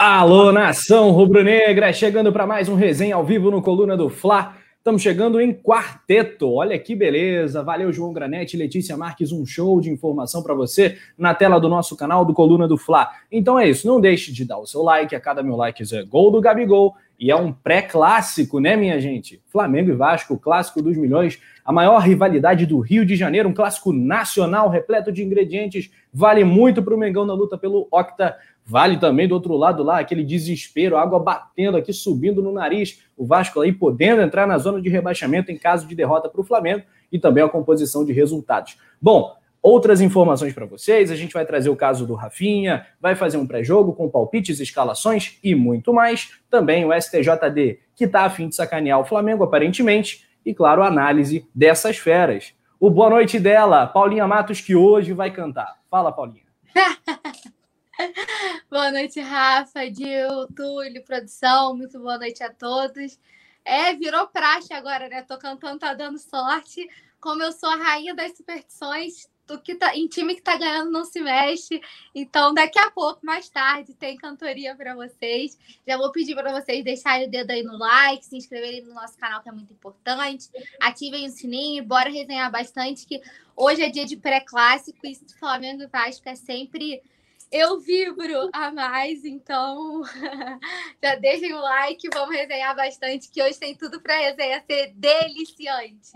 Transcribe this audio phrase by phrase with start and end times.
[0.00, 4.54] Alô, nação rubro-negra, chegando para mais um resenha ao vivo no Coluna do Fla.
[4.76, 6.52] Estamos chegando em quarteto.
[6.52, 7.64] Olha que beleza.
[7.64, 11.96] Valeu, João Granete, Letícia Marques, um show de informação para você na tela do nosso
[11.96, 13.10] canal do Coluna do Fla.
[13.30, 16.04] Então é isso, não deixe de dar o seu like, a cada mil likes é
[16.04, 19.42] gol do Gabigol e é um pré-clássico, né, minha gente?
[19.48, 23.92] Flamengo e Vasco, clássico dos milhões, a maior rivalidade do Rio de Janeiro, um clássico
[23.92, 28.36] nacional repleto de ingredientes, vale muito para o Mengão na luta pelo Octa
[28.68, 33.24] Vale também do outro lado lá, aquele desespero, água batendo aqui, subindo no nariz, o
[33.24, 36.84] Vasco aí podendo entrar na zona de rebaixamento em caso de derrota para o Flamengo
[37.10, 38.76] e também a composição de resultados.
[39.00, 43.38] Bom, outras informações para vocês, a gente vai trazer o caso do Rafinha, vai fazer
[43.38, 46.32] um pré-jogo com palpites, escalações e muito mais.
[46.50, 50.88] Também o STJD, que está a fim de sacanear o Flamengo, aparentemente, e claro, a
[50.88, 52.52] análise dessas feras.
[52.78, 55.78] O boa noite dela, Paulinha Matos, que hoje vai cantar.
[55.90, 56.44] Fala, Paulinha.
[58.70, 61.76] boa noite, Rafa, Dil, Túlio, produção.
[61.76, 63.18] Muito boa noite a todos.
[63.64, 65.22] É, virou praxe agora, né?
[65.22, 66.88] Tô cantando, tá dando sorte.
[67.20, 70.92] Como eu sou a rainha das superstições, do que tá, em time que tá ganhando
[70.92, 71.80] não se mexe.
[72.14, 75.58] Então, daqui a pouco, mais tarde, tem cantoria para vocês.
[75.86, 79.18] Já vou pedir para vocês deixarem o dedo aí no like, se inscreverem no nosso
[79.18, 80.48] canal, que é muito importante.
[80.80, 83.20] Ativem o sininho, bora resenhar bastante, que
[83.56, 87.02] hoje é dia de pré-clássico e Flamengo e Vasco é sempre
[87.50, 90.02] eu vibro a mais, então
[91.02, 96.12] já deixem o like, vamos resenhar bastante, que hoje tem tudo para resenha ser deliciante.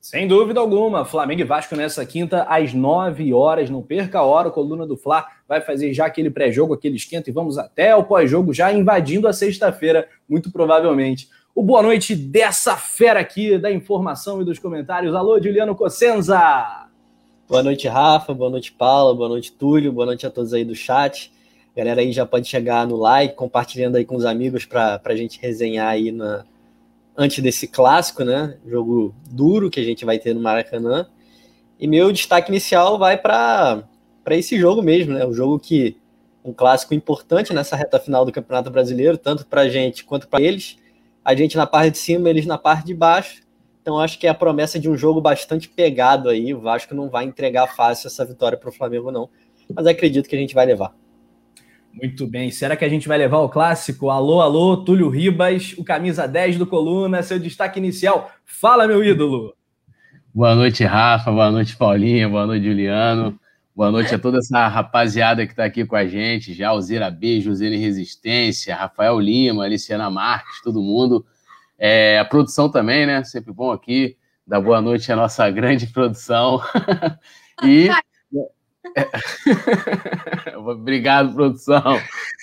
[0.00, 4.48] Sem dúvida alguma, Flamengo e Vasco nessa quinta às 9 horas, não perca a hora,
[4.48, 8.04] a coluna do Fla vai fazer já aquele pré-jogo, aquele esquenta e vamos até o
[8.04, 11.30] pós-jogo já invadindo a sexta-feira, muito provavelmente.
[11.54, 15.14] O boa noite dessa fera aqui da informação e dos comentários.
[15.14, 16.83] Alô, Juliano Cossenza!
[17.46, 18.32] Boa noite, Rafa.
[18.32, 19.14] Boa noite, Paula.
[19.14, 19.92] Boa noite, Túlio.
[19.92, 21.30] Boa noite a todos aí do chat.
[21.76, 25.38] Galera aí já pode chegar no like, compartilhando aí com os amigos para a gente
[25.38, 26.46] resenhar aí na,
[27.14, 28.56] antes desse clássico, né?
[28.66, 31.06] Jogo duro que a gente vai ter no Maracanã.
[31.78, 33.84] E meu destaque inicial vai para
[34.30, 35.26] esse jogo mesmo, né?
[35.26, 35.98] O jogo que
[36.42, 40.42] um clássico importante nessa reta final do Campeonato Brasileiro, tanto para a gente quanto para
[40.42, 40.78] eles.
[41.22, 43.43] A gente na parte de cima, eles na parte de baixo.
[43.84, 46.54] Então acho que é a promessa de um jogo bastante pegado aí.
[46.54, 49.28] O Vasco não vai entregar fácil essa vitória para o Flamengo, não.
[49.76, 50.94] Mas acredito que a gente vai levar.
[51.92, 52.50] Muito bem.
[52.50, 54.08] Será que a gente vai levar o clássico?
[54.08, 58.30] Alô, alô, Túlio Ribas, o camisa 10 do Coluna, seu destaque inicial.
[58.46, 59.54] Fala, meu ídolo.
[60.34, 61.30] Boa noite, Rafa.
[61.30, 62.26] Boa noite, Paulinha.
[62.26, 63.38] Boa noite, Juliano.
[63.76, 66.54] Boa noite a toda essa rapaziada que está aqui com a gente.
[66.54, 71.26] Já Alzira B, José Resistência, Rafael Lima, Aliciana Marques, todo mundo.
[71.78, 73.22] É, a produção também, né?
[73.24, 74.16] Sempre bom aqui.
[74.46, 76.60] Dar boa noite à nossa grande produção.
[77.64, 77.88] e.
[80.56, 81.98] Obrigado, produção.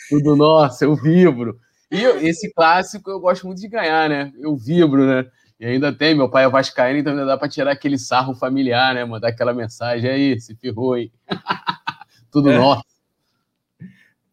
[0.10, 1.60] Tudo nosso, eu vibro.
[1.92, 4.32] E esse clássico eu gosto muito de ganhar, né?
[4.40, 5.26] Eu vibro, né?
[5.60, 8.96] E ainda tem, meu pai é vascaíno, então ainda dá para tirar aquele sarro familiar,
[8.96, 9.06] né?
[9.06, 11.12] Mandar aquela mensagem aí, se ferrou, hein?
[12.32, 12.58] Tudo é.
[12.58, 12.91] nosso.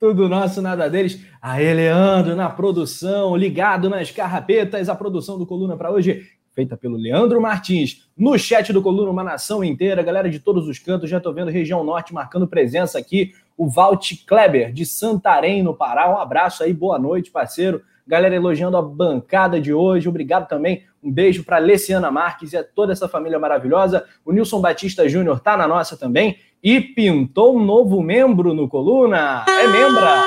[0.00, 1.20] Tudo nosso, nada deles.
[1.42, 6.96] Aê, Leandro, na produção, ligado nas carrapetas, a produção do Coluna para hoje, feita pelo
[6.96, 8.08] Leandro Martins.
[8.16, 11.50] No chat do Coluna, uma nação inteira, galera de todos os cantos, já tô vendo
[11.50, 13.32] região norte marcando presença aqui.
[13.56, 16.08] O Valt Kleber, de Santarém, no Pará.
[16.08, 17.82] Um abraço aí, boa noite, parceiro.
[18.08, 20.08] Galera elogiando a bancada de hoje.
[20.08, 20.84] Obrigado também.
[21.04, 24.06] Um beijo para Leciana Marques e a toda essa família maravilhosa.
[24.24, 29.44] O Nilson Batista Júnior tá na nossa também e pintou um novo membro no Coluna.
[29.46, 30.22] É membra.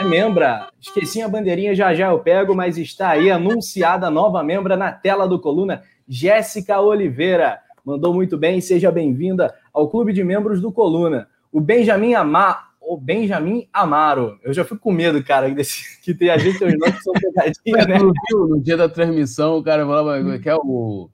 [0.00, 0.68] É membra.
[0.80, 4.90] Esqueci a bandeirinha, já já eu pego, mas está aí anunciada a nova membra na
[4.90, 7.58] tela do Coluna, Jéssica Oliveira.
[7.84, 11.28] Mandou muito bem, seja bem-vinda ao clube de membros do Coluna.
[11.52, 14.36] O Benjamin Amar, o Benjamin Amaro.
[14.42, 17.12] Eu já fico com medo, cara, desse, que tem a gente os nomes que são
[17.12, 17.98] pegadinhas, né?
[18.32, 21.08] No dia da transmissão, o cara falava, como é que é o.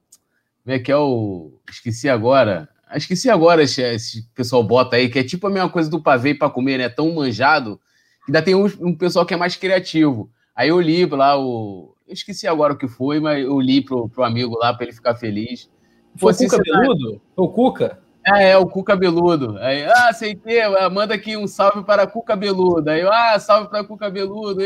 [0.64, 1.52] Como é que é o.
[1.70, 2.66] Esqueci agora.
[2.94, 6.34] Esqueci agora esse, esse pessoal bota aí, que é tipo a mesma coisa do pavê
[6.34, 6.88] para comer, né?
[6.88, 7.78] Tão manjado.
[8.26, 10.30] Ainda tem um, um, pessoal que é mais criativo.
[10.54, 11.94] Aí eu li lá o.
[12.08, 14.94] Eu esqueci agora o que foi, mas eu li pro, pro amigo lá para ele
[14.94, 15.68] ficar feliz.
[16.16, 17.20] Foi o Cuca Beludo?
[17.36, 17.98] O Cuca?
[18.34, 19.56] É, é, o Cuca Beludo.
[19.58, 22.90] Aí, ah, aceitei, ah, manda aqui um salve para Cuca Beludo.
[22.90, 24.62] Aí, ah, salve para Cuca Beludo.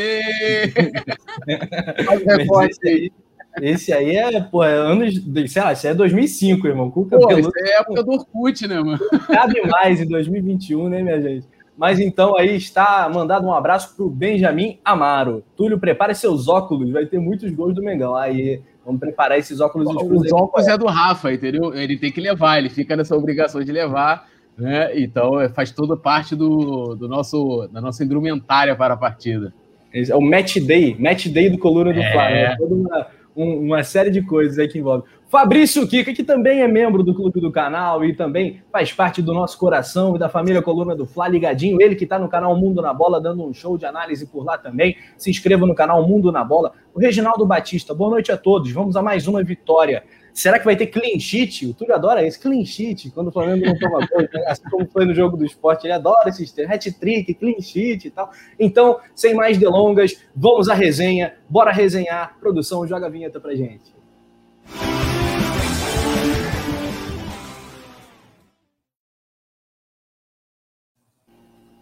[2.06, 3.12] Faz recorte aí.
[3.60, 6.90] Esse aí é, pô, é anos, sei lá, isso é 2005, irmão.
[6.90, 8.98] Cuca pô, Peludo, isso é época do Orkut, né, mano?
[9.26, 11.46] Cabe mais em 2021, né, minha gente?
[11.76, 15.42] Mas então aí está mandado um abraço pro Benjamin Amaro.
[15.56, 18.14] Túlio, prepare seus óculos, vai ter muitos gols do Mengão.
[18.14, 21.72] Aí, vamos preparar esses óculos Os óculos é do Rafa, entendeu?
[21.74, 24.28] Ele tem que levar, ele fica nessa obrigação de levar.
[24.58, 25.00] Né?
[25.00, 29.54] Então é, faz toda parte do, do nosso, da nossa indumentária para a partida.
[29.92, 32.12] É o match day, match day do Coluna do é.
[32.12, 32.30] Fla.
[32.30, 32.56] Né?
[32.56, 33.06] Toda uma,
[33.36, 35.04] um, uma série de coisas aí que envolve.
[35.30, 39.32] Fabrício Kika, que também é membro do clube do canal e também faz parte do
[39.32, 41.80] nosso coração e da família Coluna do Fla, ligadinho.
[41.80, 44.58] Ele que está no canal Mundo na Bola, dando um show de análise por lá
[44.58, 44.96] também.
[45.16, 46.72] Se inscreva no canal Mundo na Bola.
[46.92, 48.72] O Reginaldo Batista, boa noite a todos.
[48.72, 50.02] Vamos a mais uma vitória.
[50.34, 51.64] Será que vai ter clean sheet?
[51.64, 54.44] O Túlio adora esse, clean sheet, quando o Flamengo não toma gol, né?
[54.48, 58.32] assim como foi no jogo do esporte, ele adora esses hat-trick, clean sheet e tal.
[58.58, 62.36] Então, sem mais delongas, vamos à resenha, bora resenhar.
[62.40, 63.99] Produção, joga a vinheta pra gente.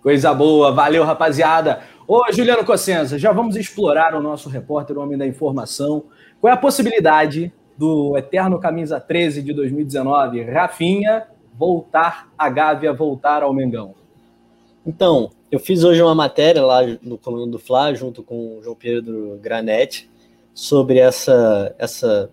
[0.03, 1.81] Coisa boa, valeu rapaziada.
[2.07, 6.05] Ô Juliano Cossenza, já vamos explorar o nosso repórter, o homem da informação.
[6.41, 13.43] Qual é a possibilidade do eterno camisa 13 de 2019, Rafinha, voltar a Gávea, voltar
[13.43, 13.95] ao Mengão?
[14.87, 18.77] Então, eu fiz hoje uma matéria lá no Coluna do Fla, junto com o João
[18.77, 20.11] Pedro Granete,
[20.55, 22.31] sobre essa, essa,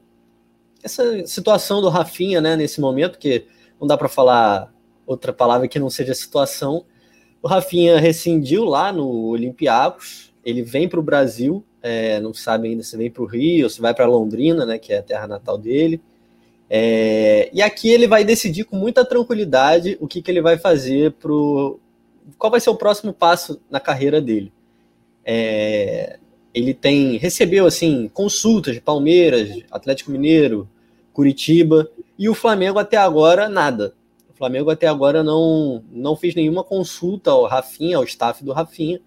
[0.84, 3.46] essa situação do Rafinha, né, nesse momento, que
[3.80, 4.72] não dá para falar
[5.06, 6.86] outra palavra que não seja situação,
[7.46, 12.82] o Rafinha rescindiu lá no Olympiacos, ele vem para o Brasil, é, não sabe ainda
[12.82, 15.56] se vem para o Rio, se vai para Londrina, né, que é a terra natal
[15.56, 16.02] dele.
[16.68, 21.12] É, e aqui ele vai decidir com muita tranquilidade o que, que ele vai fazer
[21.12, 21.80] pro.
[22.36, 24.52] Qual vai ser o próximo passo na carreira dele?
[25.24, 26.18] É,
[26.52, 30.68] ele tem recebeu assim consultas de Palmeiras, Atlético Mineiro,
[31.14, 31.88] Curitiba
[32.18, 33.94] e o Flamengo até agora nada.
[34.36, 39.00] O Flamengo até agora não, não fez nenhuma consulta ao Rafinha, ao staff do Rafinha,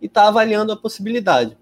[0.00, 1.58] e está avaliando a possibilidade.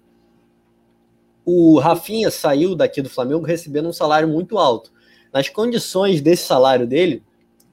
[1.43, 4.93] O Rafinha saiu daqui do Flamengo recebendo um salário muito alto.
[5.33, 7.21] Nas condições desse salário dele,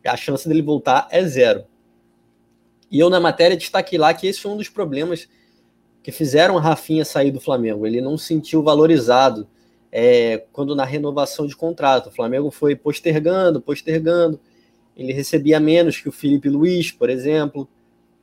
[0.04, 1.64] a chance dele voltar é zero.
[2.90, 5.28] E eu, na matéria, destaquei lá que esse foi um dos problemas
[6.02, 7.86] que fizeram o Rafinha sair do Flamengo.
[7.86, 9.46] Ele não se sentiu valorizado
[9.92, 12.08] é, quando na renovação de contrato.
[12.08, 14.40] O Flamengo foi postergando, postergando
[14.98, 17.68] ele recebia menos que o Felipe Luiz, por exemplo.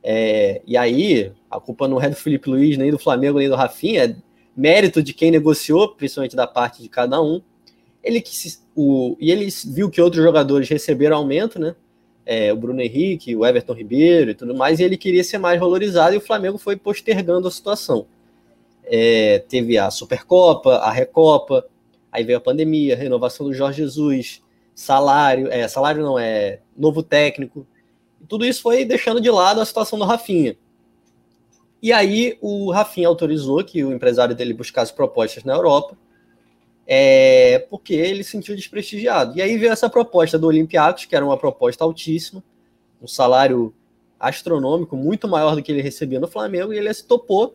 [0.02, 3.56] É, e aí, a culpa não é do Felipe Luiz, nem do Flamengo, nem do
[3.56, 4.16] Rafinha, é
[4.54, 7.40] mérito de quem negociou, principalmente da parte de cada um.
[8.04, 8.30] Ele que
[8.74, 11.74] o, e ele viu que outros jogadores receberam aumento, né?
[12.24, 15.58] É, o Bruno Henrique, o Everton Ribeiro e tudo mais, e ele queria ser mais
[15.58, 18.06] valorizado e o Flamengo foi postergando a situação.
[18.84, 21.64] É, teve a Supercopa, a Recopa,
[22.10, 24.42] aí veio a pandemia, a renovação do Jorge Jesus,
[24.76, 27.66] salário, é, salário não, é novo técnico.
[28.28, 30.56] Tudo isso foi deixando de lado a situação do Rafinha.
[31.82, 35.96] E aí o Rafinha autorizou que o empresário dele buscasse propostas na Europa,
[36.86, 39.36] é, porque ele se sentiu desprestigiado.
[39.36, 42.44] E aí veio essa proposta do Olympiacos, que era uma proposta altíssima,
[43.00, 43.74] um salário
[44.20, 47.54] astronômico, muito maior do que ele recebia no Flamengo, e ele se topou.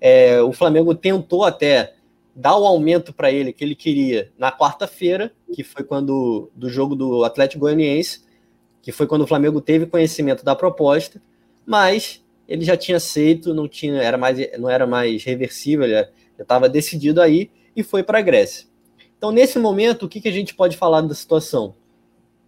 [0.00, 1.94] É, o Flamengo tentou até
[2.38, 6.94] dar o aumento para ele que ele queria na quarta-feira, que foi quando do jogo
[6.94, 8.22] do Atlético Goianiense,
[8.80, 11.20] que foi quando o Flamengo teve conhecimento da proposta,
[11.66, 16.08] mas ele já tinha aceito, não tinha, era mais, não era mais reversível, já
[16.38, 18.68] estava decidido aí e foi para a Grécia.
[19.16, 21.74] Então, nesse momento, o que, que a gente pode falar da situação?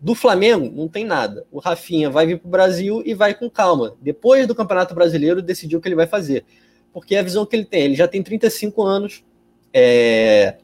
[0.00, 1.44] Do Flamengo, não tem nada.
[1.50, 3.96] O Rafinha vai vir para o Brasil e vai com calma.
[4.00, 6.44] Depois do Campeonato Brasileiro, decidiu o que ele vai fazer.
[6.92, 9.24] Porque a visão que ele tem, ele já tem 35 anos,
[9.72, 10.56] é,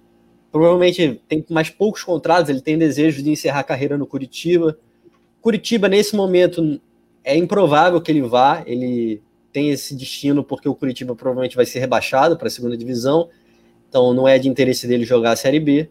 [0.50, 4.78] provavelmente tem mais poucos contratos, ele tem desejo de encerrar a carreira no Curitiba.
[5.40, 6.80] Curitiba, nesse momento,
[7.22, 9.22] é improvável que ele vá, ele
[9.52, 13.28] tem esse destino porque o Curitiba provavelmente vai ser rebaixado para a segunda divisão,
[13.88, 15.88] então não é de interesse dele jogar a Série B.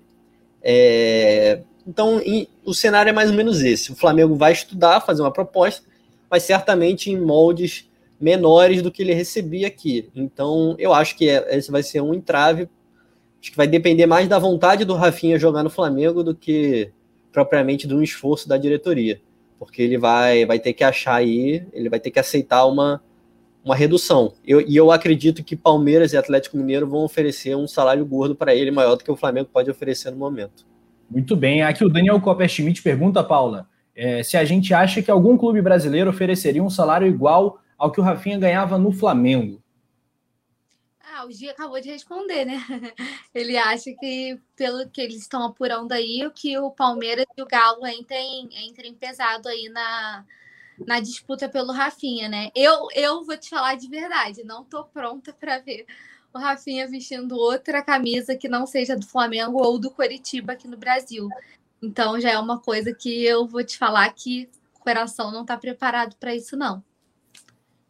[0.62, 5.22] É, então em, o cenário é mais ou menos esse: o Flamengo vai estudar, fazer
[5.22, 5.84] uma proposta,
[6.30, 10.10] mas certamente em moldes menores do que ele recebia aqui.
[10.16, 12.70] Então eu acho que é, esse vai ser um entrave
[13.46, 16.90] Acho que vai depender mais da vontade do Rafinha jogar no Flamengo do que
[17.32, 19.22] propriamente de um esforço da diretoria.
[19.60, 23.00] Porque ele vai, vai ter que achar aí, ele vai ter que aceitar uma,
[23.64, 24.34] uma redução.
[24.44, 28.56] Eu, e eu acredito que Palmeiras e Atlético Mineiro vão oferecer um salário gordo para
[28.56, 30.66] ele maior do que o Flamengo pode oferecer no momento.
[31.08, 31.62] Muito bem.
[31.62, 35.62] Aqui o Daniel Copper Schmidt pergunta, Paula, é, se a gente acha que algum clube
[35.62, 39.62] brasileiro ofereceria um salário igual ao que o Rafinha ganhava no Flamengo.
[41.26, 42.54] O Gia acabou de responder, né?
[43.34, 47.86] Ele acha que, pelo que eles estão apurando aí, que o Palmeiras e o Galo
[47.88, 50.26] entrem, entrem pesado aí na,
[50.86, 52.52] na disputa pelo Rafinha, né?
[52.56, 55.86] Eu, eu vou te falar de verdade, não tô pronta para ver
[56.34, 60.78] o Rafinha vestindo outra camisa que não seja do Flamengo ou do Coritiba aqui no
[60.78, 61.28] Brasil.
[61.82, 64.50] Então já é uma coisa que eu vou te falar que
[64.86, 66.84] recuperação não está preparado para isso, não.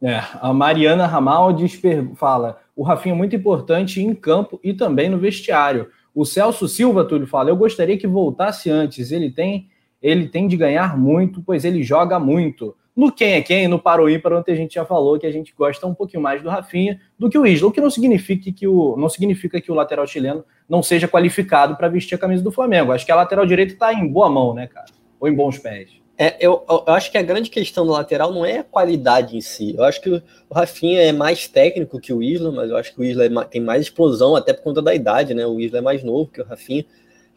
[0.02, 1.82] É, a Mariana Ramaldes
[2.16, 5.88] fala: o Rafinha é muito importante em campo e também no vestiário.
[6.14, 9.12] O Celso Silva, Túlio, fala: eu gostaria que voltasse antes.
[9.12, 9.70] Ele tem,
[10.02, 12.76] ele tem de ganhar muito, pois ele joga muito.
[12.96, 15.32] No quem é quem, no para o ímpar, onde a gente já falou que a
[15.32, 18.50] gente gosta um pouquinho mais do Rafinha do que o Isla, o que não significa
[18.54, 22.42] que o, não significa que o lateral chileno não seja qualificado para vestir a camisa
[22.42, 22.94] do Flamengo.
[22.94, 24.86] Acho que a lateral direita está em boa mão, né, cara?
[25.20, 26.05] Ou em bons pés.
[26.18, 29.42] É, eu, eu, acho que a grande questão do lateral não é a qualidade em
[29.42, 29.76] si.
[29.76, 33.02] Eu acho que o, Rafinha é mais técnico que o Isla, mas eu acho que
[33.02, 35.46] o Isla é, tem mais explosão, até por conta da idade, né?
[35.46, 36.86] O Isla é mais novo que o Rafinha.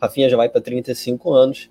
[0.00, 1.68] O Rafinha já vai para 35 anos.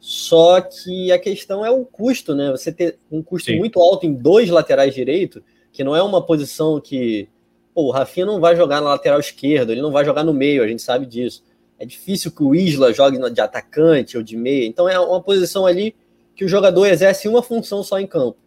[0.00, 2.50] Só que a questão é o custo, né?
[2.50, 3.58] Você ter um custo Sim.
[3.58, 7.28] muito alto em dois laterais direito, que não é uma posição que.
[7.72, 10.64] Pô, o Rafinha não vai jogar na lateral esquerda, ele não vai jogar no meio,
[10.64, 11.44] a gente sabe disso.
[11.78, 14.66] É difícil que o Isla jogue de atacante ou de meia.
[14.66, 15.94] Então é uma posição ali
[16.38, 18.38] que o jogador exerce uma função só em campo.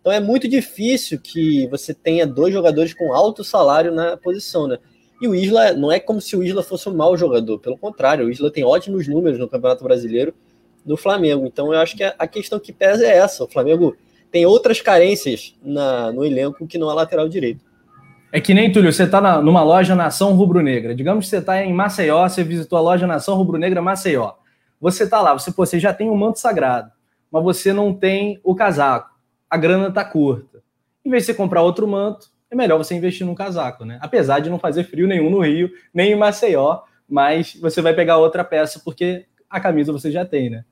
[0.00, 4.78] Então é muito difícil que você tenha dois jogadores com alto salário na posição, né?
[5.22, 8.26] E o Isla não é como se o Isla fosse um mau jogador, pelo contrário,
[8.26, 10.34] o Isla tem ótimos números no Campeonato Brasileiro
[10.84, 11.46] do Flamengo.
[11.46, 13.44] Então eu acho que a, questão que pesa é essa.
[13.44, 13.96] O Flamengo
[14.32, 17.64] tem outras carências na, no elenco que não é lateral direito.
[18.32, 20.96] É que nem, Túlio, você está numa loja Nação Rubro-Negra.
[20.96, 24.32] Digamos que você está em Maceió, você visitou a loja Nação Rubro-Negra Maceió.
[24.80, 26.90] Você está lá, você, pô, você já tem um manto sagrado,
[27.30, 29.10] mas você não tem o casaco.
[29.48, 30.62] A grana está curta.
[31.04, 33.98] Em vez de você comprar outro manto, é melhor você investir num casaco, né?
[34.00, 38.18] Apesar de não fazer frio nenhum no Rio, nem em Maceió, mas você vai pegar
[38.18, 40.64] outra peça porque a camisa você já tem, né?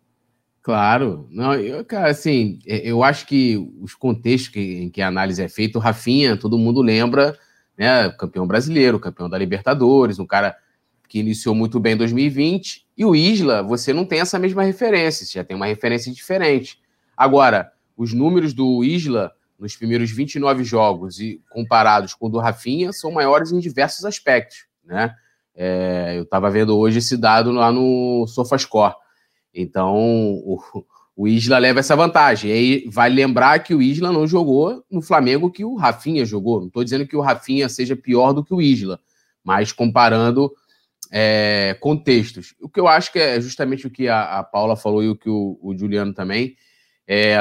[0.63, 5.43] Claro, não, eu, cara, assim, é, eu acho que os contextos em que a análise
[5.43, 7.39] é feita, o Rafinha, todo mundo lembra,
[7.77, 10.57] né, campeão brasileiro, campeão da Libertadores, um cara
[11.09, 15.27] que iniciou muito bem em 2020, e o Isla, você não tem essa mesma referência,
[15.27, 16.81] você já tem uma referência diferente.
[17.17, 22.93] Agora, os números do Isla nos primeiros 29 jogos e comparados com o do Rafinha
[22.93, 25.15] são maiores em diversos aspectos, né?
[25.55, 28.95] É, eu estava vendo hoje esse dado lá no SofaScore.
[29.55, 30.61] Então, o,
[31.17, 32.51] o Isla leva essa vantagem.
[32.51, 36.61] E aí vale lembrar que o Isla não jogou no Flamengo que o Rafinha jogou.
[36.61, 38.99] Não estou dizendo que o Rafinha seja pior do que o Isla,
[39.45, 40.53] mas comparando
[41.17, 42.57] é, contextos.
[42.61, 45.15] O que eu acho que é justamente o que a, a Paula falou e o
[45.15, 46.57] que o, o Juliano também.
[47.07, 47.41] É,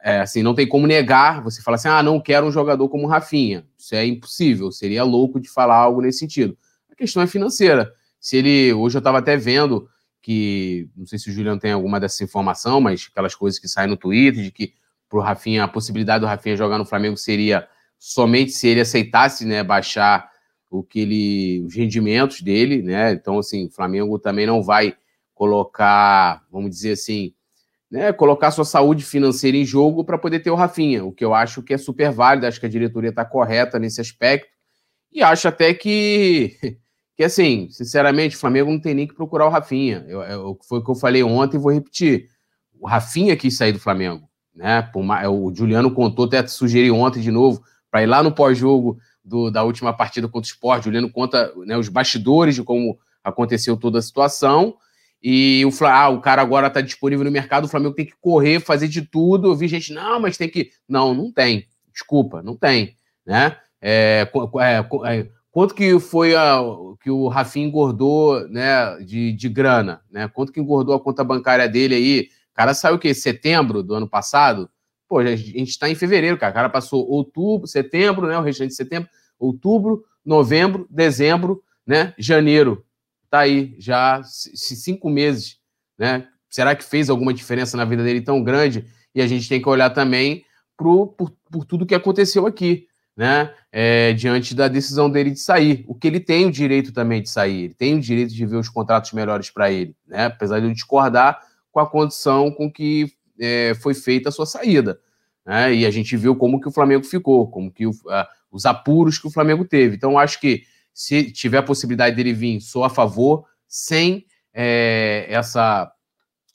[0.00, 1.42] é, assim, não tem como negar.
[1.42, 3.66] Você fala assim: ah, não quero um jogador como Rafinha.
[3.76, 4.70] Isso é impossível.
[4.70, 6.56] Seria louco de falar algo nesse sentido.
[6.88, 7.92] A questão é financeira.
[8.20, 8.72] Se ele.
[8.72, 9.88] Hoje eu estava até vendo
[10.22, 13.88] que não sei se o Juliano tem alguma dessa informação, mas aquelas coisas que saem
[13.88, 14.74] no Twitter de que
[15.08, 17.66] pro Rafinha a possibilidade do Rafinha jogar no Flamengo seria
[17.98, 20.30] somente se ele aceitasse, né, baixar
[20.70, 23.12] o que ele os rendimentos dele, né?
[23.12, 24.94] Então assim, o Flamengo também não vai
[25.34, 27.32] colocar, vamos dizer assim,
[27.90, 31.34] né, colocar sua saúde financeira em jogo para poder ter o Rafinha, o que eu
[31.34, 34.48] acho que é super válido, acho que a diretoria está correta nesse aspecto,
[35.12, 36.56] e acho até que
[37.18, 40.04] que assim, sinceramente, o Flamengo não tem nem que procurar o Rafinha.
[40.06, 42.28] Eu, eu, foi o que eu falei ontem e vou repetir.
[42.78, 44.28] O Rafinha quis sair do Flamengo.
[44.54, 44.82] Né?
[44.82, 47.60] Por, o Juliano contou, até sugeriu ontem de novo,
[47.90, 48.98] para ir lá no pós-jogo
[49.52, 50.80] da última partida contra o Sport.
[50.80, 54.76] O Juliano conta né, os bastidores de como aconteceu toda a situação.
[55.22, 58.60] E o, ah, o cara agora está disponível no mercado, o Flamengo tem que correr,
[58.60, 59.48] fazer de tudo.
[59.48, 60.70] Eu vi gente, não, mas tem que.
[60.88, 61.66] Não, não tem.
[61.92, 62.96] Desculpa, não tem.
[63.26, 63.56] Né?
[63.80, 64.28] É,
[64.60, 66.60] é, é, Quanto que foi a,
[67.02, 70.02] que o Rafinha engordou né, de, de grana?
[70.10, 70.28] Né?
[70.28, 72.28] Quanto que engordou a conta bancária dele aí?
[72.52, 73.12] O cara saiu o quê?
[73.12, 74.70] Setembro do ano passado?
[75.08, 76.50] Pô, a gente está em fevereiro, cara.
[76.50, 78.38] O cara passou outubro, setembro, né?
[78.38, 82.12] O restante de setembro, outubro, novembro, dezembro, né?
[82.18, 82.84] Janeiro.
[83.30, 85.58] Tá aí, já cinco meses,
[85.98, 86.28] né?
[86.48, 88.86] Será que fez alguma diferença na vida dele tão grande?
[89.14, 90.44] E a gente tem que olhar também
[90.76, 92.88] pro, por, por tudo que aconteceu aqui
[93.18, 95.84] né, é, diante da decisão dele de sair.
[95.88, 98.56] O que ele tem o direito também de sair, ele tem o direito de ver
[98.56, 101.40] os contratos melhores para ele, né, apesar de eu discordar
[101.72, 105.00] com a condição com que é, foi feita a sua saída.
[105.44, 108.66] Né, e a gente viu como que o Flamengo ficou, como que o, a, os
[108.66, 109.96] apuros que o Flamengo teve.
[109.96, 115.92] Então, acho que se tiver a possibilidade dele vir, sou a favor, sem é, essa,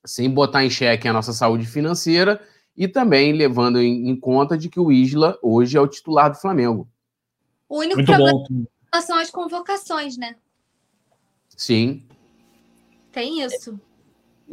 [0.06, 2.42] sem botar em xeque a nossa saúde financeira
[2.76, 6.38] e também levando em, em, conta de que o Isla hoje é o titular do
[6.38, 6.88] Flamengo.
[7.70, 9.02] O único Muito problema bom.
[9.02, 10.36] são as convocações, né?
[11.56, 12.04] Sim.
[13.12, 13.80] Tem isso.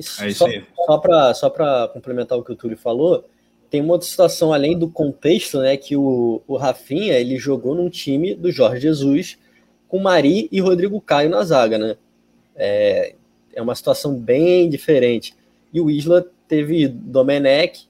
[0.01, 0.65] Isso é isso aí.
[0.87, 1.51] Só, para só
[1.89, 3.25] complementar o que o Túlio falou,
[3.71, 5.77] tem uma outra situação além do contexto, né?
[5.77, 9.39] Que o, o Rafinha ele jogou num time do Jorge Jesus
[9.89, 11.97] com Mari e Rodrigo Caio na zaga, né?
[12.57, 13.15] É,
[13.55, 15.35] é uma situação bem diferente.
[15.73, 17.89] E o Isla teve Domenech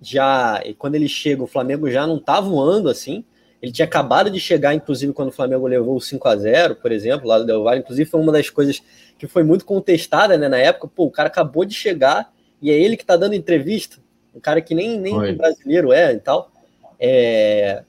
[0.00, 3.24] já, quando ele chega, o Flamengo já não tá voando assim.
[3.64, 6.92] Ele tinha acabado de chegar, inclusive, quando o Flamengo levou o 5 a 0 por
[6.92, 7.80] exemplo, lá do Del Valle.
[7.80, 8.82] Inclusive, foi uma das coisas
[9.18, 10.86] que foi muito contestada né, na época.
[10.86, 12.30] Pô, o cara acabou de chegar
[12.60, 13.96] e é ele que tá dando entrevista.
[14.34, 16.52] Um cara que nem, nem brasileiro é e tal.
[17.00, 17.84] É...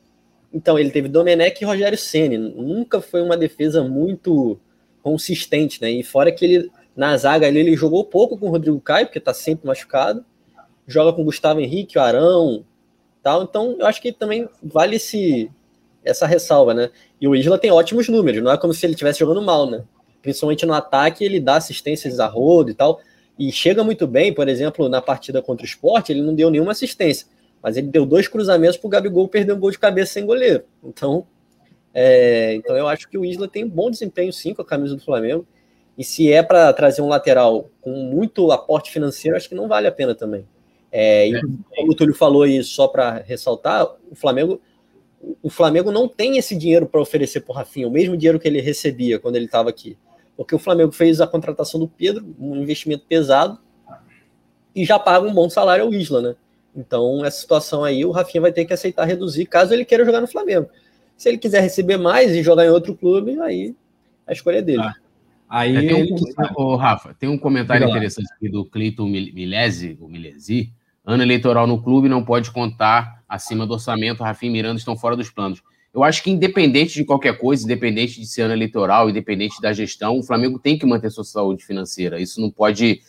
[0.53, 2.37] Então, ele teve Domenech e Rogério Ceni.
[2.37, 4.57] Nunca foi uma defesa muito
[5.03, 5.91] consistente, né?
[5.91, 9.19] E fora que ele, na zaga ali, ele jogou pouco com o Rodrigo Caio, porque
[9.19, 10.23] tá sempre machucado.
[10.87, 12.63] Joga com o Gustavo Henrique, o Arão,
[13.21, 13.43] tal.
[13.43, 15.51] Então, eu acho que também vale esse,
[16.05, 16.89] essa ressalva, né?
[17.19, 19.83] E o Isla tem ótimos números, não é como se ele estivesse jogando mal, né?
[20.21, 22.99] Principalmente no ataque, ele dá assistências a rodo e tal.
[23.37, 26.71] E chega muito bem, por exemplo, na partida contra o Sport, ele não deu nenhuma
[26.71, 27.27] assistência.
[27.61, 30.63] Mas ele deu dois cruzamentos para o Gabigol perder um gol de cabeça sem goleiro.
[30.83, 31.25] Então,
[31.93, 34.95] é, então eu acho que o Isla tem um bom desempenho sim com a camisa
[34.95, 35.45] do Flamengo.
[35.97, 39.87] E se é para trazer um lateral com muito aporte financeiro, acho que não vale
[39.87, 40.45] a pena também.
[40.91, 41.41] É, e
[41.75, 44.61] como o Túlio falou aí, só para ressaltar, o Flamengo
[45.41, 48.47] o Flamengo não tem esse dinheiro para oferecer para o Rafinha, o mesmo dinheiro que
[48.47, 49.97] ele recebia quando ele estava aqui.
[50.37, 53.57] Porque o Flamengo fez a contratação do Pedro, um investimento pesado,
[54.75, 56.35] e já paga um bom salário ao Isla, né?
[56.75, 60.19] Então, essa situação aí, o Rafinha vai ter que aceitar reduzir, caso ele queira jogar
[60.19, 60.69] no Flamengo.
[61.15, 63.73] Se ele quiser receber mais e jogar em outro clube, aí
[64.27, 64.81] a escolha é dele.
[64.81, 64.93] Ah,
[65.47, 66.15] aí é, tem um,
[66.55, 70.73] oh, Rafa, tem um comentário interessante aqui do Cleiton Milesi, o Milesi.
[71.05, 74.23] Ano eleitoral no clube não pode contar acima do orçamento.
[74.23, 75.61] Rafinha e Miranda estão fora dos planos.
[75.93, 80.19] Eu acho que, independente de qualquer coisa, independente de ser ano eleitoral, independente da gestão,
[80.19, 82.19] o Flamengo tem que manter sua saúde financeira.
[82.19, 83.01] Isso não pode,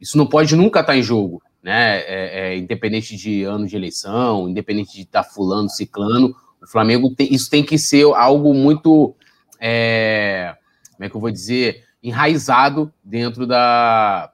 [0.00, 2.00] isso não pode nunca estar em jogo, né?
[2.00, 7.32] É, é, independente de ano de eleição, independente de estar fulano, ciclano, o Flamengo tem,
[7.32, 9.14] isso tem que ser algo muito,
[9.60, 10.56] é,
[10.94, 14.32] como é que eu vou dizer, enraizado dentro da,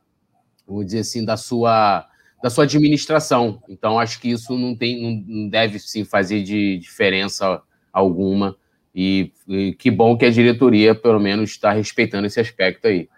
[0.66, 2.06] vou dizer assim, da sua
[2.42, 3.62] da sua administração.
[3.68, 8.56] Então, acho que isso não tem, não, deve sim fazer de diferença alguma.
[8.94, 13.09] E, e, que bom que a diretoria, pelo menos, está respeitando esse aspecto aí.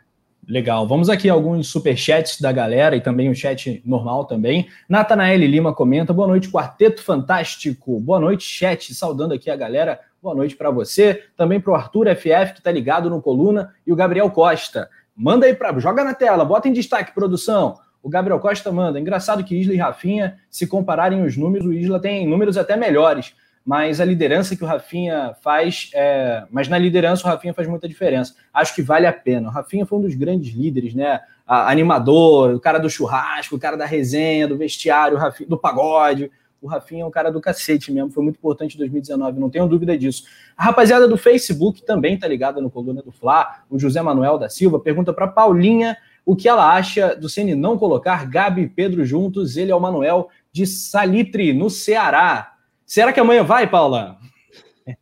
[0.46, 0.88] Legal.
[0.88, 4.66] Vamos aqui alguns superchats da galera e também o chat normal também.
[4.88, 8.00] Natanael Lima comenta: boa noite, Quarteto Fantástico.
[8.00, 8.92] Boa noite, chat.
[8.92, 10.00] Saudando aqui a galera.
[10.20, 11.22] Boa noite para você.
[11.36, 14.90] Também para o Arthur FF, que está ligado no Coluna, e o Gabriel Costa.
[15.14, 15.78] Manda aí para.
[15.78, 17.78] Joga na tela, bota em destaque, produção.
[18.02, 18.98] O Gabriel Costa manda.
[18.98, 23.34] Engraçado que Isla e Rafinha, se compararem os números, o Isla tem números até melhores
[23.64, 26.44] mas a liderança que o Rafinha faz, é...
[26.50, 28.34] mas na liderança o Rafinha faz muita diferença.
[28.52, 29.48] Acho que vale a pena.
[29.48, 31.20] O Rafinha foi um dos grandes líderes, né?
[31.46, 36.30] A, animador, o cara do churrasco, o cara da resenha, do vestiário, Rafinha, do pagode.
[36.60, 39.66] O Rafinha é um cara do cacete mesmo, foi muito importante em 2019, não tenho
[39.66, 40.24] dúvida disso.
[40.56, 43.64] A rapaziada do Facebook também tá ligada no Coluna do Fla.
[43.68, 47.78] O José Manuel da Silva pergunta para Paulinha o que ela acha do Ceni não
[47.78, 49.56] colocar Gabi e Pedro juntos.
[49.56, 52.56] Ele é o Manuel de Salitre, no Ceará.
[52.86, 54.18] Será que amanhã vai, Paula?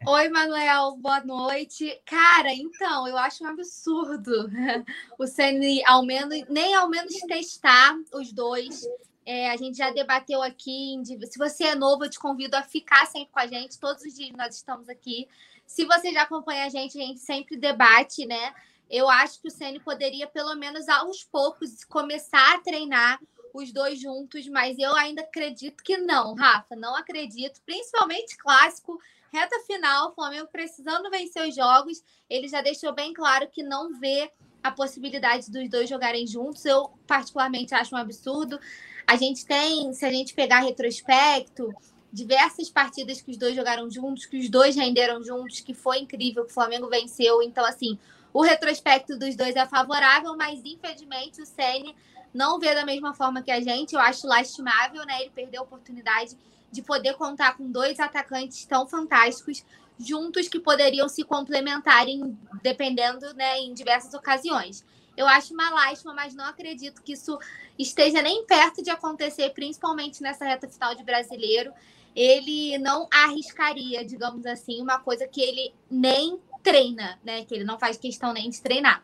[0.07, 1.99] Oi, Manuel, boa noite.
[2.05, 4.51] Cara, então, eu acho um absurdo
[5.19, 8.83] o CN ao menos, nem ao menos testar os dois.
[9.25, 11.01] É, a gente já debateu aqui.
[11.05, 13.79] Se você é novo, eu te convido a ficar sempre com a gente.
[13.79, 15.29] Todos os dias nós estamos aqui.
[15.67, 18.53] Se você já acompanha a gente, a gente sempre debate, né?
[18.91, 23.21] Eu acho que o CN poderia, pelo menos aos poucos, começar a treinar
[23.55, 29.01] os dois juntos, mas eu ainda acredito que não, Rafa, não acredito, principalmente clássico,
[29.33, 34.31] reta final, Flamengo precisando vencer os jogos, ele já deixou bem claro que não vê
[34.63, 36.65] a possibilidade dos dois jogarem juntos.
[36.65, 38.59] Eu particularmente acho um absurdo.
[39.07, 41.73] A gente tem, se a gente pegar retrospecto,
[42.13, 46.45] diversas partidas que os dois jogaram juntos, que os dois renderam juntos, que foi incrível,
[46.45, 47.43] que o Flamengo venceu.
[47.43, 47.99] Então, assim,
[48.33, 51.95] o retrospecto dos dois é favorável, mas infelizmente o Ceni
[52.33, 53.95] não vê da mesma forma que a gente.
[53.95, 55.21] Eu acho lastimável, né?
[55.23, 56.37] Ele perdeu a oportunidade
[56.71, 59.65] de poder contar com dois atacantes tão fantásticos
[59.99, 64.85] juntos que poderiam se complementarem dependendo, né, em diversas ocasiões.
[65.17, 67.39] Eu acho uma lástima, mas não acredito que isso
[67.79, 71.73] esteja nem perto de acontecer, principalmente nessa reta final de brasileiro.
[72.17, 77.45] Ele não arriscaria, digamos assim, uma coisa que ele nem treina, né?
[77.45, 79.03] Que ele não faz questão nem de treinar.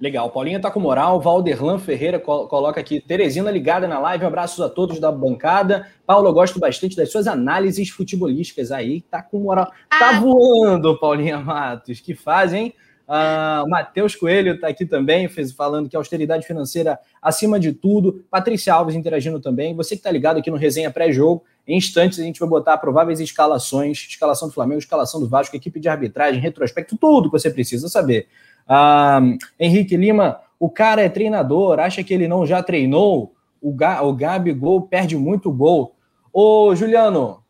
[0.00, 1.20] Legal, Paulinha tá com moral.
[1.20, 3.00] Valderlan Ferreira coloca aqui.
[3.00, 4.24] Teresina ligada na live.
[4.24, 5.88] Abraços a todos da bancada.
[6.04, 9.02] Paulo, eu gosto bastante das suas análises futebolísticas aí.
[9.02, 9.66] Tá com moral.
[9.88, 10.20] Tá ah.
[10.20, 12.00] voando, Paulinha Matos.
[12.00, 12.74] Que fazem, hein?
[13.06, 18.24] Uh, Matheus Coelho está aqui também, fez, falando que austeridade financeira acima de tudo.
[18.30, 19.74] Patrícia Alves interagindo também.
[19.74, 23.20] Você que está ligado aqui no Resenha Pré-Jogo, em instantes a gente vai botar prováveis
[23.20, 27.88] escalações: escalação do Flamengo, escalação do Vasco, equipe de arbitragem, retrospecto, tudo que você precisa
[27.88, 28.28] saber.
[28.68, 29.20] Ah,
[29.58, 33.34] Henrique Lima, o cara é treinador, acha que ele não já treinou?
[33.60, 35.94] O, Ga, o Gabigol perde muito gol.
[36.32, 37.42] Ô, Juliano,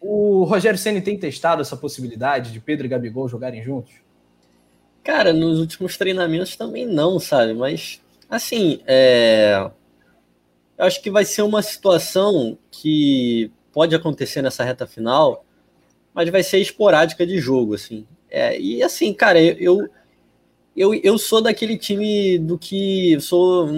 [0.00, 3.94] o Rogério Ceni tem testado essa possibilidade de Pedro e Gabigol jogarem juntos?
[5.02, 7.54] Cara, nos últimos treinamentos também não, sabe?
[7.54, 9.70] Mas, assim, é...
[10.78, 15.44] eu acho que vai ser uma situação que pode acontecer nessa reta final,
[16.14, 18.06] mas vai ser esporádica de jogo, assim.
[18.30, 19.88] É, e assim, cara, eu,
[20.76, 23.68] eu, eu sou daquele time do que sou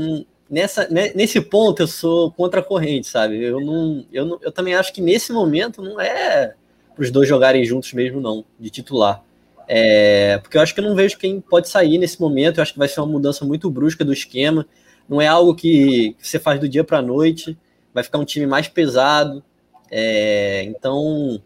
[0.48, 3.42] nessa né, nesse ponto eu sou contra a corrente, sabe?
[3.42, 6.54] Eu não, eu não, eu também acho que nesse momento não é
[6.94, 9.22] para os dois jogarem juntos mesmo não, de titular.
[9.66, 12.58] É, porque eu acho que eu não vejo quem pode sair nesse momento.
[12.58, 14.66] Eu acho que vai ser uma mudança muito brusca do esquema.
[15.10, 17.58] Não é algo que, você faz do dia para a noite.
[17.92, 19.42] Vai ficar um time mais pesado.
[19.90, 21.42] É, então,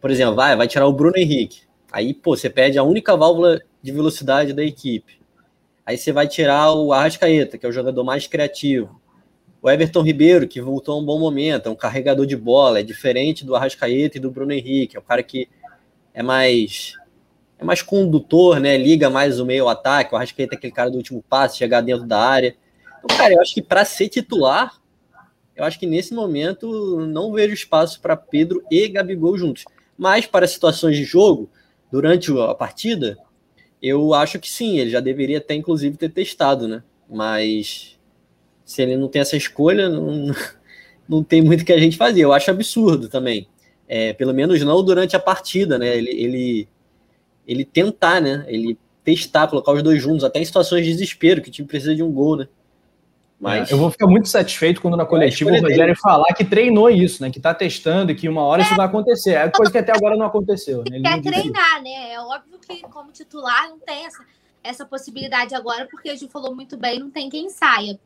[0.00, 1.64] por exemplo, vai, vai tirar o Bruno Henrique.
[1.92, 5.20] Aí, pô, você perde a única válvula de velocidade da equipe.
[5.84, 8.98] Aí você vai tirar o Arrascaeta, que é o jogador mais criativo.
[9.60, 12.82] O Everton Ribeiro, que voltou a um bom momento, é um carregador de bola, é
[12.82, 15.46] diferente do Arrascaeta e do Bruno Henrique, é um cara que
[16.14, 16.94] é mais
[17.58, 18.78] é mais condutor, né?
[18.78, 20.14] Liga mais o meio ataque.
[20.14, 22.56] O Arrascaeta é aquele cara do último passe, chegar dentro da área.
[23.04, 24.80] Então, cara, eu acho que para ser titular,
[25.54, 29.64] eu acho que nesse momento não vejo espaço para Pedro e Gabigol juntos.
[29.96, 31.50] Mas para situações de jogo,
[31.92, 33.16] durante a partida,
[33.80, 36.82] eu acho que sim, ele já deveria até inclusive ter testado, né?
[37.08, 37.98] Mas
[38.64, 40.34] se ele não tem essa escolha, não,
[41.06, 42.22] não tem muito que a gente fazer.
[42.22, 43.46] Eu acho absurdo também.
[43.86, 45.94] É, pelo menos não durante a partida, né?
[45.96, 46.68] Ele, ele,
[47.46, 48.44] ele tentar, né?
[48.48, 51.94] Ele testar, colocar os dois juntos, até em situações de desespero, que o time precisa
[51.94, 52.48] de um gol, né?
[53.40, 53.70] Mas...
[53.70, 55.96] Eu vou ficar muito satisfeito quando na coletiva o Rogério dele.
[55.96, 57.30] falar que treinou isso, né?
[57.30, 58.64] Que tá testando e que uma hora é.
[58.64, 59.32] isso vai acontecer.
[59.32, 60.78] É coisa que até agora não aconteceu.
[60.78, 60.96] Né?
[60.96, 62.12] Ele quer treinar, né?
[62.12, 64.24] É óbvio que como titular não tem essa,
[64.62, 67.98] essa possibilidade agora, porque a gente falou muito bem, não tem quem saia.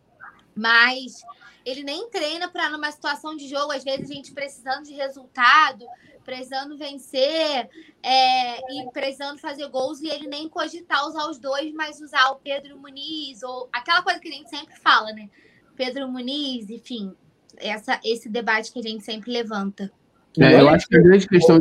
[0.57, 1.23] Mas
[1.65, 5.85] ele nem treina para numa situação de jogo, às vezes a gente precisando de resultado,
[6.29, 7.71] precisando vencer
[8.03, 12.37] é, e precisando fazer gols, e ele nem cogitar usar os dois, mas usar o
[12.37, 15.31] Pedro Muniz, ou aquela coisa que a gente sempre fala, né?
[15.75, 17.15] Pedro Muniz, enfim,
[17.57, 19.91] essa, esse debate que a gente sempre levanta.
[20.39, 21.59] É, eu acho que a grande questão.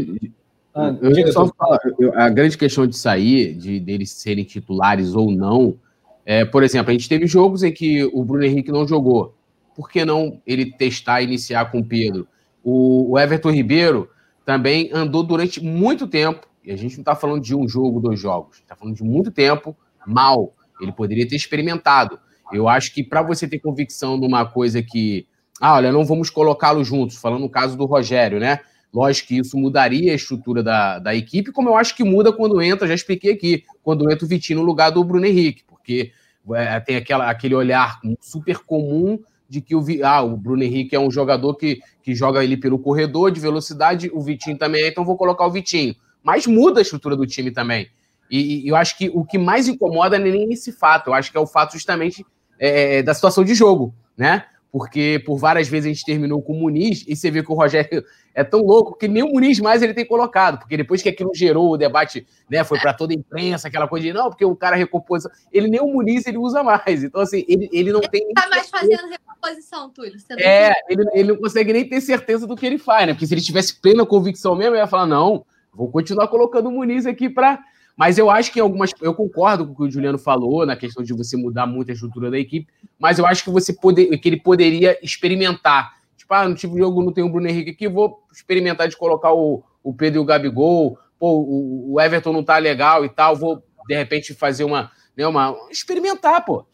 [0.75, 1.79] Ah, eu só falar,
[2.15, 5.79] a grande questão de sair, de deles serem titulares ou não,
[6.25, 9.33] é, por exemplo, a gente teve jogos em que o Bruno Henrique não jogou.
[9.73, 12.27] Por que não ele testar iniciar com o Pedro?
[12.61, 14.09] O, o Everton Ribeiro,
[14.47, 18.17] também andou durante muito tempo, e a gente não está falando de um jogo, dois
[18.17, 20.53] jogos, está falando de muito tempo mal.
[20.79, 22.17] Ele poderia ter experimentado.
[22.53, 25.27] Eu acho que para você ter convicção numa coisa que,
[25.59, 28.61] ah, olha, não vamos colocá-lo juntos, falando no caso do Rogério, né?
[28.93, 32.61] Lógico que isso mudaria a estrutura da, da equipe, como eu acho que muda quando
[32.61, 36.13] entra, já expliquei aqui, quando entra o Vitinho no lugar do Bruno Henrique, porque
[36.53, 40.99] é, tem aquela, aquele olhar super comum de que o, ah, o Bruno Henrique é
[40.99, 45.05] um jogador que, que joga ele pelo corredor de velocidade, o Vitinho também é, então
[45.05, 45.95] vou colocar o Vitinho.
[46.23, 47.89] Mas muda a estrutura do time também.
[48.29, 51.31] E, e eu acho que o que mais incomoda é nem esse fato, eu acho
[51.31, 52.25] que é o fato justamente
[52.59, 54.45] é, da situação de jogo, né?
[54.71, 57.55] Porque por várias vezes a gente terminou com o Muniz, e você vê que o
[57.55, 58.03] Rogério
[58.33, 61.31] é tão louco que nem o Muniz mais ele tem colocado, porque depois que aquilo
[61.33, 64.55] gerou o debate, né, foi para toda a imprensa, aquela coisa de não, porque o
[64.55, 68.09] cara recompôs, ele nem o Muniz ele usa mais, então assim, ele, ele não ele
[68.09, 68.33] tem...
[68.33, 70.13] tá mais fazendo recomposição, Túlio.
[70.37, 73.33] é, ele, ele não consegue nem ter certeza do que ele faz, né, porque se
[73.33, 77.29] ele tivesse plena convicção mesmo, ele ia falar, não, vou continuar colocando o Muniz aqui
[77.29, 77.63] para
[77.97, 78.91] mas eu acho que algumas.
[79.01, 81.93] Eu concordo com o que o Juliano falou na questão de você mudar muito a
[81.93, 85.97] estrutura da equipe, mas eu acho que você poder, que ele poderia experimentar.
[86.15, 88.95] Tipo, ah, no tipo de jogo não tem o Bruno Henrique aqui, vou experimentar de
[88.95, 90.99] colocar o, o Pedro e o Gabigol.
[91.17, 94.91] Pô, o, o Everton não tá legal e tal, vou de repente fazer uma.
[95.17, 96.67] Né, uma experimentar, pô.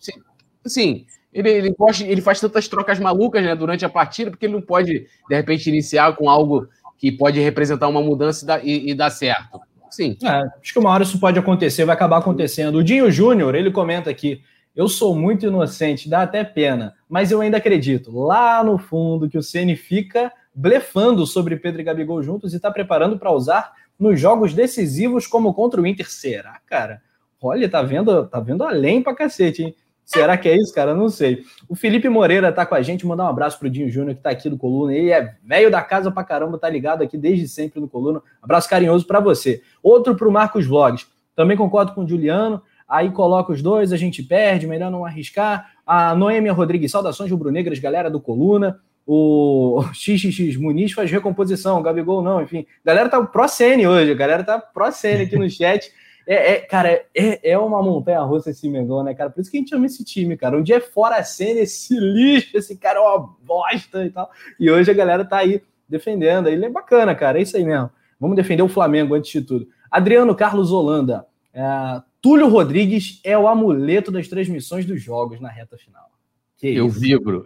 [0.65, 4.53] Assim, ele, ele, gosta, ele faz tantas trocas malucas né, durante a partida, porque ele
[4.53, 8.93] não pode, de repente, iniciar com algo que pode representar uma mudança e e, e
[8.93, 9.61] dar certo.
[9.93, 10.17] Sim.
[10.23, 12.77] É, acho que uma hora isso pode acontecer, vai acabar acontecendo.
[12.77, 14.41] O Dinho Júnior, ele comenta aqui:
[14.75, 19.37] eu sou muito inocente, dá até pena, mas eu ainda acredito lá no fundo que
[19.37, 24.19] o Ceni fica blefando sobre Pedro e Gabigol juntos e está preparando para usar nos
[24.19, 26.09] jogos decisivos como contra o Inter.
[26.09, 26.99] Será, cara?
[27.39, 29.75] Olha, tá vendo, tá vendo além pra cacete, hein?
[30.05, 30.93] Será que é isso, cara?
[30.93, 31.43] Não sei.
[31.67, 33.05] O Felipe Moreira tá com a gente.
[33.05, 34.93] Mandar um abraço pro Dinho Júnior, que tá aqui no Coluna.
[34.93, 38.21] Ele é velho da casa pra caramba, tá ligado aqui desde sempre no Coluna.
[38.41, 39.61] Abraço carinhoso para você.
[39.81, 41.07] Outro pro Marcos Vlogs.
[41.35, 42.61] Também concordo com o Juliano.
[42.87, 45.71] Aí coloca os dois, a gente perde, melhor não arriscar.
[45.85, 48.79] A Noêmia Rodrigues, saudações rubro-negras, galera do Coluna.
[49.05, 52.65] O XXX Muniz faz recomposição, o Gabigol não, enfim.
[52.85, 55.91] Galera tá pró-Sene hoje, a galera tá pró-Sene aqui no chat.
[56.25, 59.29] É, é, cara, é, é uma montanha russa esse Mengão, né, cara?
[59.29, 60.57] Por isso que a gente ama esse time, cara.
[60.57, 64.31] Um dia é fora a cena, esse lixo, esse cara é uma bosta e tal.
[64.59, 66.47] E hoje a galera tá aí defendendo.
[66.47, 67.39] Ele é bacana, cara.
[67.39, 67.89] É isso aí mesmo.
[68.19, 69.67] Vamos defender o Flamengo antes de tudo.
[69.91, 71.25] Adriano Carlos Holanda.
[71.53, 76.09] É, Túlio Rodrigues é o amuleto das transmissões dos jogos na reta final.
[76.57, 76.99] Que eu isso?
[76.99, 77.45] vibro.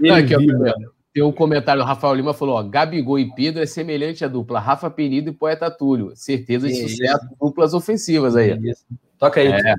[0.00, 0.74] Não, aqui, vibra.
[1.18, 4.60] Tem um comentário, o Rafael Lima falou: ó, Gabigol e Pedro é semelhante à dupla
[4.60, 6.12] Rafa Penido e Poeta Túlio.
[6.14, 7.36] Certeza de que sucesso, isso?
[7.40, 8.56] duplas ofensivas aí.
[9.18, 9.48] Toca aí.
[9.48, 9.74] É.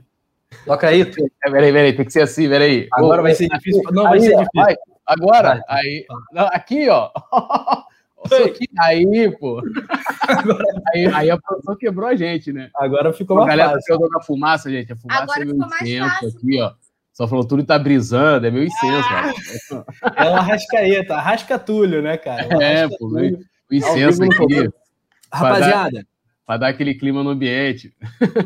[0.66, 1.02] Toca aí.
[1.02, 2.90] É, peraí, peraí, tem que ser assim, peraí.
[2.92, 3.82] Agora Ô, vai ser difícil.
[3.90, 4.50] Não, aí, vai ser difícil.
[4.54, 4.76] Vai.
[5.06, 5.80] Agora, vai.
[5.80, 6.06] aí.
[6.34, 7.10] Não, aqui, ó.
[8.26, 9.62] Aqui, aí, pô.
[10.28, 10.64] Agora...
[10.94, 12.70] Aí, aí a produção quebrou a gente, né?
[12.76, 13.62] Agora ficou mais fácil.
[13.62, 14.92] A galera ficou da fumaça, gente.
[14.92, 16.74] A fumaça Agora é meu incenso aqui, ó.
[17.20, 19.34] Só falou, Túlio tá brisando, é meu incenso, ah,
[19.74, 19.86] cara.
[20.16, 22.48] É uma rascaeta, rasca Túlio, né, cara?
[22.64, 24.70] É, pô, o incenso aqui.
[25.30, 25.90] Rapaziada.
[25.90, 26.06] Pra dar,
[26.46, 27.94] pra dar, aquele clima no ambiente.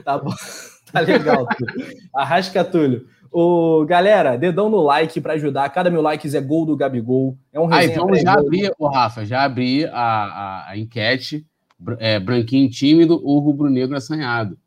[0.03, 0.33] Tá bom,
[0.91, 1.88] tá legal, Túlio.
[2.15, 3.05] Arrasca Túlio.
[3.31, 5.69] O, galera, dedão no like para ajudar.
[5.69, 7.38] Cada mil likes é gol do Gabigol.
[7.53, 11.45] É um ah, então já abri, oh, Rafa, já abri a, a, a enquete.
[11.99, 14.57] É, branquinho tímido ou rubro-negro assanhado.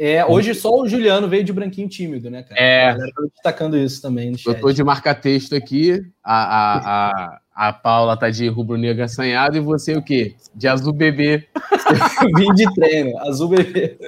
[0.00, 2.60] É, hoje só o Juliano veio de branquinho tímido, né, cara?
[2.60, 2.94] É.
[2.94, 4.54] Tá destacando isso também no chat.
[4.54, 9.60] Eu tô de marca-texto aqui, a, a, a, a Paula tá de rubro-negro assanhado e
[9.60, 10.36] você o quê?
[10.54, 11.48] De azul bebê.
[12.38, 13.98] Vim de treino, azul bebê.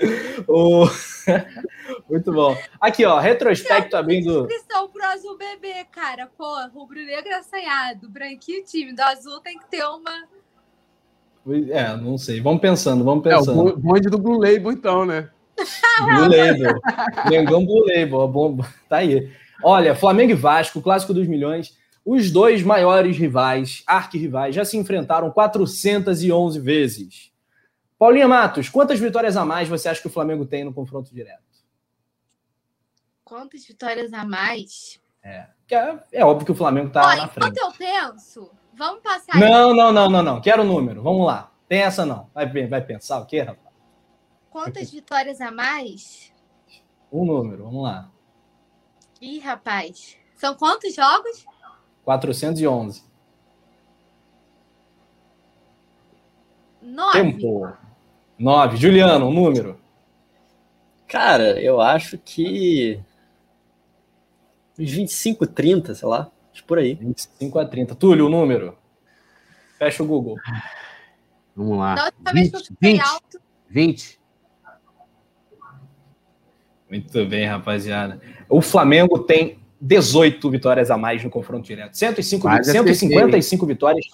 [0.46, 0.87] O...
[2.09, 2.57] Muito bom.
[2.81, 4.42] Aqui, ó, retrospecto abrindo.
[4.42, 6.31] Inscrição pro azul bebê, cara.
[6.38, 10.29] Pô, rubro-negro assanhado, branquinho tímido, azul tem que ter uma.
[11.70, 12.40] É, não sei.
[12.40, 13.70] Vamos pensando, vamos pensando.
[13.70, 15.29] É, o bonde do Blue Label, então, né?
[16.05, 16.81] Blue Label.
[17.29, 18.29] Mengão Blue Label.
[18.29, 19.31] Bom, tá aí.
[19.62, 21.79] Olha, Flamengo e Vasco, clássico dos milhões.
[22.05, 27.31] Os dois maiores rivais, arquirrivais, já se enfrentaram 411 vezes.
[27.99, 31.42] Paulinha Matos, quantas vitórias a mais você acha que o Flamengo tem no confronto direto?
[33.23, 34.99] Quantas vitórias a mais?
[35.23, 37.51] É, é, é óbvio que o Flamengo tá Olha, na frente.
[37.51, 39.38] Enquanto eu penso, vamos passar.
[39.38, 40.40] Não, não, não, não, não.
[40.40, 41.03] Quero o número.
[41.03, 41.53] Vamos lá.
[41.68, 42.29] Tem essa não.
[42.35, 43.70] Vai, vai pensar o quê, rapaz?
[44.51, 46.33] Quantas vitórias a mais?
[47.11, 48.11] Um número, vamos lá.
[49.21, 50.17] Ih, rapaz.
[50.35, 51.45] São quantos jogos?
[52.05, 53.05] 411.
[56.83, 57.13] Nove.
[57.13, 57.73] Tempo.
[58.39, 58.77] Nove.
[58.77, 59.81] Juliano, um número.
[61.07, 63.01] Cara, eu acho que.
[64.79, 66.31] Uns 25, 30, sei lá.
[66.67, 66.95] Por aí.
[66.95, 67.95] 25 a 30.
[67.95, 68.77] Túlio, o um número.
[69.79, 70.37] Fecha o Google.
[71.55, 71.95] Vamos lá.
[71.95, 73.43] Da última 20, vez que eu 20, alto.
[73.69, 74.20] 20.
[76.90, 78.20] Muito bem, rapaziada.
[78.48, 81.96] O Flamengo tem 18 vitórias a mais no confronto direto.
[81.96, 84.07] 105, 155 vitórias,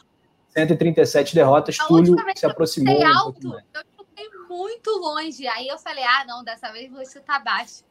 [0.50, 1.78] 137 derrotas.
[1.78, 3.00] Túlio se aproximou.
[3.00, 5.46] Um alto, eu chutei muito longe.
[5.48, 7.82] Aí eu falei: ah, não, dessa vez vou chutar baixo.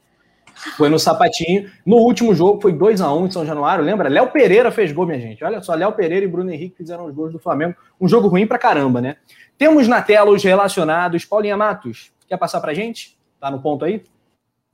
[0.78, 1.70] Foi no sapatinho.
[1.86, 4.08] No último jogo foi 2 a 1 em São Januário, lembra?
[4.08, 5.44] Léo Pereira fez gol, minha gente.
[5.44, 7.76] Olha só, Léo Pereira e Bruno Henrique fizeram os gols do Flamengo.
[8.00, 9.18] Um jogo ruim pra caramba, né?
[9.58, 11.26] Temos na tela os relacionados.
[11.26, 13.18] Paulinha Matos, quer passar pra gente?
[13.38, 14.02] Tá no ponto aí?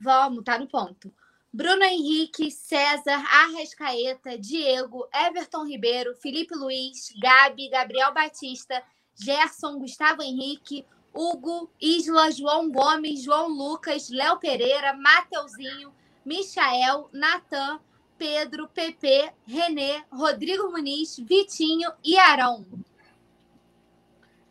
[0.02, 1.12] Vamos, tá no ponto.
[1.52, 8.82] Bruno Henrique, César, Arrascaeta, Diego, Everton Ribeiro, Felipe Luiz, Gabi, Gabriel Batista,
[9.14, 10.84] Gerson, Gustavo Henrique,
[11.14, 15.92] Hugo, Isla, João Gomes, João Lucas, Léo Pereira, Mateuzinho,
[16.24, 17.78] Michael, Natan,
[18.18, 22.64] Pedro, Pepe, Renê, Rodrigo Muniz, Vitinho e Arão.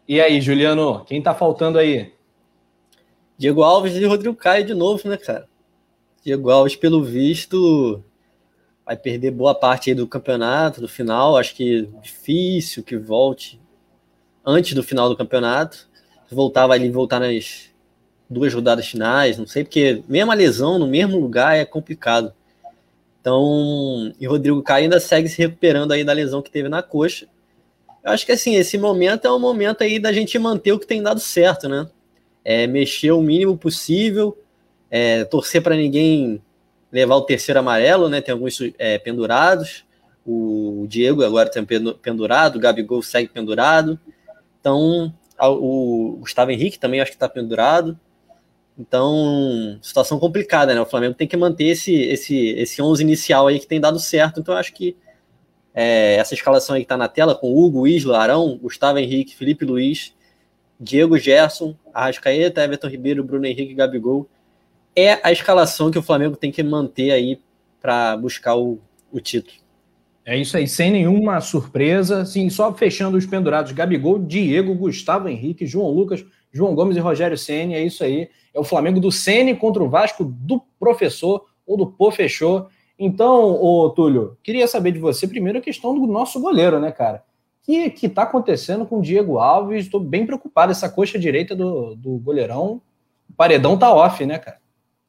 [0.07, 2.13] E aí, Juliano, quem tá faltando aí?
[3.41, 5.47] Diego Alves e Rodrigo Caio de novo, né, cara?
[6.23, 8.03] Diego Alves, pelo visto,
[8.85, 11.35] vai perder boa parte do campeonato, do final.
[11.35, 13.59] Acho que difícil que volte
[14.45, 15.89] antes do final do campeonato.
[16.29, 17.71] Voltar, vai voltar nas
[18.29, 22.31] duas rodadas finais, não sei, porque mesmo a lesão no mesmo lugar é complicado.
[23.19, 27.27] Então, e Rodrigo Caio ainda segue se recuperando aí da lesão que teve na coxa.
[28.03, 30.85] Eu acho que assim, esse momento é um momento aí da gente manter o que
[30.85, 31.89] tem dado certo, né?
[32.43, 34.37] É, mexer o mínimo possível,
[34.89, 36.41] é, torcer para ninguém
[36.91, 38.21] levar o terceiro amarelo, né?
[38.21, 39.85] Tem alguns é, pendurados.
[40.25, 41.65] O Diego agora tem
[42.01, 43.99] pendurado, o Gabigol segue pendurado.
[44.59, 47.99] Então, o Gustavo Henrique também acho que está pendurado.
[48.77, 50.81] Então, situação complicada, né?
[50.81, 54.39] O Flamengo tem que manter esse, esse, esse 11 inicial aí que tem dado certo.
[54.39, 54.95] Então, acho que
[55.73, 59.65] é, essa escalação aí que está na tela, com Hugo, Isla, Arão, Gustavo Henrique, Felipe
[59.65, 60.13] Luiz,
[60.81, 64.27] Diego Gerson, Arrascaeta, Everton Ribeiro, Bruno Henrique Gabigol.
[64.95, 67.39] É a escalação que o Flamengo tem que manter aí
[67.79, 68.79] para buscar o,
[69.11, 69.61] o título.
[70.25, 75.67] É isso aí, sem nenhuma surpresa, sim, só fechando os pendurados, Gabigol, Diego, Gustavo Henrique,
[75.67, 78.27] João Lucas, João Gomes e Rogério Ceni, é isso aí.
[78.53, 82.67] É o Flamengo do Ceni contra o Vasco do professor ou do Pô fechou.
[82.97, 87.23] Então, ô Túlio, queria saber de você primeiro a questão do nosso goleiro, né, cara?
[87.63, 89.85] Que que está acontecendo com o Diego Alves?
[89.85, 90.71] Estou bem preocupado.
[90.71, 92.81] Essa coxa direita do, do goleirão,
[93.29, 94.57] o paredão tá off, né, cara?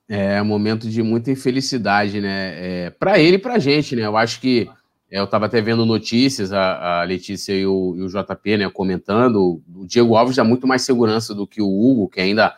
[0.09, 2.55] É um momento de muita infelicidade, né?
[2.57, 4.05] É, para ele e para gente, né?
[4.05, 4.69] Eu acho que
[5.11, 8.71] é, eu estava até vendo notícias, a, a Letícia e o, e o, JP, né,
[8.71, 9.63] comentando.
[9.75, 12.57] O Diego Alves dá muito mais segurança do que o Hugo, que ainda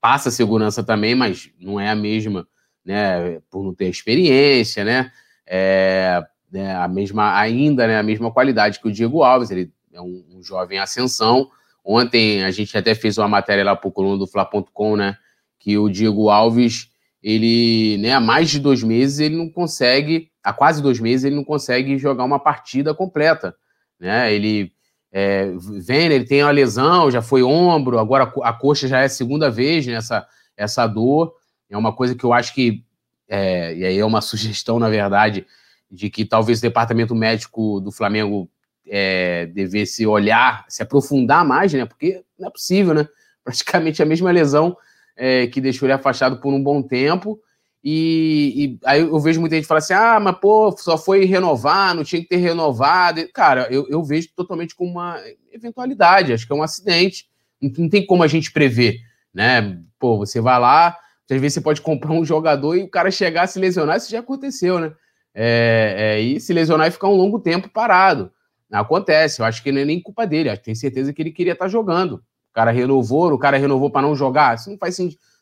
[0.00, 2.46] passa segurança também, mas não é a mesma,
[2.84, 3.40] né?
[3.48, 5.12] Por não ter experiência, né?
[5.46, 6.20] É,
[6.52, 7.98] é a mesma, ainda, né?
[7.98, 9.50] A mesma qualidade que o Diego Alves.
[9.50, 11.50] Ele é um, um jovem ascensão.
[11.84, 15.16] Ontem a gente até fez uma matéria lá para o coluna do Fla.com, né?
[15.58, 20.52] Que o Diego Alves ele, né, há mais de dois meses, ele não consegue, há
[20.52, 23.54] quase dois meses, ele não consegue jogar uma partida completa.
[23.98, 24.32] Né?
[24.34, 24.72] Ele
[25.12, 25.52] é,
[25.86, 29.48] vem, ele tem uma lesão, já foi ombro, agora a coxa já é a segunda
[29.48, 31.32] vez nessa né, essa dor.
[31.70, 32.84] É uma coisa que eu acho que,
[33.28, 35.46] é, e aí é uma sugestão, na verdade,
[35.92, 38.50] de que talvez o departamento médico do Flamengo
[38.86, 41.84] é, devesse olhar, se aprofundar mais, né?
[41.84, 43.06] Porque não é possível, né?
[43.44, 44.74] Praticamente a mesma lesão
[45.14, 47.38] é, que deixou ele afastado por um bom tempo.
[47.84, 51.94] E, e, aí eu vejo muita gente falar assim: ah, mas pô, só foi renovar,
[51.94, 53.28] não tinha que ter renovado.
[53.34, 55.20] Cara, eu, eu vejo totalmente como uma
[55.52, 57.28] eventualidade, acho que é um acidente.
[57.60, 59.00] Não, não, tem como a gente prever,
[59.34, 59.78] né?
[59.98, 60.96] Pô, você vai lá,
[61.30, 64.10] às vezes você pode comprar um jogador e o cara chegar a se lesionar, isso
[64.10, 64.92] já aconteceu, né?
[65.34, 68.30] É, é, e se lesionar e ficar um longo tempo parado.
[68.70, 71.68] Acontece, eu acho que não é nem culpa dele, tenho certeza que ele queria estar
[71.68, 72.14] jogando.
[72.14, 74.56] O cara renovou, o cara renovou para não jogar.
[74.56, 74.98] Isso não faz,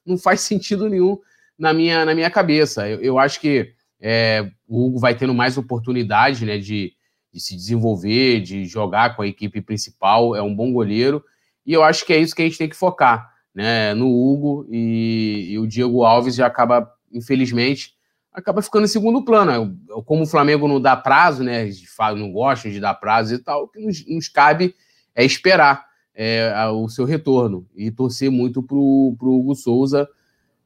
[0.07, 1.19] não faz sentido nenhum
[1.59, 2.89] na minha, na minha cabeça.
[2.89, 6.93] Eu, eu acho que é, o Hugo vai tendo mais oportunidade né, de,
[7.33, 10.35] de se desenvolver, de jogar com a equipe principal.
[10.35, 11.23] É um bom goleiro.
[11.67, 14.67] E eu acho que é isso que a gente tem que focar né, no Hugo.
[14.71, 17.95] E, e o Diego Alves já acaba, infelizmente,
[18.33, 19.77] acaba ficando em segundo plano.
[20.05, 21.69] Como o Flamengo não dá prazo, né?
[22.17, 24.75] Não gosta de dar prazo e tal, o que nos, nos cabe
[25.15, 30.09] é esperar é, o seu retorno e torcer muito para o Hugo Souza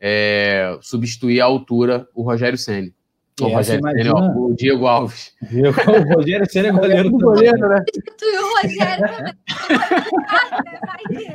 [0.01, 2.95] é, substituir à altura o Rogério Senni.
[3.41, 4.17] O, Rogério imagina...
[4.17, 5.33] Senna, o Diego Alves.
[5.43, 7.85] Diego, o Rogério Senna é goleiro do goleiro, né?
[8.17, 9.37] Tu e o Rogério.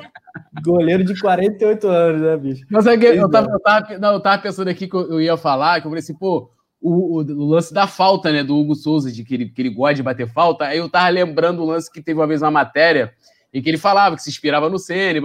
[0.63, 2.65] goleiro de 48 anos, né, bicho?
[2.69, 5.81] Mas é eu, tava, eu, tava, não, eu tava pensando aqui que eu ia falar,
[5.81, 6.49] que eu falei assim, pô,
[6.81, 9.69] o, o, o, lance da falta, né, do Hugo Souza, de que ele, que ele
[9.69, 12.51] gosta de bater falta, aí eu tava lembrando o lance que teve uma vez uma
[12.51, 13.13] matéria
[13.53, 15.19] em que ele falava que se inspirava no Ceni,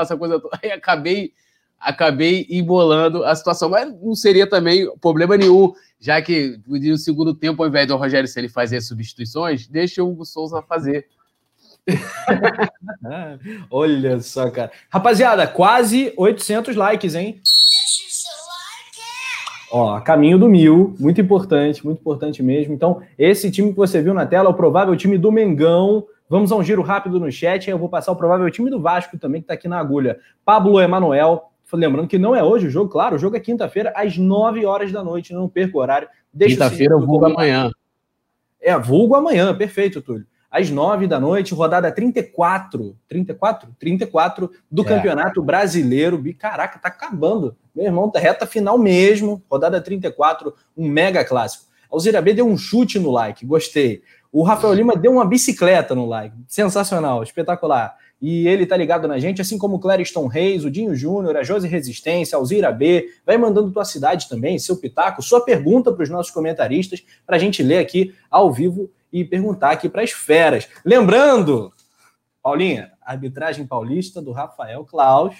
[0.00, 0.58] essa coisa toda.
[0.62, 1.32] Aí acabei,
[1.78, 3.68] acabei embolando a situação.
[3.68, 8.26] Mas não seria também problema nenhum, já que no segundo tempo, ao invés do Rogério
[8.26, 11.06] Ceni fazer substituições, deixa o Hugo Souza fazer.
[13.70, 14.70] Olha só, cara.
[14.88, 17.40] Rapaziada, quase 800 likes, hein?
[19.70, 22.74] Ó, caminho do mil, muito importante, muito importante mesmo.
[22.74, 26.06] Então, esse time que você viu na tela é o provável time do Mengão.
[26.28, 27.70] Vamos a um giro rápido no chat.
[27.70, 30.18] Eu vou passar o provável time do Vasco também, que está aqui na agulha.
[30.44, 31.49] Pablo Emanuel.
[31.72, 34.92] Lembrando que não é hoje o jogo, claro, o jogo é quinta-feira, às 9 horas
[34.92, 35.32] da noite.
[35.32, 36.08] Não perca o horário.
[36.38, 37.70] Quinta-feira, vulgo amanhã.
[38.60, 40.26] É, vulgo amanhã, perfeito, Túlio.
[40.50, 42.96] Às 9 da noite, rodada 34.
[43.08, 43.70] 34?
[43.78, 44.84] 34 do é.
[44.84, 46.20] Campeonato Brasileiro.
[46.36, 47.56] Caraca, tá acabando.
[47.74, 49.42] Meu irmão, tá reta final mesmo.
[49.48, 51.66] Rodada 34, um mega clássico.
[51.90, 54.02] Alzira B deu um chute no like, gostei.
[54.32, 56.34] O Rafael Lima deu uma bicicleta no like.
[56.46, 57.96] Sensacional, espetacular.
[58.20, 61.42] E ele tá ligado na gente, assim como o Clériston Reis, o Dinho Júnior, a
[61.42, 63.08] Josi Resistência, a Alzira B.
[63.24, 67.38] Vai mandando tua cidade também, seu pitaco, sua pergunta para os nossos comentaristas, para a
[67.38, 70.68] gente ler aqui ao vivo e perguntar aqui para as feras.
[70.84, 71.72] Lembrando,
[72.42, 75.34] Paulinha, arbitragem paulista do Rafael Klaus,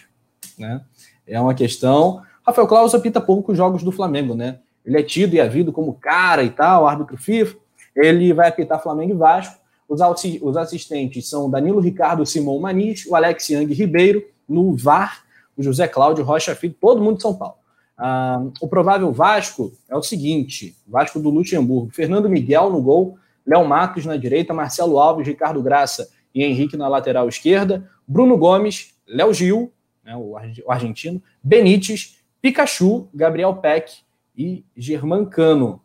[0.59, 0.81] né?
[1.27, 2.23] É uma questão.
[2.45, 4.59] Rafael Klaus apita pouco os jogos do Flamengo, né?
[4.85, 7.57] Ele é tido e havido como cara e tal, árbitro FIFA
[7.95, 9.60] ele vai apitar Flamengo e Vasco.
[9.91, 15.25] Os, assistentes são Danilo Ricardo Simão Manis, o Alex Yang Ribeiro, no VAR,
[15.57, 17.57] o José Cláudio Rocha Filho, todo mundo de São Paulo.
[17.99, 23.67] Ah, o provável Vasco é o seguinte: Vasco do Luxemburgo, Fernando Miguel no gol, Léo
[23.67, 29.35] Matos na direita, Marcelo Alves, Ricardo Graça e Henrique na lateral esquerda, Bruno Gomes, Léo
[29.35, 29.73] Gil,
[30.05, 30.37] né, o
[30.71, 33.93] argentino, Benítez, Pikachu, Gabriel Peck
[34.37, 35.83] e Germancano.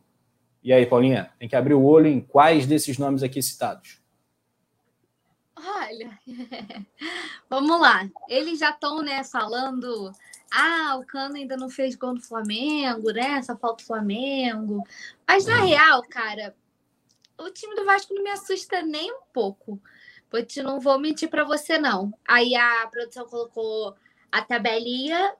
[0.65, 4.01] E aí, Paulinha, tem que abrir o olho em quais desses nomes aqui citados?
[5.55, 6.19] Olha,
[7.47, 8.09] vamos lá.
[8.27, 10.11] Eles já estão né, falando.
[10.51, 13.43] Ah, o Cano ainda não fez gol no Flamengo, né?
[13.43, 14.83] Só falta o Flamengo.
[15.27, 16.55] Mas na real, cara,
[17.37, 19.79] o time do Vasco não me assusta nem um pouco.
[20.31, 22.11] Porque não vou mentir para você, não.
[22.27, 23.95] Aí a produção colocou
[24.31, 25.31] a tabelinha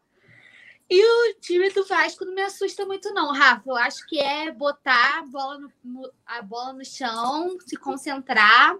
[0.89, 3.69] e o time do Vasco não me assusta muito, não, Rafa.
[3.69, 8.77] Eu acho que é botar a bola no, no, a bola no chão, se concentrar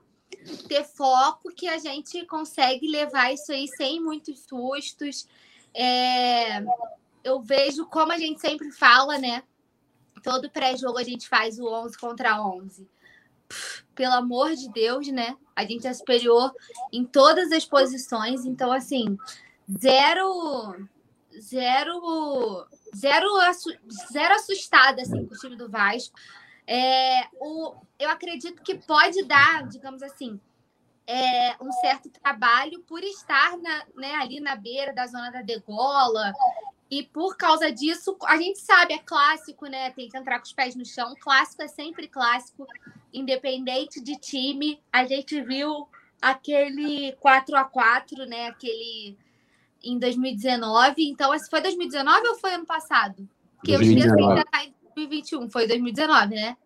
[0.68, 5.28] ter foco que a gente consegue levar isso aí sem muitos sustos.
[5.74, 6.64] É,
[7.24, 9.44] eu vejo como a gente sempre fala, né?
[10.24, 12.88] Todo pré-jogo a gente faz o 11 contra 11.
[13.94, 15.38] pelo amor de Deus, né?
[15.56, 16.54] A gente é superior
[16.92, 19.18] em todas as posições, então assim,
[19.80, 20.88] zero
[21.40, 23.28] zero zero,
[24.12, 26.18] zero assustada assim, com o time do Vasco.
[26.68, 30.40] É, o, eu acredito que pode dar, digamos assim,
[31.08, 36.34] é, um certo trabalho por estar na, né, ali na beira da zona da degola.
[36.90, 39.90] E por causa disso, a gente sabe, é clássico, né?
[39.92, 41.16] Tem que entrar com os pés no chão.
[41.20, 42.66] Clássico é sempre clássico,
[43.12, 44.80] independente de time.
[44.92, 45.88] A gente viu
[46.22, 48.48] aquele 4 a 4 né?
[48.48, 49.18] Aquele
[49.86, 51.10] em 2019.
[51.10, 53.30] Então, foi 2019 ou foi ano passado?
[53.58, 54.22] Porque 2019.
[54.22, 56.58] eu ainda tá em 2021, foi 2019, né?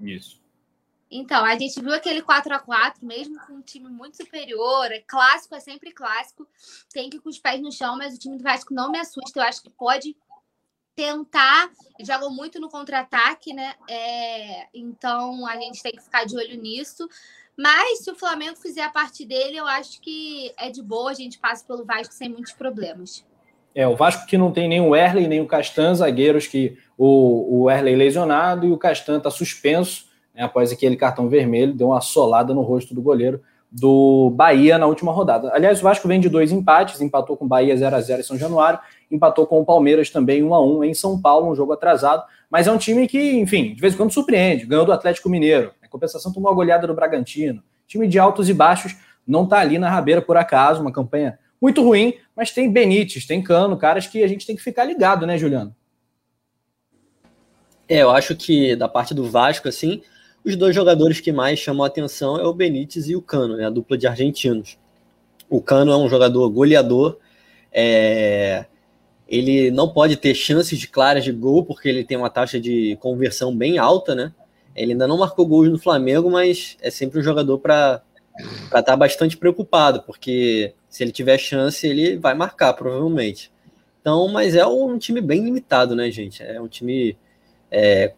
[0.00, 0.40] Isso.
[1.10, 4.90] Então, a gente viu aquele 4 a 4 mesmo com um time muito superior.
[4.90, 6.46] É clássico, é sempre clássico.
[6.92, 8.98] Tem que ir com os pés no chão, mas o time do Vasco não me
[8.98, 9.38] assusta.
[9.38, 10.16] Eu acho que pode
[10.96, 11.70] tentar.
[12.00, 13.74] Jogam muito no contra-ataque, né?
[13.88, 14.66] É...
[14.74, 17.08] Então, a gente tem que ficar de olho nisso.
[17.56, 21.10] Mas se o Flamengo fizer a parte dele, eu acho que é de boa.
[21.10, 23.24] A gente passa pelo Vasco sem muitos problemas.
[23.74, 27.62] É, o Vasco que não tem nem o Erley nem o Castan, zagueiros que o,
[27.62, 32.00] o Erley lesionado e o Castan está suspenso né, após aquele cartão vermelho, deu uma
[32.00, 35.50] solada no rosto do goleiro do Bahia na última rodada.
[35.52, 38.22] Aliás, o Vasco vem de dois empates, empatou com o Bahia 0 a 0 em
[38.22, 38.78] São Januário,
[39.10, 42.66] empatou com o Palmeiras também 1 a 1 em São Paulo, um jogo atrasado, mas
[42.66, 46.32] é um time que, enfim, de vez em quando surpreende, ganhou do Atlético Mineiro, compensação
[46.32, 48.94] tomou a goleada do Bragantino, time de altos e baixos,
[49.26, 53.42] não está ali na rabeira por acaso, uma campanha muito ruim, mas tem Benítez, tem
[53.42, 55.74] Cano, caras que a gente tem que ficar ligado, né, Juliano?
[57.88, 60.02] É, eu acho que da parte do Vasco, assim,
[60.44, 63.66] os dois jogadores que mais chamam a atenção é o Benítez e o Cano, né,
[63.66, 64.78] a dupla de argentinos.
[65.48, 67.18] O Cano é um jogador goleador,
[67.72, 68.66] é...
[69.26, 72.96] ele não pode ter chances de claras de gol, porque ele tem uma taxa de
[73.00, 74.32] conversão bem alta, né?
[74.76, 78.02] Ele ainda não marcou gols no Flamengo, mas é sempre um jogador para
[78.66, 83.50] estar tá bastante preocupado, porque se ele tiver chance, ele vai marcar, provavelmente.
[84.00, 86.42] Então, mas é um time bem limitado, né, gente?
[86.42, 87.16] É um time,
[87.70, 88.12] é,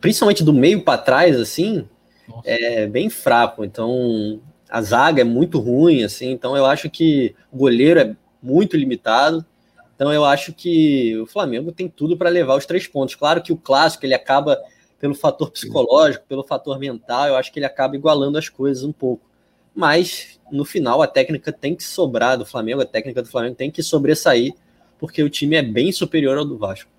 [0.00, 1.88] principalmente do meio para trás, assim,
[2.28, 2.42] Nossa.
[2.50, 3.64] é bem fraco.
[3.64, 6.30] Então, a zaga é muito ruim, assim.
[6.30, 9.46] Então, eu acho que o goleiro é muito limitado.
[9.94, 13.14] Então, eu acho que o Flamengo tem tudo para levar os três pontos.
[13.14, 14.60] Claro que o clássico ele acaba
[14.98, 18.92] pelo fator psicológico, pelo fator mental, eu acho que ele acaba igualando as coisas um
[18.92, 19.34] pouco
[19.74, 23.70] mas no final a técnica tem que sobrar do Flamengo, a técnica do Flamengo tem
[23.70, 24.54] que sobressair,
[24.98, 26.90] porque o time é bem superior ao do Vasco.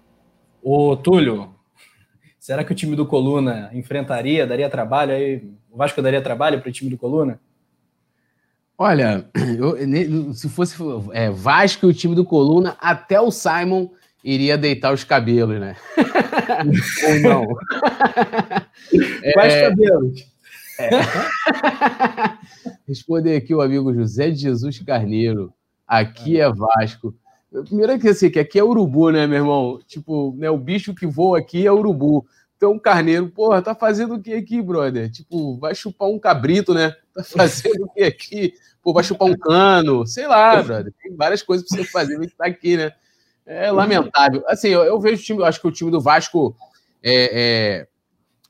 [0.61, 1.55] Ô, Túlio,
[2.37, 5.37] será que o time do Coluna enfrentaria, daria trabalho aí?
[5.71, 7.39] O Vasco daria trabalho para o time do Coluna?
[8.77, 10.75] Olha, eu, se fosse
[11.13, 13.89] é, Vasco e o time do Coluna, até o Simon
[14.25, 15.75] iria deitar os cabelos, né?
[17.07, 17.45] Ou não?
[19.33, 20.25] Quais é, cabelos?
[20.79, 20.89] É.
[22.87, 25.53] Responder aqui o amigo José de Jesus Carneiro.
[25.87, 27.13] Aqui é Vasco.
[27.65, 29.79] Primeiro é que assim, que aqui é urubu, né, meu irmão?
[29.85, 32.25] Tipo, né, o bicho que voa aqui é urubu.
[32.57, 35.11] Então, Carneiro, porra, tá fazendo o que aqui, brother?
[35.11, 36.93] Tipo, vai chupar um cabrito, né?
[37.13, 38.53] Tá fazendo o que aqui?
[38.81, 40.91] Pô, vai chupar um cano, sei lá, brother.
[41.01, 42.91] Tem várias coisas pra você fazer, mas tá aqui, né?
[43.45, 44.43] É lamentável.
[44.47, 46.55] Assim, eu, eu vejo o time, acho que o time do Vasco
[47.03, 47.87] é, é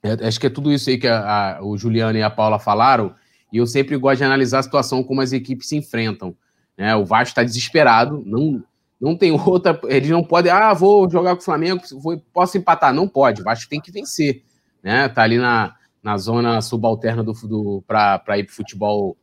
[0.06, 2.60] é, acho que é tudo isso aí que a, a, o Juliano e a Paula
[2.60, 3.16] falaram,
[3.52, 6.36] e eu sempre gosto de analisar a situação como as equipes se enfrentam.
[6.78, 6.96] Né?
[6.96, 8.64] O Vasco está desesperado, não,
[9.02, 9.80] não tem outra.
[9.86, 12.94] Eles não podem, ah, vou jogar com o Flamengo, vou, posso empatar.
[12.94, 14.44] Não pode, o Vasco tem que vencer.
[14.84, 15.10] Né?
[15.10, 15.74] Tá ali na,
[16.04, 19.18] na zona subalterna do, do para ir para futebol,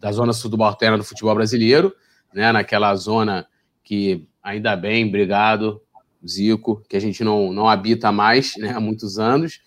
[0.00, 1.94] da zona subalterna do futebol brasileiro,
[2.34, 2.50] né?
[2.50, 3.46] naquela zona
[3.84, 5.82] que, ainda bem, obrigado,
[6.26, 9.60] Zico, que a gente não, não habita mais né, há muitos anos.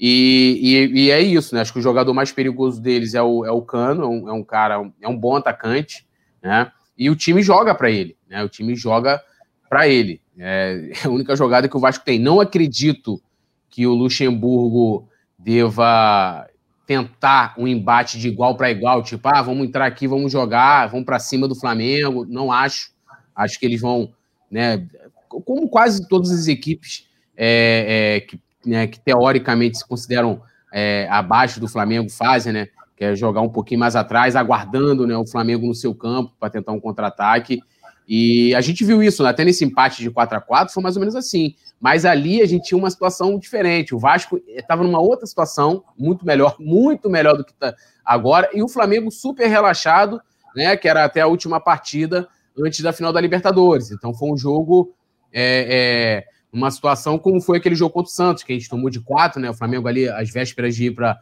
[0.00, 1.60] E, e, e, é isso, né?
[1.60, 4.32] Acho que o jogador mais perigoso deles é o, é o Cano, é um, é
[4.32, 6.06] um cara, é um bom atacante,
[6.42, 6.72] né?
[6.96, 8.42] E o time joga para ele, né?
[8.42, 9.22] O time joga
[9.68, 10.20] para ele.
[10.38, 12.18] É a única jogada que o Vasco tem.
[12.18, 13.22] Não acredito
[13.68, 15.08] que o Luxemburgo
[15.38, 16.48] deva
[16.86, 21.06] tentar um embate de igual para igual, tipo, ah, vamos entrar aqui, vamos jogar, vamos
[21.06, 22.26] para cima do Flamengo.
[22.26, 22.92] Não acho.
[23.34, 24.12] Acho que eles vão,
[24.52, 24.86] né?
[25.28, 30.40] Como quase todas as equipes é, é, que né, que teoricamente se consideram
[30.72, 32.68] é, abaixo do Flamengo fazem, né?
[32.96, 36.50] Que é jogar um pouquinho mais atrás, aguardando né, o Flamengo no seu campo para
[36.50, 37.60] tentar um contra-ataque.
[38.06, 39.30] E a gente viu isso, né?
[39.30, 41.54] até nesse empate de 4 a 4 foi mais ou menos assim.
[41.80, 43.94] Mas ali a gente tinha uma situação diferente.
[43.94, 47.74] O Vasco estava numa outra situação, muito melhor, muito melhor do que está
[48.04, 48.50] agora.
[48.52, 50.20] E o Flamengo super relaxado,
[50.54, 50.76] né?
[50.76, 52.28] Que era até a última partida
[52.58, 53.90] antes da final da Libertadores.
[53.90, 54.94] Então foi um jogo,
[55.32, 58.90] é, é, uma situação como foi aquele jogo contra o Santos, que a gente tomou
[58.90, 59.50] de quatro, né?
[59.50, 61.18] O Flamengo ali, às vésperas de ir para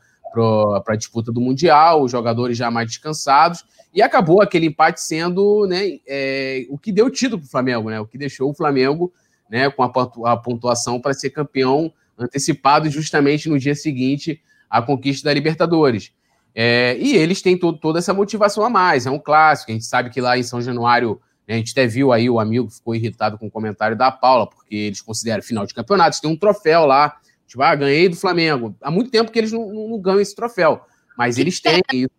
[0.86, 3.64] a disputa do Mundial, os jogadores já mais descansados.
[3.92, 8.00] E acabou aquele empate sendo né, é, o que deu título para o Flamengo, né?
[8.00, 9.12] O que deixou o Flamengo
[9.50, 9.82] né, com
[10.26, 16.12] a pontuação para ser campeão antecipado justamente no dia seguinte à conquista da Libertadores.
[16.54, 19.70] É, e eles têm todo, toda essa motivação a mais, é um clássico.
[19.70, 22.40] A gente sabe que lá em São Januário, né, a gente até viu aí o
[22.40, 26.30] amigo ficou irritado com o comentário da Paula, porque eles consideram final de campeonato, tem
[26.30, 27.16] um troféu lá.
[27.46, 28.76] Tipo, ah, ganhei do Flamengo.
[28.80, 30.82] Há muito tempo que eles não, não, não ganham esse troféu,
[31.18, 32.10] mas eles têm isso.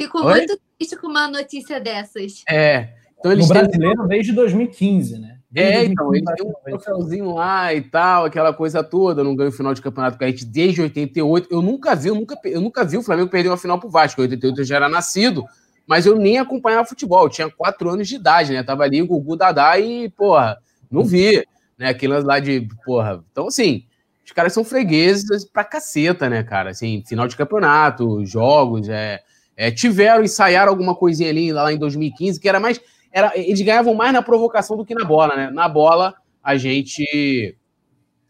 [0.00, 0.38] Fico Oi?
[0.38, 2.42] muito triste com uma notícia dessas.
[2.48, 2.94] É.
[3.18, 4.08] Então eles no brasileiro têm...
[4.08, 5.38] desde 2015, né?
[5.54, 9.74] É, então, eles têm um troféuzinho lá e tal, aquela coisa toda, não ganho final
[9.74, 11.48] de campeonato com a gente desde 88.
[11.50, 14.20] Eu nunca vi, eu nunca, eu nunca vi o Flamengo perder uma final pro Vasco.
[14.20, 15.44] Em 88 eu já era nascido,
[15.86, 17.24] mas eu nem acompanhava futebol.
[17.24, 18.62] Eu tinha quatro anos de idade, né?
[18.62, 20.56] Tava ali o Gugu Dadá e, porra,
[20.90, 21.44] não vi,
[21.76, 21.90] né?
[21.90, 23.22] Aquilo lá de, porra.
[23.30, 23.84] Então, assim,
[24.24, 26.70] os caras são fregueses pra caceta, né, cara?
[26.70, 29.20] Assim, final de campeonato, jogos, é
[29.56, 32.80] é, tiveram, ensaiaram alguma coisinha ali lá em 2015, que era mais.
[33.12, 35.50] Era, eles ganhavam mais na provocação do que na bola, né?
[35.50, 37.56] Na bola, a gente.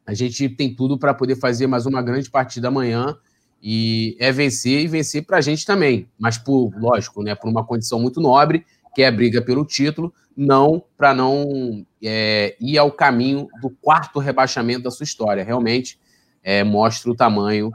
[0.04, 3.16] A gente tem tudo para poder fazer mais uma grande partida amanhã
[3.62, 7.64] e é vencer e vencer para a gente também, mas por lógico, né, por uma
[7.64, 12.90] condição muito nobre, que é a briga pelo título, não para não é, ir ao
[12.90, 15.44] caminho do quarto rebaixamento da sua história.
[15.44, 15.98] Realmente
[16.42, 17.70] é, mostra o tamanho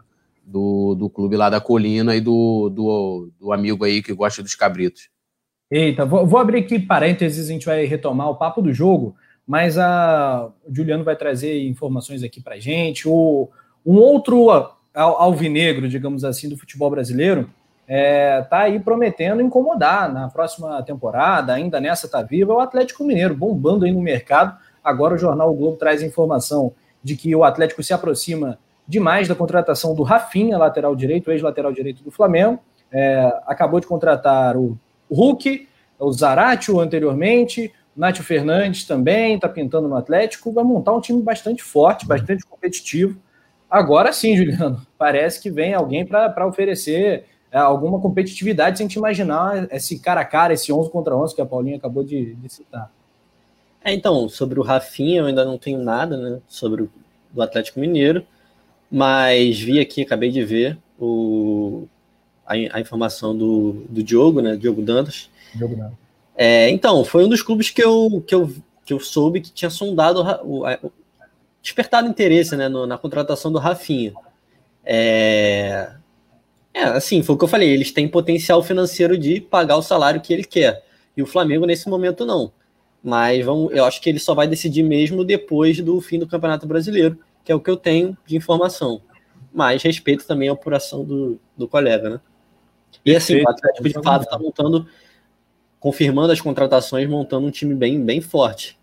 [0.46, 4.56] do, do clube lá da Colina e do, do, do amigo aí que gosta dos
[4.56, 5.10] cabritos.
[5.70, 9.16] Eita, vou, vou, abrir aqui parênteses, a gente vai retomar o papo do jogo,
[9.46, 13.08] mas a, o Juliano vai trazer informações aqui para gente.
[13.08, 13.50] O,
[13.86, 14.50] um outro
[14.94, 17.50] alvinegro, digamos assim, do futebol brasileiro,
[17.88, 23.04] é, tá aí prometendo incomodar na próxima temporada, ainda nessa tá viva, é o Atlético
[23.04, 24.58] Mineiro, bombando aí no mercado.
[24.84, 28.58] Agora o jornal o Globo traz informação de que o Atlético se aproxima
[28.88, 32.60] demais da contratação do Rafinha, lateral direito, ex-lateral direito do Flamengo.
[32.92, 34.78] É, acabou de contratar o
[35.12, 35.68] Hulk,
[36.00, 40.52] o Zaratio anteriormente, o Nátio Fernandes também está pintando no Atlético.
[40.52, 43.20] Vai montar um time bastante forte, bastante competitivo.
[43.70, 49.68] Agora sim, Juliano, parece que vem alguém para oferecer é, alguma competitividade sem te imaginar
[49.72, 52.92] esse cara a cara, esse 11 contra 11 que a Paulinha acabou de, de citar.
[53.84, 56.92] É, então, sobre o Rafinha eu ainda não tenho nada, né, sobre o
[57.32, 58.26] do Atlético Mineiro.
[58.90, 61.88] Mas vi aqui, acabei de ver o,
[62.48, 64.56] a, a informação do, do Diogo, né?
[64.56, 65.30] Diogo Dantas.
[65.54, 65.98] Diogo Dantas.
[66.36, 68.54] É, então, foi um dos clubes que eu, que eu,
[68.86, 70.92] que eu soube que tinha sondado, o, o
[71.62, 74.14] despertado interesse né, no, na contratação do Rafinha.
[74.86, 75.92] É,
[76.74, 80.22] é, assim, foi o que eu falei, eles têm potencial financeiro de pagar o salário
[80.22, 80.86] que ele quer.
[81.16, 82.52] E o Flamengo, nesse momento, não.
[83.04, 86.68] Mas vamos, eu acho que ele só vai decidir mesmo depois do fim do Campeonato
[86.68, 87.18] Brasileiro
[87.48, 89.02] que é o que eu tenho de informação.
[89.54, 92.20] Mas respeito também a apuração do, do colega, né?
[93.08, 94.86] E assim, o Atlético de fato está montando,
[95.80, 98.78] confirmando as contratações, montando um time bem, bem forte.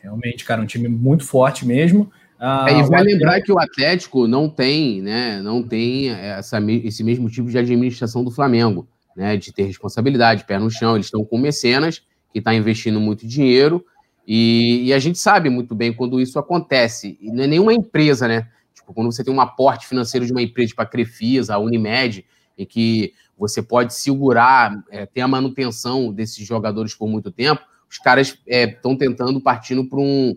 [0.00, 2.10] Realmente, cara, um time muito forte mesmo.
[2.38, 7.04] Ah, é, e vai lembrar que o Atlético não tem, né, não tem essa, esse
[7.04, 10.94] mesmo tipo de administração do Flamengo, né, de ter responsabilidade, pé no chão.
[10.94, 13.84] Eles estão com mecenas que está investindo muito dinheiro
[14.26, 17.18] e, e, a gente sabe muito bem quando isso acontece.
[17.20, 18.48] E não é nenhuma empresa, né?
[18.72, 22.24] Tipo, quando você tem um aporte financeiro de uma empresa, tipo a Crefisa, a Unimed,
[22.62, 27.98] em que você pode segurar, é, ter a manutenção desses jogadores por muito tempo, os
[27.98, 30.36] caras estão é, tentando partindo para um.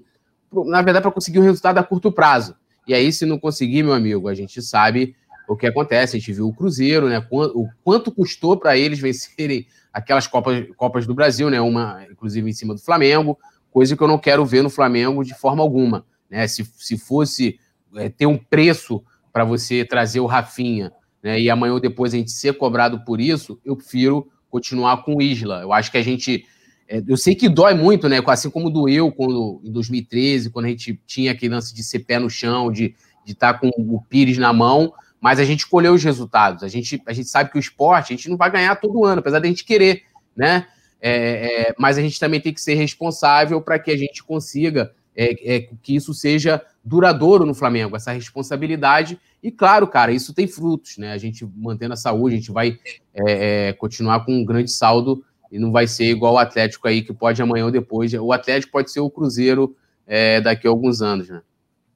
[0.66, 2.56] Na verdade, para conseguir um resultado a curto prazo.
[2.88, 5.16] E aí, se não conseguir, meu amigo, a gente sabe
[5.48, 6.16] o que acontece.
[6.16, 7.26] A gente viu o Cruzeiro, né?
[7.32, 11.60] O quanto custou para eles vencerem aquelas Copas, Copas do Brasil, né?
[11.62, 13.38] Uma, inclusive, em cima do Flamengo
[13.76, 16.06] coisa que eu não quero ver no Flamengo de forma alguma.
[16.30, 16.48] Né?
[16.48, 17.60] Se, se fosse
[17.98, 19.04] é, ter um preço
[19.34, 20.94] para você trazer o Rafinha
[21.26, 25.16] né, e amanhã ou depois a gente ser cobrado por isso, eu prefiro continuar com
[25.16, 25.62] o Isla.
[25.64, 26.46] Eu acho que a gente.
[26.88, 28.22] É, eu sei que dói muito, né?
[28.28, 32.20] Assim como doeu quando, em 2013, quando a gente tinha aquele lance de ser pé
[32.20, 32.94] no chão, de
[33.26, 36.62] estar tá com o Pires na mão, mas a gente colheu os resultados.
[36.62, 39.18] A gente, a gente sabe que o esporte a gente não vai ganhar todo ano,
[39.18, 40.04] apesar da gente querer,
[40.38, 40.68] né?
[41.02, 44.94] É, é, mas a gente também tem que ser responsável para que a gente consiga
[45.16, 49.20] é, é, que isso seja duradouro no Flamengo, essa responsabilidade.
[49.46, 51.12] E claro, cara, isso tem frutos, né?
[51.12, 52.80] A gente mantendo a saúde, a gente vai
[53.14, 57.04] é, é, continuar com um grande saldo e não vai ser igual o Atlético aí,
[57.04, 58.12] que pode amanhã ou depois.
[58.16, 59.76] O Atlético pode ser o Cruzeiro
[60.08, 61.44] é, daqui a alguns anos, né?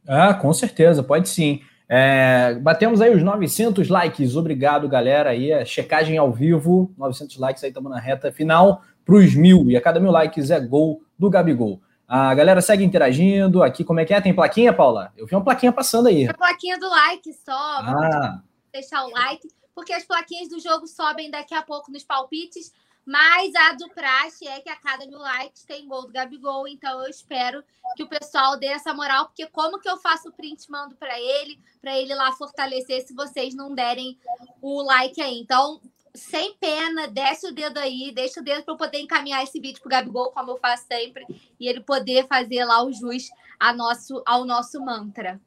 [0.08, 1.62] Ah, com certeza, pode sim.
[1.90, 7.64] É, batemos aí os 900 likes, obrigado galera aí, a checagem ao vivo, 900 likes
[7.64, 11.02] aí, estamos na reta final para os mil, e a cada mil likes é gol
[11.18, 11.82] do Gabigol.
[12.12, 14.20] A galera segue interagindo aqui, como é que é?
[14.20, 15.14] Tem plaquinha, Paula?
[15.16, 16.28] Eu vi uma plaquinha passando aí.
[16.28, 18.42] A plaquinha do like só, ah.
[18.74, 22.74] deixar o like, porque as plaquinhas do jogo sobem daqui a pouco nos palpites,
[23.06, 27.00] mas a do Praxe é que a cada mil likes tem gol do Gabigol, então
[27.04, 27.64] eu espero
[27.96, 31.20] que o pessoal dê essa moral, porque como que eu faço o print mando para
[31.20, 34.18] ele, para ele lá fortalecer se vocês não derem
[34.64, 35.40] o like aí.
[35.40, 35.80] Então,
[36.14, 39.82] sem pena, desce o dedo aí, deixa o dedo para eu poder encaminhar esse vídeo
[39.82, 41.26] pro Gabigol, como eu faço sempre,
[41.60, 43.30] e ele poder fazer lá o jus
[43.60, 45.40] a nosso, ao nosso mantra.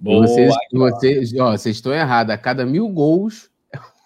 [0.00, 2.32] Boa, vocês, vocês, ó, vocês estão errados.
[2.32, 3.50] A cada mil gols,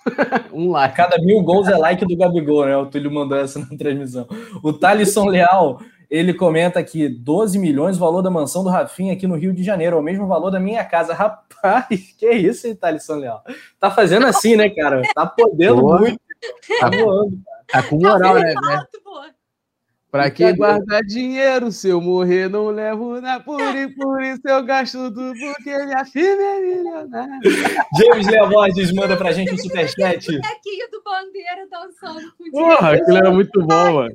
[0.53, 0.97] um like.
[0.97, 2.77] Cada mil gols é like do Gabigol, né?
[2.77, 4.27] O Túlio mandou essa na transmissão.
[4.63, 5.81] O Thalisson Leal,
[6.11, 9.63] ele comenta aqui: 12 milhões, o valor da mansão do Rafinha aqui no Rio de
[9.63, 11.15] Janeiro, é o mesmo valor da minha casa.
[11.15, 13.45] Rapaz, que isso, hein, Thalisson Leal?
[13.79, 15.03] Tá fazendo assim, né, cara?
[15.15, 16.01] Tá podendo Boa.
[16.01, 16.21] muito.
[16.81, 17.39] Tá voando.
[17.69, 18.55] Tá com moral, tá né?
[18.55, 18.87] né?
[20.11, 24.99] Pra que guardar dinheiro se eu morrer não levo na puri, por isso eu gasto
[25.15, 27.41] tudo porque minha filha é milionária.
[27.97, 30.29] James Leoborges manda pra gente um superchat.
[30.29, 34.15] O bonequinho do Bandeira dançando com Porra, aquilo era muito bom, mano.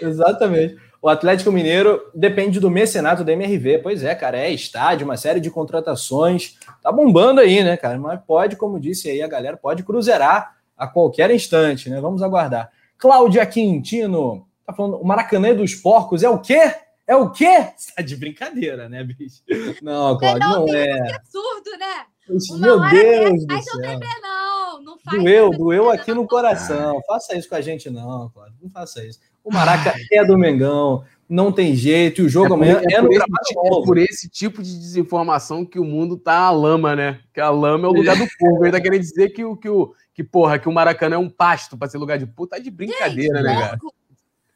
[0.00, 0.76] Exatamente.
[1.02, 3.78] O Atlético Mineiro depende do mecenato da MRV.
[3.78, 6.58] Pois é, cara, é estádio, uma série de contratações.
[6.82, 7.98] Tá bombando aí, né, cara?
[7.98, 12.00] Mas pode, como disse aí a galera, pode cruzeirar a qualquer instante, né?
[12.00, 12.70] Vamos aguardar.
[12.98, 16.72] Cláudia Quintino Tá falando, o Maracanã é dos porcos é o quê?
[17.04, 17.72] É o quê?
[17.96, 19.42] Tá de brincadeira, né, bicho?
[19.82, 20.86] Não, Cláudio, não, não é.
[20.86, 22.06] é absurdo, né?
[22.60, 24.00] Meu Deus do céu.
[24.22, 27.00] Não, doeu, doeu aqui no coração.
[27.04, 28.56] Faça isso com a gente, não, Cláudio.
[28.62, 29.18] Não faça isso.
[29.44, 33.02] O Maraca é do Mengão, não tem jeito, e o jogo é amanhã é, é,
[33.02, 37.20] no esse, é por esse tipo de desinformação que o mundo tá a lama, né?
[37.32, 38.64] Que a lama é o lugar do povo.
[38.64, 41.30] Ele tá querendo dizer que o que, o, que, porra, que o Maracanã é um
[41.30, 42.56] pasto para ser lugar de puta.
[42.56, 43.78] Tá de brincadeira, gente, né, cara?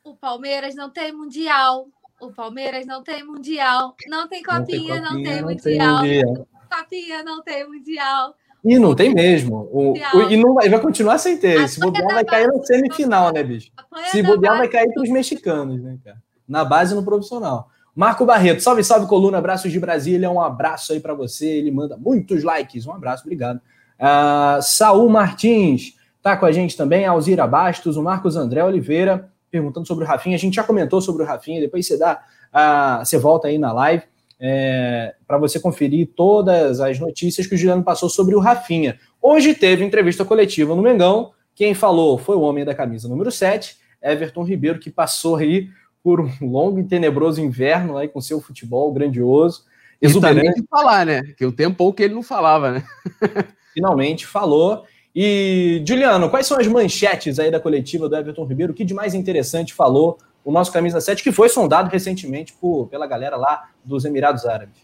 [0.03, 1.87] o Palmeiras não tem mundial.
[2.20, 3.95] O Palmeiras não tem mundial.
[4.09, 6.01] Não tem copinha, não tem, copinha, não tem não mundial.
[6.03, 8.37] Tem copinha, não tem mundial.
[8.64, 9.68] E não tem mesmo.
[9.70, 11.68] O, o, e não vai, vai continuar sem ter.
[11.68, 13.70] Se bobear, vai cair na semifinal, né, bicho?
[14.06, 16.16] Se bobear, vai cair para os mexicanos, né, cara?
[16.48, 17.68] Na base no profissional.
[17.94, 21.46] Marco Barreto, salve, salve, coluna, abraços de Brasília, um abraço aí para você.
[21.46, 23.58] Ele manda muitos likes, um abraço, obrigado.
[23.58, 29.86] Uh, Saul Martins tá com a gente também, Alzira Bastos, o Marcos André Oliveira, perguntando
[29.86, 30.36] sobre o Rafinha.
[30.36, 33.72] A gente já comentou sobre o Rafinha, depois você dá, a, você volta aí na
[33.72, 34.02] live
[34.41, 38.99] é, para você conferir todas as notícias que o Juliano passou sobre o Rafinha.
[39.20, 41.32] Hoje teve entrevista coletiva no Mengão.
[41.55, 45.68] Quem falou foi o homem da camisa número 7, Everton Ribeiro, que passou aí
[46.03, 49.64] por um longo e tenebroso inverno aí com seu futebol grandioso.
[50.01, 50.61] Exuberante.
[50.61, 51.22] de falar, né?
[51.37, 52.85] Que o tempo que ele não falava, né?
[53.72, 54.85] Finalmente falou.
[55.16, 58.72] E, Juliano, quais são as manchetes aí da coletiva do Everton Ribeiro?
[58.72, 62.86] O que de mais interessante falou o nosso camisa 7, que foi sondado recentemente por,
[62.88, 64.76] pela galera lá dos Emirados Árabes?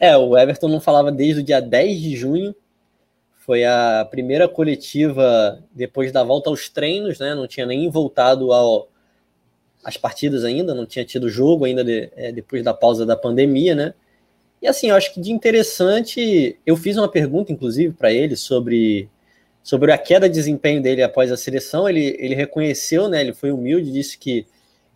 [0.00, 2.54] É, o Everton não falava desde o dia 10 de junho.
[3.38, 7.34] Foi a primeira coletiva depois da volta aos treinos, né?
[7.34, 8.88] Não tinha nem voltado ao,
[9.84, 13.74] às partidas ainda, não tinha tido jogo ainda de, é, depois da pausa da pandemia,
[13.74, 13.94] né?
[14.60, 19.08] E assim, eu acho que de interessante, eu fiz uma pergunta, inclusive, para ele sobre
[19.66, 23.50] sobre a queda de desempenho dele após a seleção, ele, ele reconheceu, né, ele foi
[23.50, 24.46] humilde, disse que,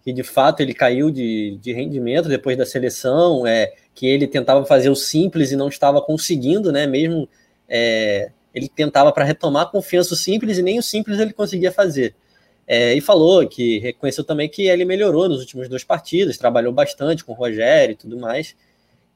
[0.04, 4.64] que de fato ele caiu de, de rendimento depois da seleção, é, que ele tentava
[4.64, 7.28] fazer o simples e não estava conseguindo, né, mesmo
[7.68, 11.72] é, ele tentava para retomar a confiança o simples e nem o simples ele conseguia
[11.72, 12.14] fazer.
[12.64, 17.24] É, e falou que reconheceu também que ele melhorou nos últimos dois partidos, trabalhou bastante
[17.24, 18.54] com o Rogério e tudo mais,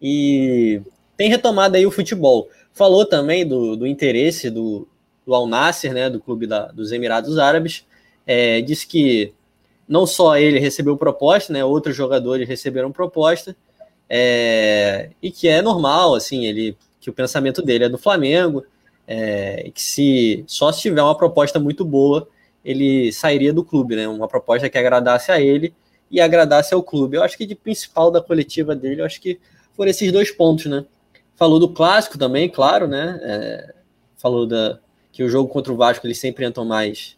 [0.03, 0.83] e
[1.17, 2.49] tem retomado aí o futebol.
[2.73, 4.89] Falou também do, do interesse do,
[5.27, 7.87] do Al Nasser, né, do clube da, dos Emirados Árabes,
[8.27, 9.33] é, disse que
[9.89, 13.57] não só ele recebeu proposta, né, outros jogadores receberam proposta,
[14.09, 18.65] é, e que é normal, assim, ele que o pensamento dele é do Flamengo,
[19.07, 22.27] é, que se só se tiver uma proposta muito boa,
[22.65, 25.75] ele sairia do clube, né, uma proposta que agradasse a ele
[26.11, 27.17] e agradasse ao clube.
[27.17, 29.39] Eu acho que de principal da coletiva dele, eu acho que
[29.75, 30.85] foram esses dois pontos, né.
[31.37, 33.75] Falou do clássico também, claro, né, é,
[34.17, 34.79] falou da,
[35.15, 37.17] que o jogo contra o Vasco eles sempre entram mais,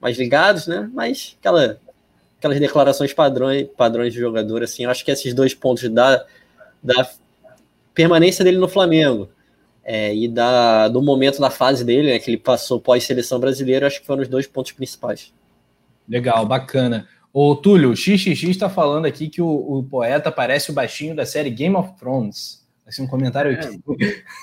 [0.00, 0.88] mais ligados, né?
[0.94, 1.80] Mas aquela,
[2.38, 6.24] aquelas declarações padrões, padrões de jogador, assim, eu acho que esses dois pontos da,
[6.80, 7.10] da
[7.92, 9.28] permanência dele no Flamengo
[9.82, 14.00] é, e da, do momento da fase dele, né, que ele passou pós-seleção brasileira, acho
[14.00, 15.34] que foram os dois pontos principais.
[16.08, 17.08] Legal, bacana.
[17.32, 21.26] O Túlio, o XXX está falando aqui que o, o, poeta parece o baixinho da
[21.26, 22.63] série Game of Thrones.
[22.86, 23.80] Assim, um comentário aqui.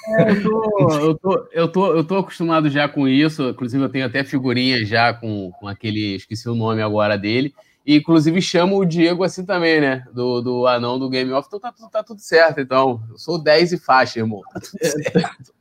[0.08, 3.50] É, eu, tô, eu, tô, eu, tô, eu tô acostumado já com isso.
[3.50, 6.16] Inclusive, eu tenho até figurinha já com, com aquele.
[6.16, 7.54] Esqueci o nome agora dele.
[7.86, 10.06] E, inclusive, chamo o Diego assim também, né?
[10.14, 11.48] Do, do anão do Game of.
[11.48, 12.60] Então tá, tá tudo certo.
[12.60, 14.42] Então, eu sou 10 e faixa, irmão.
[14.54, 15.54] Tá tudo certo.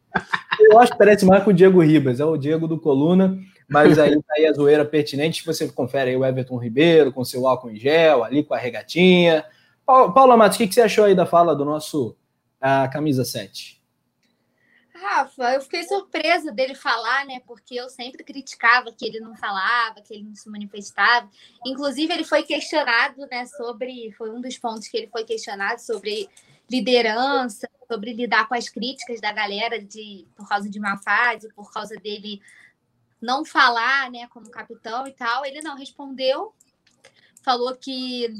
[0.58, 3.38] Eu acho que parece mais com o Diego Ribas, é o Diego do Coluna.
[3.68, 7.46] Mas aí tá aí a zoeira pertinente, você confere aí o Everton Ribeiro com seu
[7.46, 9.44] álcool em gel, ali com a regatinha.
[9.86, 12.16] Paula Matos, o que, que você achou aí da fala do nosso
[12.60, 13.80] a camisa 7?
[14.94, 17.40] Rafa, eu fiquei surpresa dele falar, né?
[17.46, 21.28] Porque eu sempre criticava que ele não falava, que ele não se manifestava.
[21.64, 23.46] Inclusive, ele foi questionado, né?
[23.46, 24.12] Sobre.
[24.12, 26.28] Foi um dos pontos que ele foi questionado sobre
[26.70, 31.72] liderança, sobre lidar com as críticas da galera de por causa de uma fase, por
[31.72, 32.40] causa dele
[33.20, 35.44] não falar, né, como capitão e tal.
[35.44, 36.54] Ele não respondeu,
[37.42, 38.32] falou que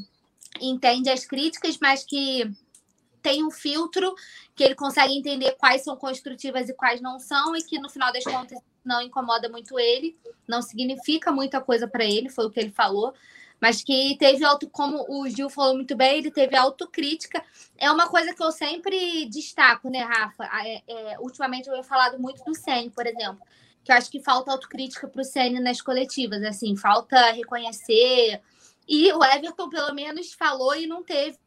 [0.61, 2.51] entende as críticas, mas que
[3.23, 4.14] tem um filtro
[4.55, 8.12] que ele consegue entender quais são construtivas e quais não são, e que no final
[8.12, 10.16] das contas não incomoda muito ele,
[10.49, 13.12] não significa muita coisa para ele, foi o que ele falou,
[13.61, 17.45] mas que teve auto, como o Gil falou muito bem, ele teve autocrítica.
[17.77, 20.45] É uma coisa que eu sempre destaco, né, Rafa?
[20.64, 23.47] É, é, ultimamente eu tenho falado muito do Senna, por exemplo
[23.85, 28.41] que eu acho que falta autocrítica para o Ceni nas coletivas, assim, falta reconhecer.
[28.87, 31.39] E o Everton, pelo menos, falou e não teve,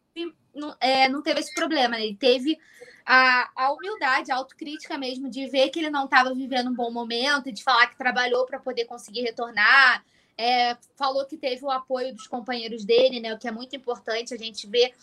[0.53, 1.97] não, é, não teve esse problema.
[1.97, 2.05] Né?
[2.05, 2.59] Ele teve
[3.05, 6.91] a, a humildade, a autocrítica mesmo, de ver que ele não estava vivendo um bom
[6.91, 10.03] momento, de falar que trabalhou para poder conseguir retornar.
[10.37, 13.33] É, falou que teve o apoio dos companheiros dele, né?
[13.33, 14.93] O que é muito importante a gente ver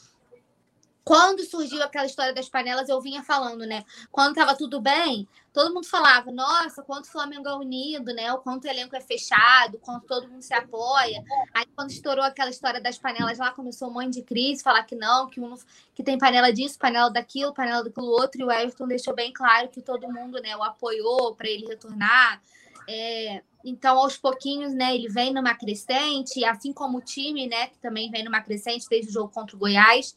[1.05, 3.85] quando surgiu aquela história das panelas, eu vinha falando, né?
[4.11, 8.33] Quando estava tudo bem, todo mundo falava, nossa, quanto o Flamengo é unido, né?
[8.33, 11.23] O quanto o elenco é fechado, quanto todo mundo se apoia.
[11.55, 14.95] Aí quando estourou aquela história das panelas lá, começou um monte de crise, falar que
[14.95, 15.55] não, que, um,
[15.95, 19.69] que tem panela disso, panela daquilo, panela daquilo outro, e o Everton deixou bem claro
[19.69, 22.41] que todo mundo né, o apoiou para ele retornar.
[22.89, 27.79] É, então, aos pouquinhos, né, ele vem numa crescente, assim como o time, né, que
[27.79, 30.17] também vem numa crescente desde o jogo contra o Goiás.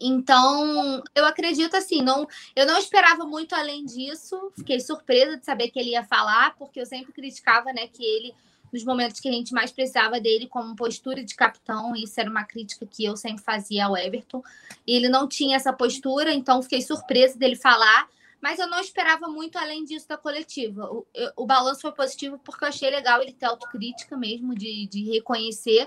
[0.00, 4.52] Então, eu acredito assim, não, eu não esperava muito além disso.
[4.56, 8.34] Fiquei surpresa de saber que ele ia falar, porque eu sempre criticava, né, que ele
[8.72, 12.44] nos momentos que a gente mais precisava dele como postura de capitão, isso era uma
[12.44, 14.42] crítica que eu sempre fazia ao Everton.
[14.86, 18.08] E ele não tinha essa postura, então fiquei surpresa dele falar,
[18.40, 20.90] mas eu não esperava muito além disso da coletiva.
[20.90, 25.04] O, o balanço foi positivo porque eu achei legal ele ter autocrítica mesmo, de, de
[25.10, 25.86] reconhecer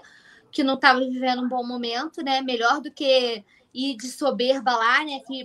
[0.51, 2.41] que não estava vivendo um bom momento, né?
[2.41, 3.43] Melhor do que
[3.76, 5.19] e de soberba lá, né?
[5.28, 5.43] Que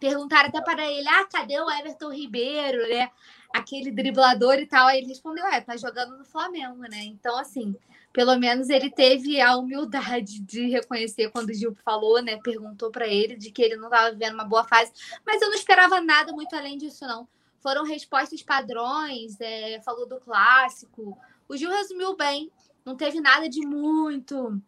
[0.00, 3.10] perguntaram até para ele: ah, cadê o Everton Ribeiro, né?
[3.52, 4.86] Aquele driblador e tal.
[4.86, 7.04] Aí ele respondeu: é, tá jogando no Flamengo, né?
[7.04, 7.76] Então, assim,
[8.12, 12.38] pelo menos ele teve a humildade de reconhecer quando o Gil falou, né?
[12.42, 14.90] Perguntou para ele de que ele não estava vivendo uma boa fase,
[15.24, 17.28] mas eu não esperava nada muito além disso, não.
[17.60, 21.16] Foram respostas padrões, é, falou do clássico.
[21.48, 22.50] O Gil resumiu bem,
[22.84, 24.60] não teve nada de muito,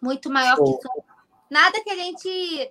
[0.00, 1.11] muito maior que isso
[1.52, 2.70] Nada que a gente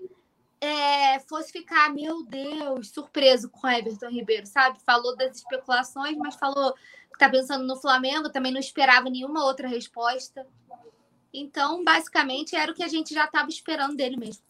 [0.60, 4.80] é, fosse ficar, meu Deus, surpreso com Everton Ribeiro, sabe?
[4.84, 9.68] Falou das especulações, mas falou que está pensando no Flamengo, também não esperava nenhuma outra
[9.68, 10.48] resposta.
[11.32, 14.42] Então, basicamente, era o que a gente já estava esperando dele mesmo.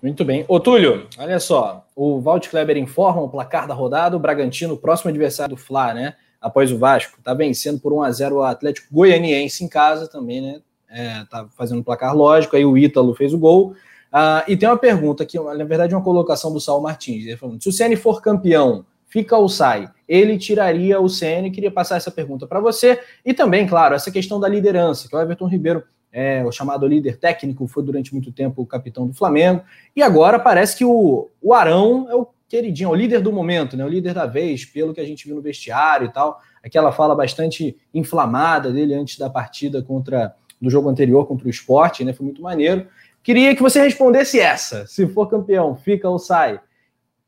[0.00, 0.44] Muito bem.
[0.46, 1.84] Ô, Túlio, olha só.
[1.96, 4.16] O Walt Kleber informa o placar da rodada.
[4.16, 6.14] O Bragantino, próximo adversário do Fla, né?
[6.40, 10.40] Após o Vasco, tá vencendo por 1 a 0 o Atlético Goianiense em casa também,
[10.40, 10.62] né?
[10.96, 13.74] É, tá fazendo placar lógico, aí o Ítalo fez o gol.
[14.10, 17.26] Ah, e tem uma pergunta aqui, na verdade, uma colocação do Saul Martins.
[17.26, 19.90] Ele falando: se o CN for campeão, fica ou sai?
[20.08, 21.50] Ele tiraria o CN.
[21.50, 22.98] Queria passar essa pergunta para você.
[23.24, 27.18] E também, claro, essa questão da liderança, que o Everton Ribeiro é o chamado líder
[27.18, 29.62] técnico, foi durante muito tempo o capitão do Flamengo.
[29.94, 33.76] E agora parece que o, o Arão é o queridinho, é o líder do momento,
[33.76, 33.84] né?
[33.84, 36.40] O líder da vez, pelo que a gente viu no vestiário e tal.
[36.64, 42.04] Aquela fala bastante inflamada dele antes da partida contra do jogo anterior contra o esporte,
[42.04, 42.12] né?
[42.12, 42.86] Foi muito maneiro.
[43.22, 46.60] Queria que você respondesse essa: se for campeão, fica ou sai?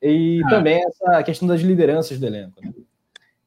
[0.03, 0.49] E ah.
[0.49, 2.61] também essa questão das lideranças do elenco.
[2.63, 2.73] Né?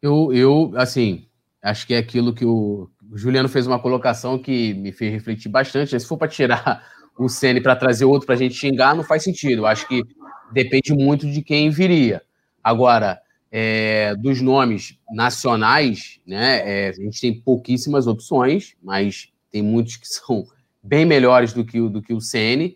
[0.01, 1.25] Eu, eu, assim,
[1.61, 5.49] acho que é aquilo que o, o Juliano fez uma colocação que me fez refletir
[5.49, 5.97] bastante.
[5.97, 6.83] Se for para tirar
[7.19, 9.61] um Cn para trazer outro para a gente xingar, não faz sentido.
[9.61, 10.03] Eu acho que
[10.51, 12.21] depende muito de quem viria.
[12.63, 13.21] Agora,
[13.51, 16.87] é, dos nomes nacionais, né?
[16.87, 20.45] É, a gente tem pouquíssimas opções, mas tem muitos que são
[20.81, 22.75] bem melhores do que, o, do que o CN.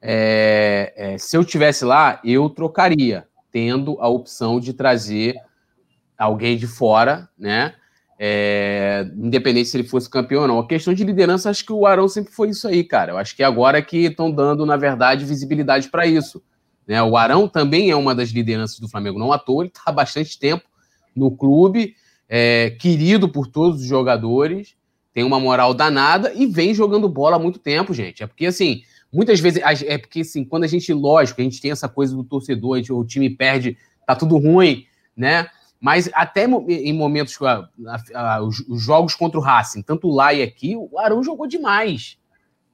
[0.00, 5.34] É, é, se eu tivesse lá, eu trocaria, tendo a opção de trazer
[6.18, 7.74] alguém de fora, né?
[8.18, 10.58] É, independente se ele fosse campeão ou não.
[10.58, 13.12] A questão de liderança, acho que o Arão sempre foi isso aí, cara.
[13.12, 16.42] Eu acho que agora é que estão dando, na verdade, visibilidade para isso.
[16.86, 17.02] Né?
[17.02, 19.92] O Arão também é uma das lideranças do Flamengo, não à toa, ele está há
[19.92, 20.64] bastante tempo
[21.14, 21.94] no clube,
[22.28, 24.76] é, querido por todos os jogadores,
[25.16, 28.22] tem uma moral danada e vem jogando bola há muito tempo, gente.
[28.22, 31.70] É porque, assim, muitas vezes, é porque, assim, quando a gente, lógico, a gente tem
[31.70, 34.84] essa coisa do torcedor, gente, o time perde, tá tudo ruim,
[35.16, 35.48] né?
[35.80, 37.34] Mas até em momentos,
[38.44, 42.18] os, os, jogos contra o Racing, tanto lá e aqui, o Arão jogou demais.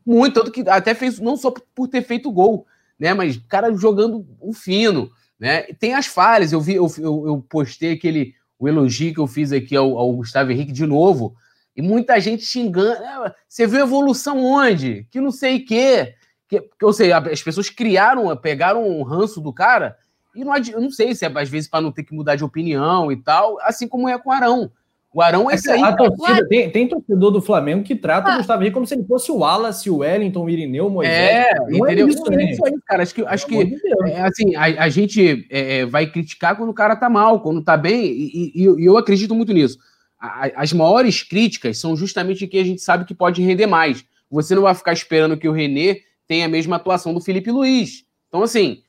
[0.05, 2.67] Muito, tanto que até fez, não só por ter feito gol,
[2.99, 3.15] né?
[3.15, 5.63] Mas cara jogando fino, né?
[5.79, 9.53] Tem as falhas, eu vi, eu, eu, eu postei aquele o elogio que eu fiz
[9.53, 11.37] aqui ao, ao, Gustavo Henrique de novo,
[11.77, 13.03] e muita gente xingando.
[13.05, 15.07] Ah, você viu evolução onde?
[15.11, 16.15] Que não sei o quê.
[16.49, 19.97] Que, que, ou seja, as pessoas criaram, pegaram um ranço do cara,
[20.35, 22.45] e não, eu não sei se é às vezes para não ter que mudar de
[22.45, 24.71] opinião e tal, assim como é com o Arão.
[25.15, 25.83] O Arão é, é isso aí.
[25.83, 28.35] A torcida, tem, tem, torcedor do Flamengo que trata ah.
[28.35, 31.15] o Gustavo Henrique como se ele fosse o Wallace, o Wellington, o Irineu, o Moisés.
[31.15, 32.07] É, não é entendeu?
[32.07, 32.51] É isso, né?
[32.51, 33.03] isso aí, cara.
[33.03, 36.71] Acho que, acho que de é, assim, a, a gente é, é, vai criticar quando
[36.71, 39.79] o cara tá mal, quando tá bem, e, e, e eu acredito muito nisso.
[40.23, 44.05] A, as maiores críticas são justamente que a gente sabe que pode render mais.
[44.31, 45.99] Você não vai ficar esperando que o René
[46.29, 48.07] tenha a mesma atuação do Felipe Luiz.
[48.29, 48.83] Então, assim,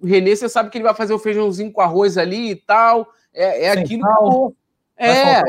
[0.00, 3.08] o René, você sabe que ele vai fazer o feijãozinho com arroz ali e tal.
[3.32, 4.56] É, é aquilo que
[4.96, 5.42] é,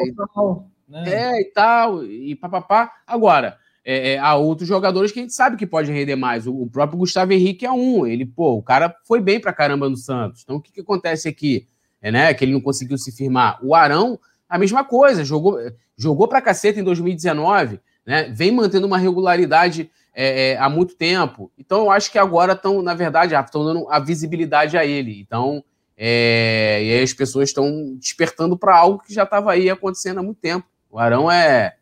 [0.88, 1.04] né?
[1.08, 2.92] é, e tal, e papapá.
[3.08, 6.46] Agora, é, é, há outros jogadores que a gente sabe que pode render mais.
[6.46, 8.06] O, o, próprio Gustavo Henrique é um.
[8.06, 10.42] Ele, pô, o cara foi bem pra caramba no Santos.
[10.44, 11.68] Então, o que, que acontece aqui?
[12.02, 13.60] É, né, que ele não conseguiu se firmar.
[13.62, 14.20] O Arão,
[14.52, 15.58] a mesma coisa, jogou,
[15.98, 18.24] jogou pra caceta em 2019, né?
[18.36, 21.50] Vem mantendo uma regularidade é, é, há muito tempo.
[21.58, 25.22] Então, eu acho que agora estão, na verdade, estão dando a visibilidade a ele.
[25.22, 25.64] Então,
[25.98, 30.24] é, e aí as pessoas estão despertando para algo que já estava aí acontecendo há
[30.24, 30.68] muito tempo.
[30.90, 31.76] O Arão é.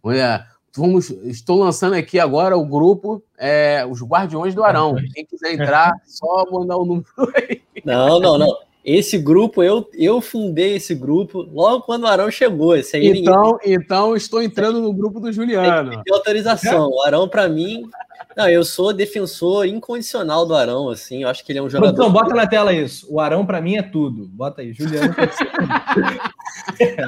[0.00, 0.46] Olha,
[0.76, 4.94] vamos, estou lançando aqui agora o grupo é, Os Guardiões do Arão.
[5.12, 7.62] Quem quiser entrar, só mandar o número aí.
[7.84, 8.71] Não, não, não.
[8.84, 12.76] Esse grupo, eu, eu fundei esse grupo logo quando o Arão chegou.
[12.76, 13.74] Esse aí então, ninguém...
[13.74, 16.02] então, estou entrando no grupo do Juliano.
[16.02, 16.88] Tem autorização.
[16.90, 17.88] O Arão, para mim,
[18.36, 21.22] não, eu sou defensor incondicional do Arão, assim.
[21.22, 21.92] Eu acho que ele é um jogador.
[21.92, 23.06] Então, bota na tela isso.
[23.08, 24.26] O Arão, para mim, é tudo.
[24.26, 25.14] Bota aí, Juliano.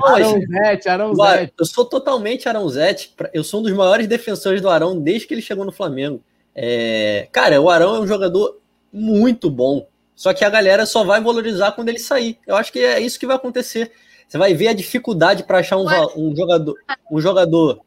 [0.04, 1.54] Arãozete, Arãozete.
[1.58, 3.12] Eu sou totalmente Arãozete.
[3.32, 6.22] Eu sou um dos maiores defensores do Arão desde que ele chegou no Flamengo.
[6.54, 7.26] É...
[7.32, 8.58] Cara, o Arão é um jogador
[8.92, 9.88] muito bom.
[10.14, 12.38] Só que a galera só vai valorizar quando ele sair.
[12.46, 13.92] Eu acho que é isso que vai acontecer.
[14.28, 15.86] Você vai ver a dificuldade para achar um,
[16.16, 16.76] um jogador.
[17.10, 17.80] Um jogador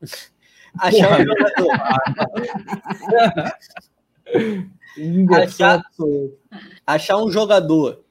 [0.78, 1.68] Achar um jogador.
[5.42, 5.82] achar,
[6.86, 8.04] achar um jogador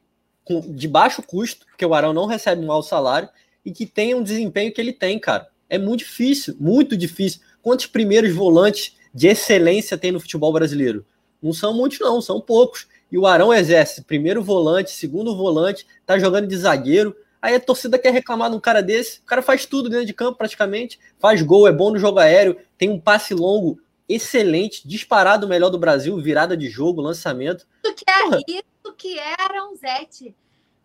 [0.44, 3.30] com, de baixo custo, porque o Arão não recebe um alto salário,
[3.66, 5.48] e que tenha um desempenho que ele tem, cara.
[5.70, 7.42] É muito difícil, muito difícil.
[7.62, 11.06] Quantos primeiros volantes de excelência tem no futebol brasileiro?
[11.42, 12.88] Não são muitos, não, são poucos.
[13.12, 17.16] E o Arão exerce primeiro volante, segundo volante, tá jogando de zagueiro.
[17.42, 19.20] Aí a torcida quer reclamar de um cara desse.
[19.20, 21.00] O cara faz tudo dentro de campo, praticamente.
[21.20, 23.80] Faz gol, é bom no jogo aéreo, tem um passe longo
[24.10, 27.66] excelente, disparado o melhor do Brasil, virada de jogo, lançamento.
[27.84, 28.40] Isso que é Porra.
[28.48, 30.36] isso que é Aronzete.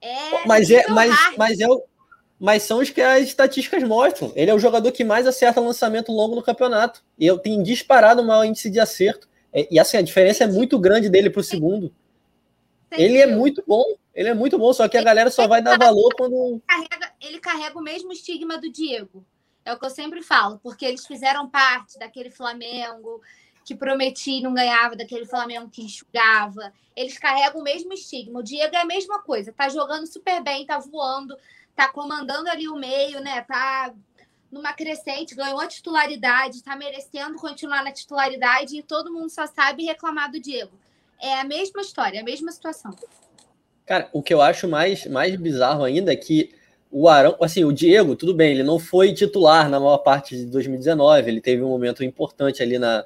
[0.00, 1.82] É mas é, mas, mas é o,
[2.38, 4.32] mas são os que as estatísticas mostram.
[4.34, 7.00] Ele é o jogador que mais acerta lançamento longo no campeonato.
[7.16, 9.28] E eu tenho disparado o maior índice de acerto.
[9.70, 11.92] E assim, a diferença é muito grande dele para o segundo.
[13.01, 13.84] Ele é muito bom.
[14.14, 16.61] Ele é muito bom, só que a galera só vai dar valor quando.
[16.66, 19.24] Carrega, ele carrega o mesmo estigma do Diego.
[19.64, 23.22] É o que eu sempre falo, porque eles fizeram parte daquele Flamengo
[23.64, 26.72] que prometia e não ganhava, daquele Flamengo que enxugava.
[26.97, 28.40] Eles carregam o mesmo estigma.
[28.40, 31.36] O Diego é a mesma coisa, tá jogando super bem, tá voando,
[31.74, 33.40] tá comandando ali o meio, né?
[33.43, 33.95] Tá
[34.51, 39.84] numa crescente, ganhou a titularidade, tá merecendo continuar na titularidade e todo mundo só sabe
[39.84, 40.82] reclamar do Diego.
[41.22, 42.90] É a mesma história, a mesma situação.
[43.86, 46.52] Cara, o que eu acho mais, mais bizarro ainda é que
[46.90, 50.46] o Arão, assim, o Diego, tudo bem, ele não foi titular na maior parte de
[50.46, 53.04] 2019, ele teve um momento importante ali na,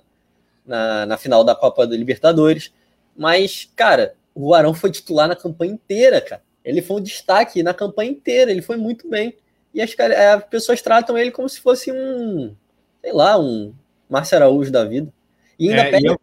[0.67, 2.73] na, na final da Copa da Libertadores,
[3.15, 6.43] mas, cara, o Arão foi titular na campanha inteira, cara.
[6.65, 9.37] Ele foi um destaque na campanha inteira, ele foi muito bem.
[9.73, 12.55] E as, as pessoas tratam ele como se fosse um,
[13.01, 13.73] sei lá, um
[14.09, 15.13] Márcio Araújo da vida.
[15.59, 16.19] E ainda é, pede eu...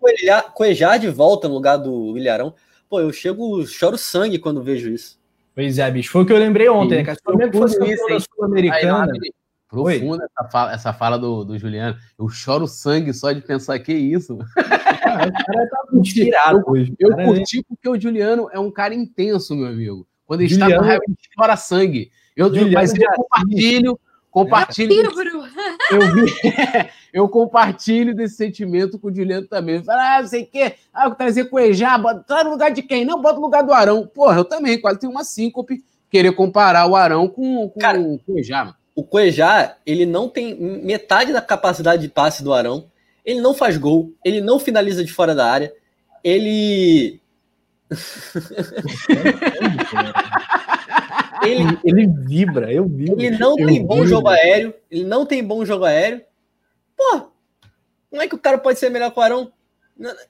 [0.53, 2.53] Coejar de volta no lugar do Ilharão.
[2.89, 5.19] Pô, eu chego, choro sangue quando vejo isso.
[5.55, 6.11] Pois é, bicho.
[6.11, 7.03] Foi o que eu lembrei ontem, né?
[7.03, 9.11] Que se o fosse isso, sul-americana.
[9.67, 11.97] Profunda essa fala, essa fala do, do Juliano.
[12.19, 14.38] Eu choro sangue só de pensar que isso.
[15.05, 16.93] Ah, o cara tá inspirado eu, hoje.
[16.97, 17.63] Eu cara, curti é...
[17.67, 20.07] porque o Juliano é um cara intenso, meu amigo.
[20.25, 20.71] Quando ele Juliano...
[20.71, 22.09] está no raiva, ele chora sangue.
[22.36, 23.99] Eu, Juliano mas eu compartilho,
[24.31, 25.11] compartilho.
[25.93, 26.33] Eu, vi,
[27.13, 29.83] eu compartilho desse sentimento com o Juliano também.
[29.83, 33.05] Fala, ah, não sei o quê, ah, eu trazer Cuejá, tá no lugar de quem?
[33.05, 34.07] Não, bota no lugar do Arão.
[34.07, 38.19] Porra, eu também, quase tenho uma síncope querer comparar o Arão com, com Cara, o
[38.19, 38.75] Cuejá, mano.
[38.95, 42.85] O Cuejá, ele não tem metade da capacidade de passe do Arão,
[43.25, 45.73] ele não faz gol, ele não finaliza de fora da área,
[46.23, 47.19] ele.
[51.45, 53.21] ele, ele vibra, eu vibro.
[53.21, 53.87] Ele não tem vibro.
[53.87, 56.21] bom jogo aéreo, ele não tem bom jogo aéreo.
[56.95, 57.31] Pô,
[58.09, 59.51] como é que o cara pode ser melhor que o Arão?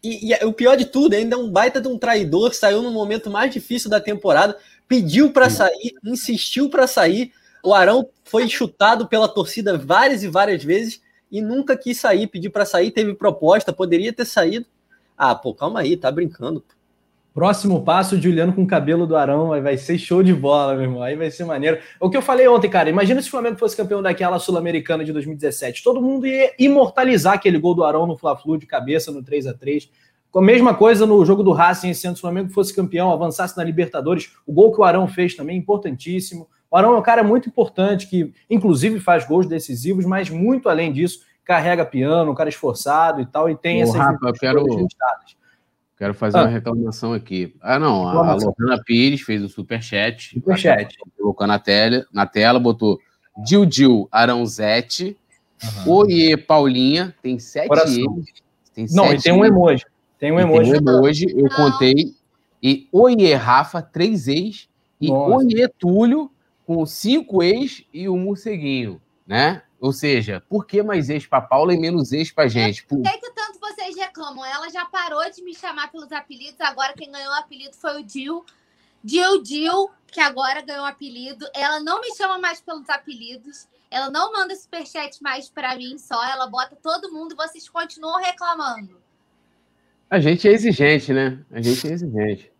[0.03, 2.91] E, e, o pior de tudo, ainda é um baita de um traidor, saiu no
[2.91, 4.57] momento mais difícil da temporada,
[4.87, 7.31] pediu para sair, insistiu para sair.
[7.63, 11.01] O Arão foi chutado pela torcida várias e várias vezes
[11.31, 14.65] e nunca quis sair, pediu para sair, teve proposta, poderia ter saído.
[15.17, 16.63] Ah, pô, calma aí, tá brincando.
[17.33, 20.83] Próximo passo, Juliano com o cabelo do Arão, aí vai ser show de bola, meu
[20.83, 21.01] irmão.
[21.01, 21.79] Aí vai ser maneiro.
[21.99, 25.11] O que eu falei ontem, cara, imagina se o Flamengo fosse campeão daquela Sul-Americana de
[25.11, 25.83] 2017.
[25.83, 29.53] Todo mundo ia imortalizar aquele gol do Arão no Fla-Flu de cabeça no 3 a
[29.53, 29.89] 3
[30.35, 33.55] a mesma coisa no jogo do Racing esse ano, se o Flamengo fosse campeão, avançasse
[33.55, 34.31] na Libertadores.
[34.47, 36.47] O gol que o Arão fez também, importantíssimo.
[36.71, 40.91] O Arão é um cara muito importante, que inclusive faz gols decisivos, mas muito além
[40.91, 44.65] disso, carrega piano, um cara esforçado e tal, e tem essas Rafa, eu quero,
[45.97, 46.41] quero fazer ah.
[46.41, 47.55] uma reclamação aqui.
[47.61, 50.31] Ah, não, a, a Lorena Pires fez o superchat.
[50.33, 50.97] Superchat.
[51.17, 52.99] Colocou na tela, na tela botou
[53.45, 55.17] Dil Dil Arãozete.
[55.85, 55.93] Uhum.
[55.93, 57.69] Oiê, Paulinha, tem sete
[58.73, 59.85] Tem não, sete e tem um emoji.
[60.19, 60.71] Tem um emoji.
[60.71, 62.13] Tem um emoji, eu contei.
[62.61, 64.67] E Oiê, Rafa, três ex.
[64.99, 65.35] E Nossa.
[65.37, 66.29] Oiê, Túlio,
[66.65, 69.61] com cinco ex e o um morceguinho, né?
[69.79, 72.85] Ou seja, por que mais ex para Paula e menos ex para gente?
[72.85, 73.52] Por que, que tanto
[73.83, 74.45] vocês reclamam?
[74.45, 78.03] Ela já parou de me chamar pelos apelidos, agora quem ganhou o apelido foi o
[78.03, 78.45] Dil.
[79.03, 81.45] Dil Dil, que agora ganhou o apelido.
[81.53, 83.67] Ela não me chama mais pelos apelidos.
[83.91, 86.23] Ela não manda superchat mais para mim só.
[86.25, 89.01] Ela bota todo mundo e vocês continuam reclamando.
[90.09, 91.43] A gente é exigente, né?
[91.51, 92.51] A gente é exigente.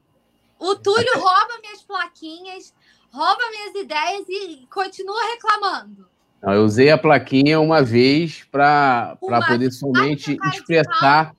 [0.60, 2.74] O Túlio rouba minhas plaquinhas,
[3.12, 6.10] rouba minhas ideias e continua reclamando.
[6.44, 9.18] Não, eu usei a plaquinha uma vez para
[9.48, 11.34] poder somente expressar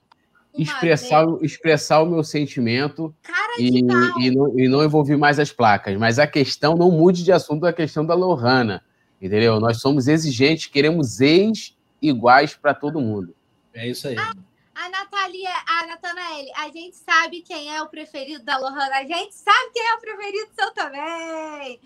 [0.57, 3.13] expressar, expressar o meu sentimento
[3.59, 5.97] e, e, não, e não envolver mais as placas.
[5.97, 8.83] Mas a questão não mude de assunto a questão da Lohana,
[9.21, 9.59] entendeu?
[9.59, 13.35] Nós somos exigentes, queremos ex iguais para todo mundo.
[13.73, 14.17] É isso aí.
[14.17, 14.31] A,
[14.75, 19.35] a Natalia, a Natanael, a gente sabe quem é o preferido da Lohana, a gente
[19.35, 21.79] sabe quem é o preferido seu também.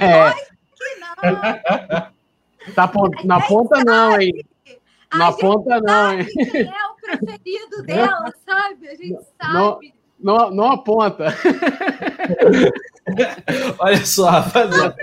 [0.00, 0.34] é.
[0.76, 2.08] que não.
[2.74, 2.90] Tá
[3.24, 4.44] na ponta não, hein?
[5.14, 6.26] Na ponta não, hein?
[6.26, 8.88] Quem é o preferido dela, sabe?
[8.88, 9.54] A gente sabe.
[9.54, 9.80] Não,
[10.20, 11.34] não, não aponta.
[13.78, 14.96] olha só, rapaziada.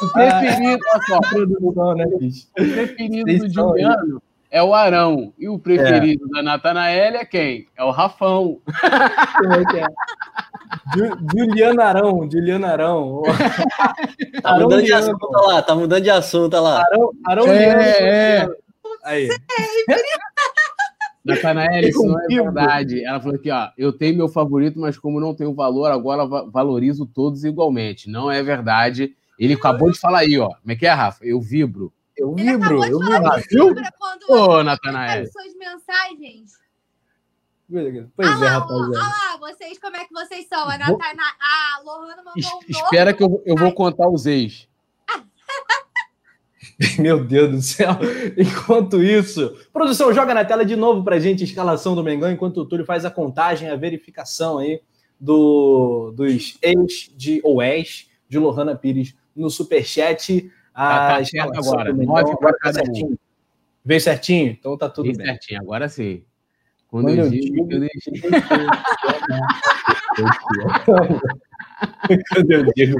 [0.00, 2.46] O preferido, olha só, produção, né, bicho?
[2.52, 5.32] O preferido do Juliano é o Arão.
[5.38, 6.36] E o preferido é.
[6.36, 7.66] da Natanael é quem?
[7.76, 8.60] É o Rafão.
[9.74, 9.86] É, é.
[11.32, 13.22] Juliano Arão, Juliano Arão.
[14.42, 16.82] tá Arão mudando de assunto lá, tá mudando de assunto lá.
[16.82, 18.48] Arão, Arão é, é.
[19.04, 19.28] Aí.
[21.24, 23.04] Natanael, isso não é verdade.
[23.04, 27.04] Ela falou aqui, ó, eu tenho meu favorito, mas como não tenho valor, agora valorizo
[27.04, 28.08] todos igualmente.
[28.08, 29.14] Não é verdade.
[29.38, 30.48] Ele acabou de falar aí, ó.
[30.48, 31.24] Como é que é, Rafa?
[31.24, 31.92] Eu vibro.
[32.18, 33.82] Eu vibro, eu vibro.
[34.28, 35.24] Ô, Natanael.
[35.30, 36.58] suas mensagens.
[38.16, 38.74] Pois ah, é, rapaziada.
[38.74, 40.68] Olha lá, vocês, como é que vocês são?
[40.68, 41.22] A, Natana...
[41.40, 44.66] a Lohana mandou es um Espera que eu, eu vou contar os ex.
[46.98, 47.90] Meu Deus do céu.
[48.36, 52.58] Enquanto isso, produção, joga na tela de novo pra gente a escalação do Mengão, enquanto
[52.58, 54.80] o Túlio faz a contagem, a verificação aí
[55.20, 60.50] do, dos ex de, ou ex de Lohana Pires no Superchat.
[60.78, 63.16] Tá, tá agora, nove para cada um.
[63.84, 64.52] Veio certinho?
[64.52, 65.26] Então tá tudo Veio bem.
[65.26, 66.22] certinho, agora sim.
[66.86, 68.20] Quando, Quando eu, digo, digo, eu deixei.
[72.32, 72.98] Quando eu digo.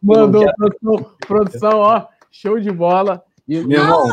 [0.00, 3.24] Mandou produção, produção, ó, show de bola.
[3.48, 4.08] E, meu irmão,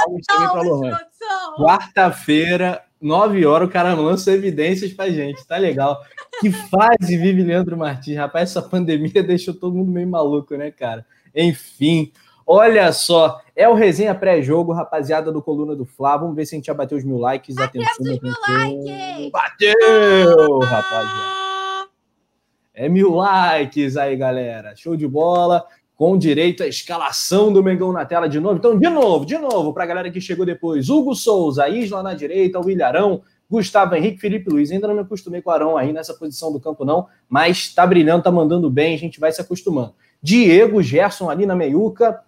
[1.58, 6.02] quarta-feira, nove horas, o cara lança evidências pra gente, tá legal.
[6.42, 11.06] Que fase vive Leandro Martins, rapaz, essa pandemia deixou todo mundo meio maluco, né, cara?
[11.36, 12.12] Enfim,
[12.52, 16.18] Olha só, é o resenha pré-jogo, rapaziada do Coluna do Fla.
[16.18, 17.54] Vamos ver se a gente já bateu os mil likes.
[17.54, 19.32] Bateu os mil likes!
[19.32, 21.90] Bateu, rapaziada!
[22.74, 24.76] É mil likes aí, galera.
[24.76, 25.64] Show de bola.
[25.96, 28.58] Com direito à escalação do Mengão na tela de novo.
[28.58, 30.90] Então, de novo, de novo, para a galera que chegou depois.
[30.90, 34.72] Hugo Souza, Isla na direita, o Ilharão, Gustavo Henrique, Felipe Luiz.
[34.72, 37.06] Ainda não me acostumei com o Arão aí nessa posição do campo, não.
[37.30, 39.94] Mas tá brilhando, tá mandando bem, a gente vai se acostumando.
[40.20, 42.24] Diego, Gerson ali na meiuca.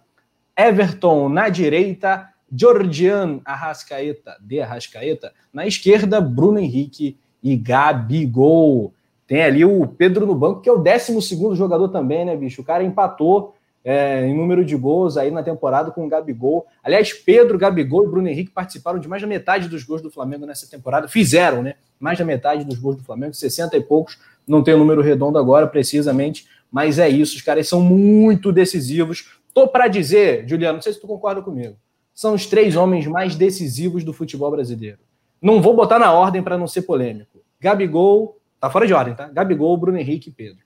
[0.56, 8.92] Everton na direita, Georgian Arrascaeta, de Arrascaeta, na esquerda, Bruno Henrique e Gabigol.
[9.26, 12.60] Tem ali o Pedro no banco, que é o 12 jogador também, né, bicho?
[12.60, 16.66] O cara empatou é, em número de gols aí na temporada com o Gabigol.
[16.82, 20.46] Aliás, Pedro, Gabigol e Bruno Henrique participaram de mais da metade dos gols do Flamengo
[20.46, 21.08] nessa temporada.
[21.08, 21.74] Fizeram, né?
[21.98, 24.18] Mais da metade dos gols do Flamengo, 60 e poucos.
[24.46, 27.36] Não tem o número redondo agora, precisamente, mas é isso.
[27.36, 29.40] Os caras são muito decisivos.
[29.54, 31.76] Tô para dizer, Juliano, não sei se tu concorda comigo.
[32.14, 34.98] São os três homens mais decisivos do futebol brasileiro.
[35.40, 37.42] Não vou botar na ordem para não ser polêmico.
[37.60, 39.28] Gabigol, tá fora de ordem, tá?
[39.28, 40.62] Gabigol, Bruno Henrique e Pedro.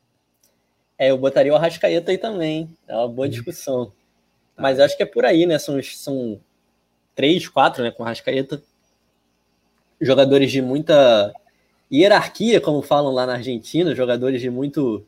[0.98, 2.70] É, eu botaria o Arrascaeta aí também.
[2.88, 3.86] É uma boa discussão.
[3.86, 4.62] Tá.
[4.62, 5.58] Mas acho que é por aí, né?
[5.58, 6.40] São, são
[7.14, 7.90] três, quatro, né?
[7.90, 8.62] Com o Arrascaeta.
[10.00, 11.32] Jogadores de muita
[11.92, 15.06] hierarquia, como falam lá na Argentina, jogadores de muito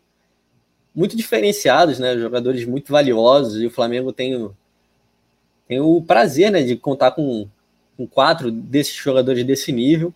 [0.95, 2.17] muito diferenciados, né?
[2.19, 4.51] Jogadores muito valiosos, e o Flamengo tem,
[5.67, 7.47] tem o prazer né, de contar com,
[7.97, 10.13] com quatro desses jogadores desse nível.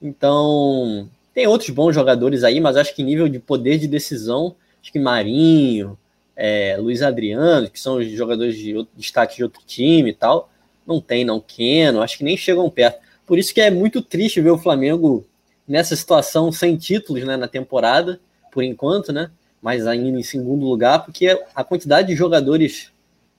[0.00, 4.54] Então, tem outros bons jogadores aí, mas acho que nível de poder de decisão
[4.88, 5.98] acho que Marinho,
[6.34, 10.50] é, Luiz Adriano, que são jogadores de outro, destaque de outro time e tal,
[10.86, 11.40] não tem, não.
[11.40, 13.00] Keno, acho que nem chegam perto.
[13.26, 15.26] Por isso que é muito triste ver o Flamengo
[15.66, 18.18] nessa situação sem títulos né, na temporada,
[18.50, 19.30] por enquanto, né?
[19.60, 22.92] Mas ainda em segundo lugar, porque a quantidade de jogadores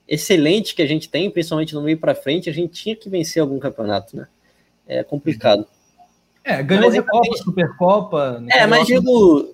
[0.07, 3.41] excelentes que a gente tem, principalmente no meio para frente, a gente tinha que vencer
[3.41, 4.27] algum campeonato, né?
[4.87, 5.65] É complicado.
[6.43, 8.43] É, ganhou a Copa, Supercopa.
[8.49, 9.53] É, mas digo,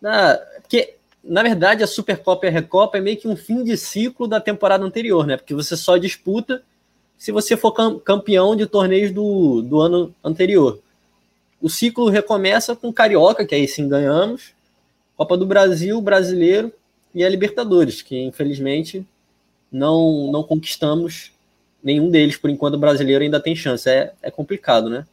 [0.00, 0.94] na, porque
[1.24, 4.40] na verdade, a Supercopa e a Recopa é meio que um fim de ciclo da
[4.40, 5.38] temporada anterior, né?
[5.38, 6.62] Porque você só disputa
[7.16, 10.78] se você for campeão de torneios do, do ano anterior.
[11.62, 14.52] O ciclo recomeça com Carioca, que aí sim ganhamos,
[15.16, 16.72] Copa do Brasil, Brasileiro
[17.14, 19.06] e a Libertadores, que infelizmente
[19.70, 21.32] não, não conquistamos
[21.82, 23.88] nenhum deles, por enquanto o brasileiro ainda tem chance.
[23.88, 25.06] É, é complicado, né?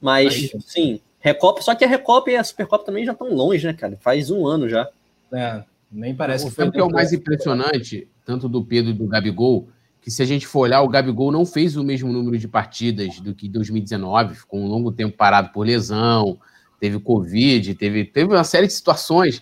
[0.00, 0.52] Mas, aí.
[0.60, 3.96] sim, Recopa, só que a Recopa e a Supercopa também já estão longe, né, cara?
[4.00, 4.88] Faz um ano já.
[5.32, 6.70] É, nem parece o que foi.
[6.70, 9.68] que é o mais impressionante, tanto do Pedro e do Gabigol,
[10.00, 13.18] que se a gente for olhar, o Gabigol não fez o mesmo número de partidas
[13.20, 16.38] do que 2019, ficou um longo tempo parado por lesão,
[16.78, 19.40] teve Covid, teve, teve uma série de situações.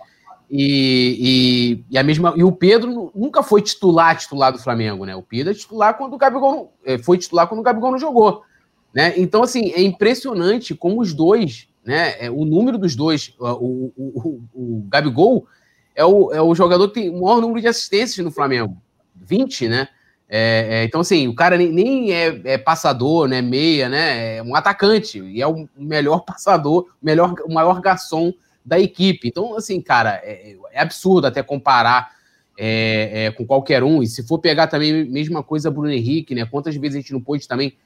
[0.49, 5.17] E, e, e, a mesma e o Pedro nunca foi titular titular do Flamengo, né?
[5.17, 8.43] O Pedro é titular quando o Gabigol é, foi titular quando o Gabigol não jogou,
[8.95, 9.13] né?
[9.17, 12.15] Então assim é impressionante como os dois, né?
[12.25, 15.49] É, o número dos dois, o, o, o, o Gabigol
[15.97, 18.81] é o, é o jogador que tem o maior número de assistências no Flamengo.
[19.17, 19.89] 20, né?
[20.29, 23.41] É, é, então, assim, o cara nem, nem é, é, passador, né?
[23.41, 24.37] Meia, né?
[24.37, 25.21] É um atacante.
[25.21, 28.33] E é o melhor passador, melhor, o maior garçom
[28.65, 29.29] da equipe.
[29.29, 32.11] Então, assim, cara, é, é absurdo até comparar
[32.59, 34.03] é, é, com qualquer um.
[34.03, 36.45] E se for pegar também, mesma coisa, Bruno Henrique, né?
[36.45, 37.77] Quantas vezes a gente não pôde também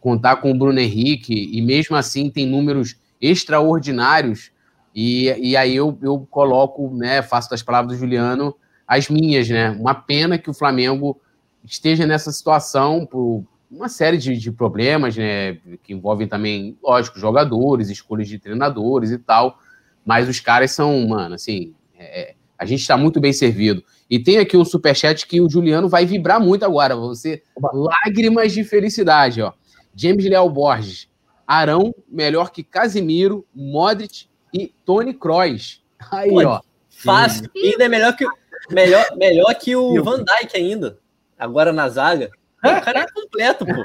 [0.00, 4.52] contar com o Bruno Henrique, e mesmo assim tem números extraordinários
[4.94, 8.54] e, e aí eu, eu coloco, né, faço das palavras do Juliano
[8.86, 9.70] as minhas, né?
[9.70, 11.20] Uma pena que o Flamengo
[11.68, 15.58] esteja nessa situação por uma série de, de problemas, né?
[15.82, 19.58] Que envolvem também, lógico, jogadores, escolhas de treinadores e tal.
[20.04, 23.84] Mas os caras são, mano, assim, é, a gente está muito bem servido.
[24.08, 26.96] E tem aqui um superchat que o Juliano vai vibrar muito agora.
[26.96, 27.42] Você
[27.72, 29.52] lágrimas de felicidade, ó.
[29.94, 31.08] James Leal Borges.
[31.46, 35.82] Arão melhor que Casimiro, Modric e Tony Kroos.
[36.10, 36.60] Aí, Pô, ó.
[36.88, 37.50] Fácil.
[37.54, 38.26] E ainda é melhor que,
[38.70, 40.98] melhor, melhor que o Van Dijk ainda.
[41.38, 42.30] Agora na zaga.
[42.58, 43.72] O cara é completo, pô.
[43.72, 43.84] O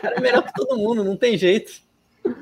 [0.00, 1.82] cara é melhor que todo mundo, não tem jeito.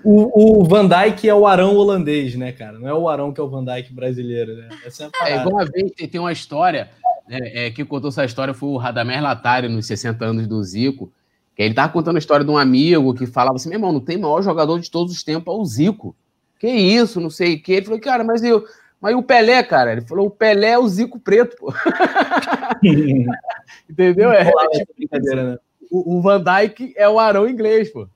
[0.05, 2.79] O, o Van Dijk é o Arão holandês, né, cara?
[2.79, 4.69] Não é o Arão que é o Van Dijk brasileiro, né?
[4.85, 6.91] Essa é, é igual uma vez tem uma história,
[7.29, 11.12] né, é, que contou essa história foi o Radamés Latari, nos 60 anos do Zico,
[11.57, 14.01] que ele tava contando a história de um amigo que falava assim, meu irmão, não
[14.01, 16.15] tem maior jogador de todos os tempos, é o Zico
[16.62, 17.73] que isso, não sei o quê.
[17.73, 18.65] Ele falou, cara, mas eu.
[19.03, 19.93] Mas o Pelé, cara?
[19.93, 21.74] Ele falou, o Pelé é o Zico Preto, pô.
[23.91, 24.31] Entendeu?
[24.31, 25.59] É, é tipo, brincadeira, né?
[25.91, 28.07] O, o Van Dyke é o Arão inglês, pô.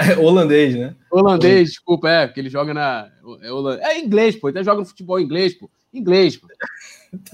[0.00, 0.94] É holandês, né?
[1.10, 3.10] Holandês, desculpa, é, porque ele joga na.
[3.42, 3.86] É, holandês.
[3.86, 4.48] é inglês, pô.
[4.48, 5.70] Ele joga no futebol inglês, pô.
[5.92, 6.48] Inglês, pô.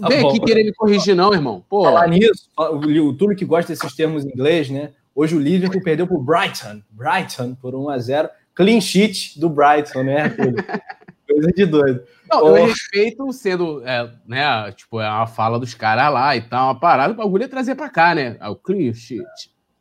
[0.00, 1.64] Tá Vem bom, aqui querer me corrigir, não, irmão.
[1.68, 1.82] Pô.
[1.82, 4.92] Falar nisso, o Túlio que gosta desses termos em inglês, né?
[5.12, 6.80] Hoje o Liverpool perdeu pro Brighton.
[6.90, 10.30] Brighton por 1 a 0 clean sheet do Brighton, né,
[11.28, 12.04] Coisa de doido.
[12.40, 12.56] Não, oh.
[12.56, 16.78] eu respeito sendo, é, né, tipo, é uma fala dos caras lá e tal, uma
[16.78, 18.36] parada, o bagulho é trazer pra cá, né?
[18.40, 19.24] Ah, o clean sheet,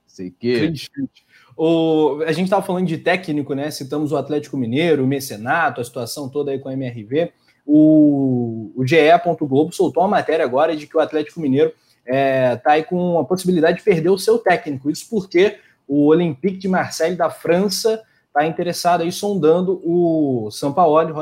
[0.05, 0.59] sei que.
[0.59, 1.23] Clean sheet.
[1.55, 3.69] O, a gente estava falando de técnico, né?
[3.69, 7.31] Citamos o Atlético Mineiro, o Mecenato, a situação toda aí com a MRV.
[7.65, 8.97] O, o GE.
[9.41, 11.71] Globo soltou uma matéria agora de que o Atlético Mineiro
[12.05, 14.89] é, tá aí com a possibilidade de perder o seu técnico.
[14.89, 15.57] Isso porque
[15.87, 18.01] o Olympique de Marseille da França
[18.33, 21.13] está interessado aí sondando o Sampaoli,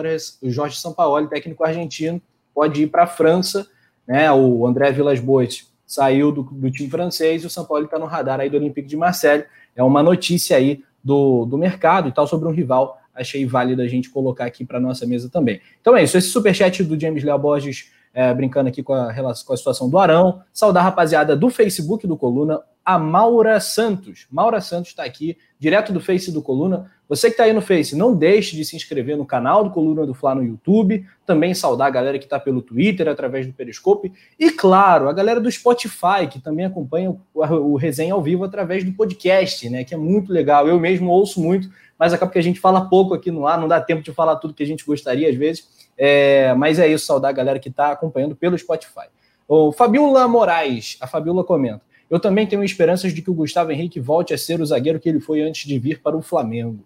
[0.41, 2.21] o Jorge Sampaoli, técnico argentino,
[2.55, 3.67] pode ir para a França,
[4.07, 4.31] né?
[4.31, 8.49] O André Villas-Boas saiu do, do, time francês e o Sampaoli está no radar aí
[8.49, 9.43] do Olympique de Marseille.
[9.75, 12.97] É uma notícia aí do, do mercado e tal sobre um rival.
[13.13, 15.59] Achei válido a gente colocar aqui para nossa mesa também.
[15.81, 16.17] Então é isso.
[16.17, 19.97] Esse superchat do James Léo Borges é, brincando aqui com a, com a situação do
[19.97, 20.41] Arão.
[20.53, 24.27] Saudar a rapaziada do Facebook do Coluna, a Maura Santos.
[24.31, 26.91] Maura Santos está aqui, direto do Face do Coluna.
[27.11, 30.05] Você que está aí no Face, não deixe de se inscrever no canal do Coluna
[30.05, 31.05] do Fla no YouTube.
[31.25, 34.13] Também saudar a galera que está pelo Twitter, através do Periscope.
[34.39, 38.85] E, claro, a galera do Spotify, que também acompanha o, o resenha ao vivo através
[38.85, 39.83] do podcast, né?
[39.83, 40.69] Que é muito legal.
[40.69, 41.69] Eu mesmo ouço muito,
[41.99, 44.37] mas acaba que a gente fala pouco aqui no ar, não dá tempo de falar
[44.37, 45.67] tudo que a gente gostaria às vezes.
[45.97, 49.09] É, mas é isso, saudar a galera que está acompanhando pelo Spotify.
[49.49, 51.81] O Fabiola Moraes, a Fabiola comenta.
[52.09, 55.09] Eu também tenho esperanças de que o Gustavo Henrique volte a ser o zagueiro que
[55.09, 56.85] ele foi antes de vir para o Flamengo.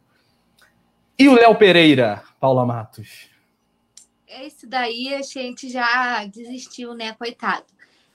[1.18, 3.30] E o Léo Pereira, Paula Matos?
[4.28, 7.66] Esse daí a gente já desistiu, né, coitado.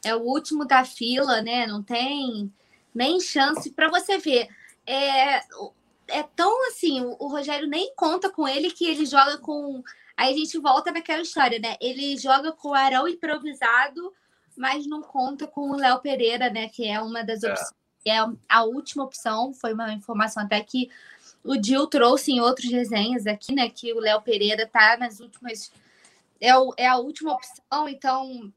[0.05, 1.67] É o último da fila, né?
[1.67, 2.53] Não tem
[2.95, 4.49] nem chance para você ver.
[4.87, 5.37] É,
[6.09, 9.83] é tão assim, o Rogério nem conta com ele que ele joga com
[10.21, 11.77] Aí a gente volta naquela história, né?
[11.81, 14.13] Ele joga com o Arão improvisado,
[14.55, 16.69] mas não conta com o Léo Pereira, né?
[16.69, 17.51] Que é uma das é.
[17.51, 17.73] opções,
[18.07, 19.55] é a última opção.
[19.55, 20.91] Foi uma informação até que
[21.45, 23.69] o Dil trouxe em outros resenhas aqui, né?
[23.69, 25.73] Que o Léo Pereira tá nas últimas.
[26.41, 28.53] É, o, é a última opção, então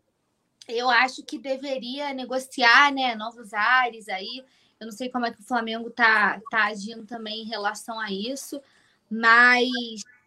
[0.68, 3.16] eu acho que deveria negociar, né?
[3.16, 4.44] Novos ares aí.
[4.80, 8.12] Eu não sei como é que o Flamengo tá, tá agindo também em relação a
[8.12, 8.62] isso,
[9.10, 9.70] mas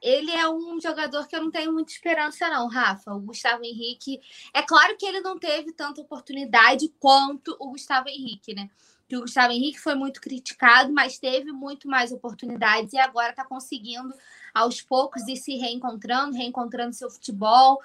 [0.01, 3.13] ele é um jogador que eu não tenho muita esperança, não, Rafa.
[3.13, 4.21] O Gustavo Henrique.
[4.55, 8.71] É claro que ele não teve tanta oportunidade quanto o Gustavo Henrique, né?
[9.09, 13.45] Que o Gustavo Henrique foi muito criticado, mas teve muito mais oportunidades e agora está
[13.45, 14.13] conseguindo,
[14.53, 17.81] aos poucos, ir se reencontrando, reencontrando seu futebol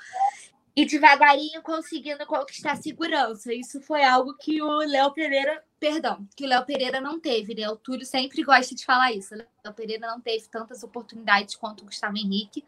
[0.75, 3.53] e devagarinho conseguindo conquistar segurança.
[3.53, 7.69] Isso foi algo que o Léo Pereira, perdão, que o Léo Pereira não teve, né?
[7.69, 9.35] O Túlio sempre gosta de falar isso.
[9.35, 12.63] O Léo Pereira não teve tantas oportunidades quanto o Gustavo Henrique,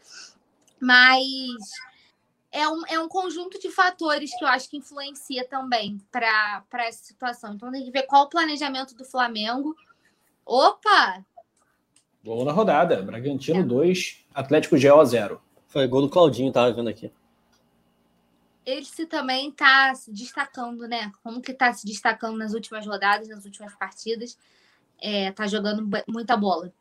[0.80, 1.32] mas
[2.54, 7.04] é um, é um conjunto de fatores que eu acho que influencia também para essa
[7.04, 7.56] situação.
[7.56, 9.76] Então tem que ver qual o planejamento do Flamengo.
[10.46, 11.26] Opa!
[12.24, 13.02] Gol na rodada.
[13.02, 14.40] Bragantino 2, é.
[14.40, 15.42] Atlético GO 0.
[15.68, 17.12] Foi gol do Claudinho, tava vendo aqui
[18.66, 21.12] ele se também está se destacando, né?
[21.22, 24.38] Como que está se destacando nas últimas rodadas, nas últimas partidas.
[25.02, 26.72] Está é, jogando muita bola.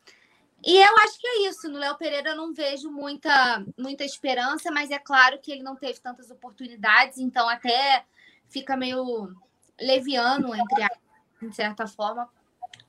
[0.64, 1.68] E eu acho que é isso.
[1.68, 5.74] No Léo Pereira eu não vejo muita, muita esperança, mas é claro que ele não
[5.74, 8.04] teve tantas oportunidades, então até
[8.48, 9.34] fica meio
[9.80, 11.00] leviano, entre aspas,
[11.40, 12.28] de certa forma,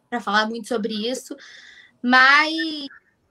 [0.10, 1.36] para falar muito sobre isso.
[2.02, 2.54] Mas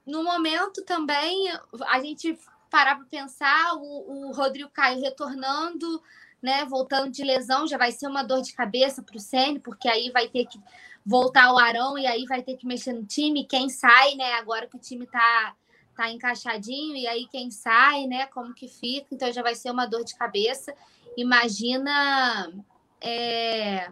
[0.05, 1.49] no momento também
[1.87, 2.37] a gente
[2.69, 6.01] parar para pensar, o, o Rodrigo Caio retornando,
[6.41, 9.87] né, voltando de lesão, já vai ser uma dor de cabeça para o Ceni, porque
[9.87, 10.59] aí vai ter que
[11.05, 13.45] voltar o Arão e aí vai ter que mexer no time.
[13.45, 14.33] Quem sai, né?
[14.33, 15.55] Agora que o time tá
[15.95, 18.25] tá encaixadinho e aí quem sai, né?
[18.27, 19.07] Como que fica?
[19.11, 20.73] Então já vai ser uma dor de cabeça.
[21.15, 22.51] Imagina
[22.99, 23.89] é,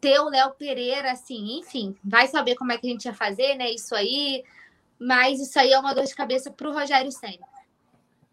[0.00, 3.56] ter o Léo Pereira, assim, enfim, vai saber como é que a gente ia fazer,
[3.56, 3.70] né?
[3.70, 4.44] Isso aí,
[4.98, 7.46] mas isso aí é uma dor de cabeça para o Rogério Senna.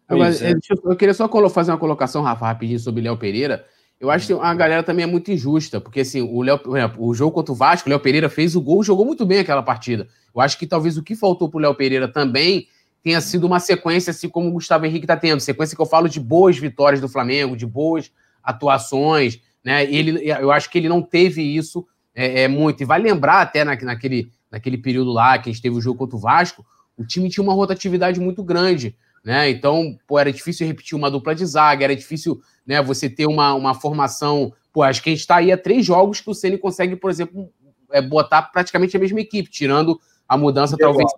[0.08, 0.54] Agora, é.
[0.84, 3.66] eu, queria só fazer uma colocação, Rafa, rapidinho sobre o Léo Pereira.
[4.00, 6.60] Eu acho que a galera também é muito injusta, porque assim, o, Léo,
[6.98, 9.62] o jogo contra o Vasco, o Léo Pereira fez o gol, jogou muito bem aquela
[9.62, 10.06] partida.
[10.32, 12.68] Eu acho que talvez o que faltou para o Léo Pereira também
[13.02, 15.40] tenha sido uma sequência, assim como o Gustavo Henrique está tendo.
[15.40, 18.12] Sequência que eu falo de boas vitórias do Flamengo, de boas
[18.42, 19.84] atuações, né?
[19.92, 22.80] Ele, eu acho que ele não teve isso é, é muito.
[22.82, 25.98] E vai lembrar até na, naquele, naquele período lá que a gente teve o jogo
[25.98, 26.64] contra o Vasco,
[26.96, 29.50] o time tinha uma rotatividade muito grande né?
[29.50, 33.54] Então, pô, era difícil repetir uma dupla de zaga, era difícil, né, você ter uma,
[33.54, 34.52] uma formação.
[34.72, 37.10] Pô, acho que a gente está aí a três jogos que o Ceni consegue, por
[37.10, 37.50] exemplo,
[37.90, 41.10] é, botar praticamente a mesma equipe, tirando a mudança, talvez,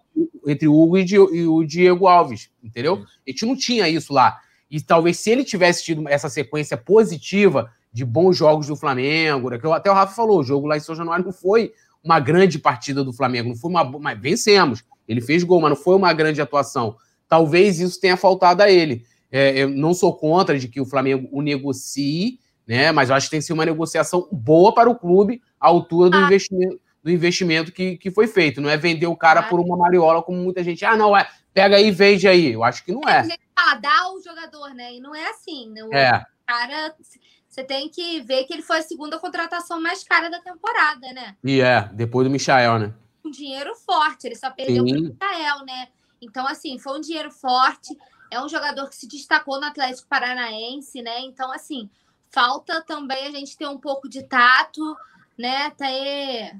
[0.46, 3.04] entre o Hugo e, o Diego Alves, entendeu?
[3.26, 4.38] A gente não tinha isso lá.
[4.70, 9.58] E talvez se ele tivesse tido essa sequência positiva de bons jogos do Flamengo, né,
[9.58, 11.72] que até o Rafa falou, o jogo lá em São Januário não foi
[12.04, 13.84] uma grande partida do Flamengo, não foi uma.
[13.84, 14.84] Mas vencemos.
[15.08, 16.96] Ele fez gol, mas não foi uma grande atuação
[17.30, 19.06] talvez isso tenha faltado a ele.
[19.32, 22.90] É, eu não sou contra de que o Flamengo o negocie, né?
[22.90, 26.10] Mas eu acho que tem que ser uma negociação boa para o clube à altura
[26.10, 26.22] do ah.
[26.22, 28.60] investimento, do investimento que, que foi feito.
[28.60, 29.42] Não é vender o cara ah.
[29.44, 30.84] por uma mariola, como muita gente.
[30.84, 31.26] Ah, não, é.
[31.54, 32.52] Pega aí e vende aí.
[32.52, 33.26] Eu acho que não é.
[33.56, 34.94] Ah, dá o jogador, né?
[34.94, 35.70] E não é assim.
[35.70, 35.84] Né?
[35.84, 36.24] O é.
[36.44, 36.94] cara
[37.48, 41.36] você tem que ver que ele foi a segunda contratação mais cara da temporada, né?
[41.42, 42.94] E é, depois do Michael, né?
[43.24, 45.88] Um dinheiro forte, ele só perdeu para o Michael, né?
[46.20, 47.96] Então, assim, foi um dinheiro forte.
[48.30, 51.20] É um jogador que se destacou no Atlético Paranaense, né?
[51.20, 51.88] Então, assim,
[52.30, 54.96] falta também a gente ter um pouco de tato,
[55.38, 55.70] né?
[55.70, 56.56] Ter...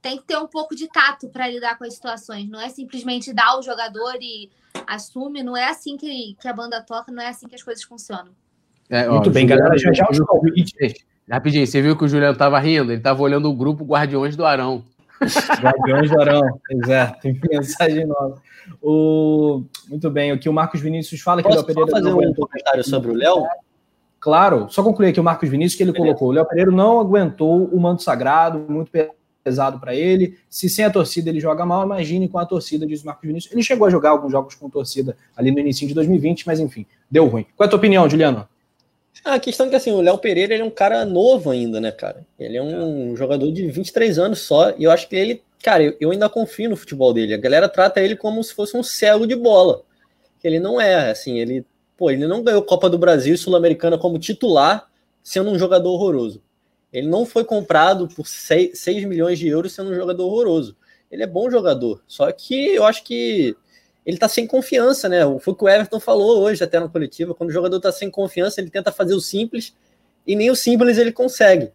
[0.00, 2.48] Tem que ter um pouco de tato para lidar com as situações.
[2.48, 4.50] Não é simplesmente dar o jogador e
[4.86, 5.42] assume.
[5.42, 8.32] Não é assim que, que a banda toca, não é assim que as coisas funcionam.
[8.90, 9.78] É, ó, Muito bem, Juliano, galera.
[9.78, 11.04] Já já os palpites.
[11.30, 12.90] Rapidinho, você viu que o Juliano estava rindo?
[12.90, 14.84] Ele estava olhando o grupo Guardiões do Arão.
[15.62, 17.20] Guardiões do Arão, exato.
[17.20, 18.42] Tem mensagem nova.
[18.80, 19.64] O...
[19.88, 21.90] Muito bem, o que o Marcos Vinícius fala Posso que o Léo Pereira.
[21.90, 23.46] fazer um comentário sobre o Léo?
[24.20, 26.08] Claro, só concluir aqui o Marcos Vinícius que ele Beleza.
[26.14, 26.28] colocou.
[26.28, 28.90] O Léo Pereira não aguentou o manto sagrado, muito
[29.42, 30.38] pesado para ele.
[30.48, 33.52] Se sem a torcida ele joga mal, imagine com a torcida, diz o Marcos Vinícius.
[33.52, 36.86] Ele chegou a jogar alguns jogos com torcida ali no início de 2020, mas enfim,
[37.10, 37.44] deu ruim.
[37.56, 38.48] Qual é a tua opinião, Juliano?
[39.24, 41.92] A questão é que assim, o Léo Pereira ele é um cara novo ainda, né,
[41.92, 42.24] cara?
[42.38, 43.16] Ele é um é.
[43.16, 46.76] jogador de 23 anos só, e eu acho que ele, cara, eu, ainda confio no
[46.76, 47.34] futebol dele.
[47.34, 49.82] A galera trata ele como se fosse um cego de bola.
[50.42, 51.64] Ele não é, assim, ele,
[51.96, 54.90] pô, ele não ganhou Copa do Brasil e Sul-Americana como titular,
[55.22, 56.42] sendo um jogador horroroso.
[56.92, 60.76] Ele não foi comprado por 6, 6 milhões de euros sendo um jogador horroroso.
[61.10, 63.56] Ele é bom jogador, só que eu acho que
[64.04, 65.20] ele tá sem confiança, né?
[65.40, 67.34] Foi o que o Everton falou hoje até na coletiva.
[67.34, 69.74] Quando o jogador tá sem confiança, ele tenta fazer o simples
[70.26, 71.70] e nem o simples ele consegue.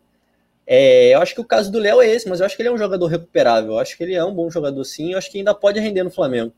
[0.68, 2.70] É, eu acho que o caso do Léo é esse, mas eu acho que ele
[2.70, 3.74] é um jogador recuperável.
[3.74, 5.14] Eu acho que ele é um bom jogador sim.
[5.14, 6.52] Eu acho que ainda pode render no Flamengo.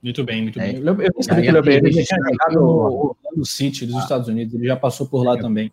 [0.00, 0.82] Muito bem, muito é, bem.
[0.82, 4.28] Eu, eu sabia que o Léo Pereira já tinha jogado no City dos ah, Estados
[4.28, 4.54] Unidos.
[4.54, 5.72] Ele já passou por lá é, também.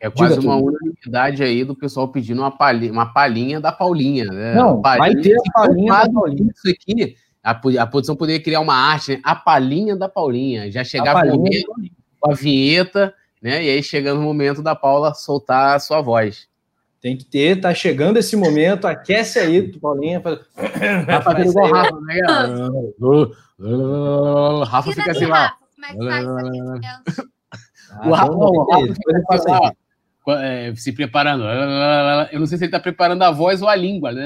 [0.00, 0.68] É quase Diga uma tudo.
[0.68, 4.24] unanimidade aí do pessoal pedindo uma palhinha, uma palhinha da Paulinha.
[4.24, 4.54] Né?
[4.54, 6.52] Não, palhinha, vai ter a palhinha da Paulinha.
[6.54, 7.16] Isso aqui
[7.46, 9.20] a, a produção poderia criar uma arte, né?
[9.22, 13.14] a palhinha da Paulinha, já chegar com a vinheta,
[13.46, 13.62] né?
[13.62, 16.48] E aí chegando o momento da Paula soltar a sua voz.
[17.00, 20.20] Tem que ter, tá chegando esse momento, aquece aí, Paulinha.
[20.20, 20.40] Faz...
[21.06, 22.20] Tá fazendo igual Rafa, né?
[24.66, 25.54] Rafa fica assim lá.
[25.76, 26.72] Como é que faz isso
[28.04, 29.72] O Rafa, o Rafa fica assim, lá,
[30.42, 31.44] é, se preparando.
[32.32, 34.10] Eu não sei se ele está preparando a voz ou a língua.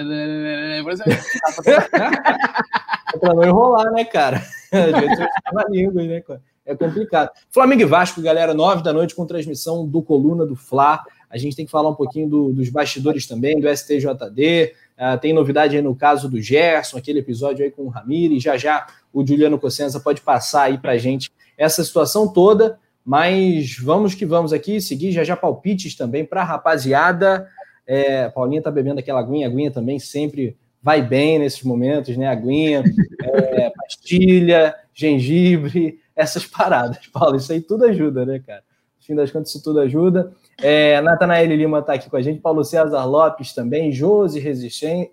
[3.21, 4.39] para não enrolar, né, cara?
[4.73, 5.19] Às vezes
[5.53, 6.41] na língua, né, cara?
[6.65, 7.31] É complicado.
[7.51, 11.03] Flamengo e Vasco, galera, nove da noite com transmissão do Coluna do Fla.
[11.29, 14.73] A gente tem que falar um pouquinho do, dos bastidores também, do STJD.
[14.73, 18.43] Uh, ah, tem novidade aí no caso do Gerson, aquele episódio aí com o Ramires.
[18.43, 22.79] Já já o Juliano Cossenza pode passar aí pra gente essa situação toda.
[23.05, 27.49] Mas vamos que vamos aqui, seguir já já palpites também para rapaziada.
[27.87, 32.27] É, Paulinha tá bebendo aquela aguinha, aguinha também sempre vai bem nesses momentos, né?
[32.27, 32.83] Aguinha,
[33.23, 37.37] é, pastilha, gengibre, essas paradas, Paulo.
[37.37, 38.63] Isso aí tudo ajuda, né, cara?
[38.99, 40.33] No fim das contas, isso tudo ajuda.
[40.63, 44.39] É, Natanael Lima está aqui com a gente, Paulo César Lopes também, Josi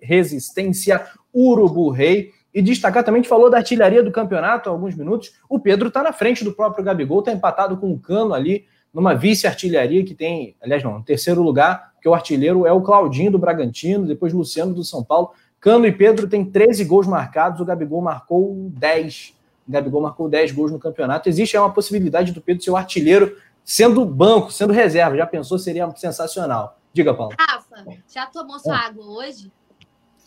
[0.02, 2.30] Resistência, Urubu Rei.
[2.52, 5.32] E destacar também, a gente falou da artilharia do campeonato há alguns minutos.
[5.48, 9.14] O Pedro está na frente do próprio Gabigol, está empatado com o Cano ali, numa
[9.14, 13.38] vice-artilharia que tem, aliás, não, no terceiro lugar, que o artilheiro é o Claudinho do
[13.38, 15.30] Bragantino, depois Luciano do São Paulo.
[15.60, 19.34] Cano e Pedro têm 13 gols marcados, o Gabigol marcou 10.
[19.68, 21.28] Gabigol marcou 10 gols no campeonato.
[21.28, 25.16] Existe uma possibilidade do Pedro ser o artilheiro sendo banco, sendo reserva.
[25.16, 25.58] Já pensou?
[25.58, 26.78] Seria sensacional.
[26.92, 27.34] Diga, Paulo.
[27.38, 28.86] Rafa, já tomou sua é.
[28.86, 29.52] água hoje?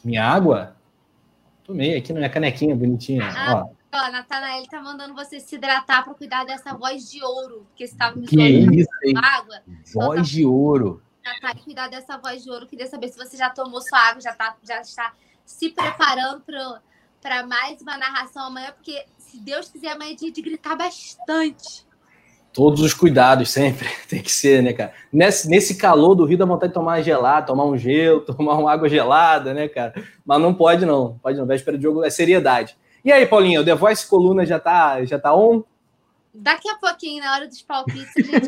[0.03, 0.75] Minha água?
[1.63, 3.23] Tomei aqui na minha canequinha bonitinha.
[3.25, 3.81] Ah, ó.
[3.93, 7.85] Ó, a Natanael tá mandando você se hidratar para cuidar dessa voz de ouro, porque
[7.85, 9.61] você estava me que isso, água.
[9.93, 11.03] Voz então, de ouro.
[11.23, 12.67] Natália, tá, cuidar dessa voz de ouro.
[12.67, 15.13] Queria saber se você já tomou sua água, já, tá, já está
[15.43, 16.81] se preparando para
[17.47, 21.85] mais uma narração amanhã, porque se Deus quiser, amanhã é dia de gritar bastante.
[22.51, 24.93] Todos os cuidados sempre, tem que ser, né, cara?
[25.11, 28.71] Nesse, nesse calor do Rio, dá vontade de tomar gelado, tomar um gelo, tomar uma
[28.71, 29.93] água gelada, né, cara?
[30.25, 31.17] Mas não pode, não.
[31.23, 31.45] Pode não.
[31.45, 32.75] Véspera de jogo é seriedade.
[33.05, 35.63] E aí, Paulinho, o The Voice Coluna já tá, já tá on?
[36.33, 38.47] Daqui a pouquinho, na hora dos palpites, gente.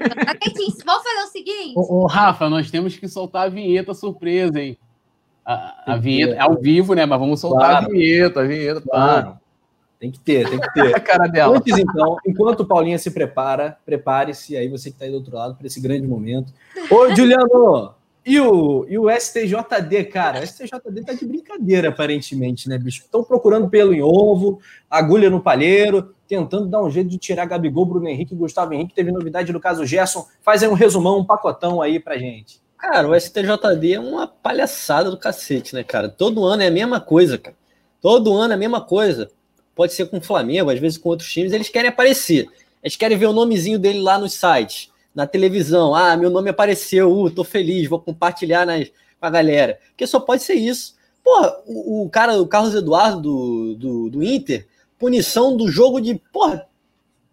[0.85, 1.73] Vamos fazer o seguinte.
[1.75, 4.77] Ô, ô, Rafa, nós temos que soltar a vinheta surpresa, hein?
[5.45, 7.05] A, a vinheta é ao vivo, né?
[7.05, 7.85] Mas vamos soltar claro.
[7.85, 8.81] a vinheta, a vinheta.
[8.81, 9.37] Claro.
[9.99, 10.91] Tem que ter, tem que ter.
[10.95, 11.57] a cara dela.
[11.57, 15.35] Antes, então, enquanto o Paulinha se prepara, prepare-se aí, você que está aí do outro
[15.35, 16.53] lado, para esse grande momento.
[16.89, 17.93] Ô, Juliano!
[18.25, 20.39] E o, e o STJD, cara?
[20.39, 23.01] O STJD tá de brincadeira, aparentemente, né, bicho?
[23.01, 24.59] Estão procurando pelo em ovo,
[24.89, 28.93] agulha no palheiro, tentando dar um jeito de tirar Gabigol, Bruno Henrique, Gustavo Henrique.
[28.93, 30.25] Teve novidade do caso Gerson.
[30.41, 32.62] Faz aí um resumão, um pacotão aí pra gente.
[32.83, 36.09] Cara, o STJD é uma palhaçada do cacete, né, cara?
[36.09, 37.55] Todo ano é a mesma coisa, cara.
[38.01, 39.31] Todo ano é a mesma coisa.
[39.73, 41.53] Pode ser com o Flamengo, às vezes com outros times.
[41.53, 42.45] Eles querem aparecer.
[42.83, 44.91] Eles querem ver o nomezinho dele lá nos sites.
[45.15, 45.95] na televisão.
[45.95, 49.79] Ah, meu nome apareceu, uh, tô feliz, vou compartilhar nas, com a galera.
[49.87, 50.95] Porque só pode ser isso.
[51.23, 54.67] Porra, o, o cara, o Carlos Eduardo do, do, do, Inter,
[54.99, 56.67] punição do jogo de, porra,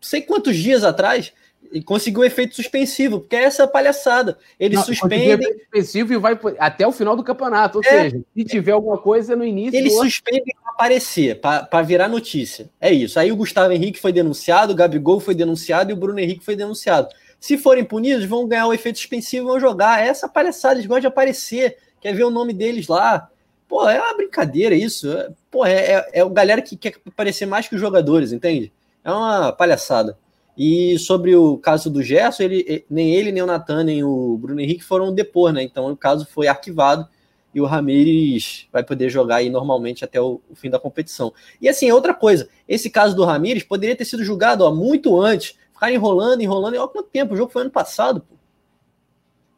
[0.01, 1.33] sei quantos dias atrás,
[1.73, 4.39] e conseguiu efeito suspensivo, porque é essa palhaçada.
[4.59, 5.53] Eles Não, suspendem.
[5.55, 7.79] suspensivo e vai até o final do campeonato.
[7.79, 9.79] Ou é, seja, se tiver alguma coisa no início.
[9.79, 12.69] Eles suspendem para aparecer, para virar notícia.
[12.81, 13.19] É isso.
[13.19, 16.57] Aí o Gustavo Henrique foi denunciado, o Gabigol foi denunciado e o Bruno Henrique foi
[16.57, 17.09] denunciado.
[17.39, 20.05] Se forem punidos, vão ganhar o efeito suspensivo e vão jogar.
[20.05, 21.77] É essa palhaçada, eles gostam de aparecer.
[22.01, 23.29] Quer ver o nome deles lá.
[23.69, 25.09] Pô, é uma brincadeira isso.
[25.51, 28.73] Pô, é, é, é o galera que quer aparecer mais que os jogadores, entende?
[29.05, 30.19] É uma palhaçada.
[30.63, 34.61] E sobre o caso do Gerson, ele, nem ele, nem o Natan, nem o Bruno
[34.61, 35.63] Henrique foram depor, né?
[35.63, 37.09] Então o caso foi arquivado
[37.55, 41.33] e o Ramires vai poder jogar aí normalmente até o, o, fim da competição.
[41.63, 45.57] E assim, outra coisa, esse caso do Ramires poderia ter sido julgado ó, muito antes,
[45.73, 48.35] ficar enrolando, enrolando, e olha quanto tempo, o jogo foi ano passado, pô.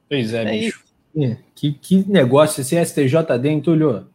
[0.09, 0.85] Pois é, é bicho.
[1.53, 4.07] Que, que negócio esse STJD, hein, Túlio?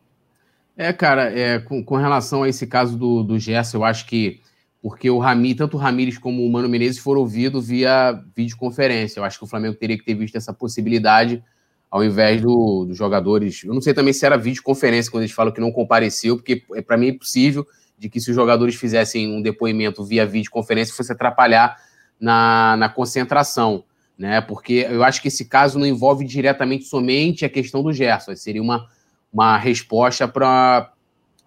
[0.77, 4.39] É, cara, é, com, com relação a esse caso do, do Gerson, eu acho que
[4.87, 9.19] porque o Rami, tanto o Ramires como o Mano Menezes foram ouvidos via videoconferência.
[9.19, 11.43] Eu acho que o Flamengo teria que ter visto essa possibilidade
[11.91, 13.65] ao invés do, dos jogadores.
[13.65, 16.81] Eu não sei também se era videoconferência quando eles falam que não compareceu, porque é,
[16.81, 21.11] para mim é possível de que se os jogadores fizessem um depoimento via videoconferência fosse
[21.11, 21.75] atrapalhar
[22.17, 23.83] na, na concentração,
[24.17, 24.39] né?
[24.39, 28.61] Porque eu acho que esse caso não envolve diretamente somente a questão do Gerson, seria
[28.61, 28.87] uma,
[29.33, 30.93] uma resposta para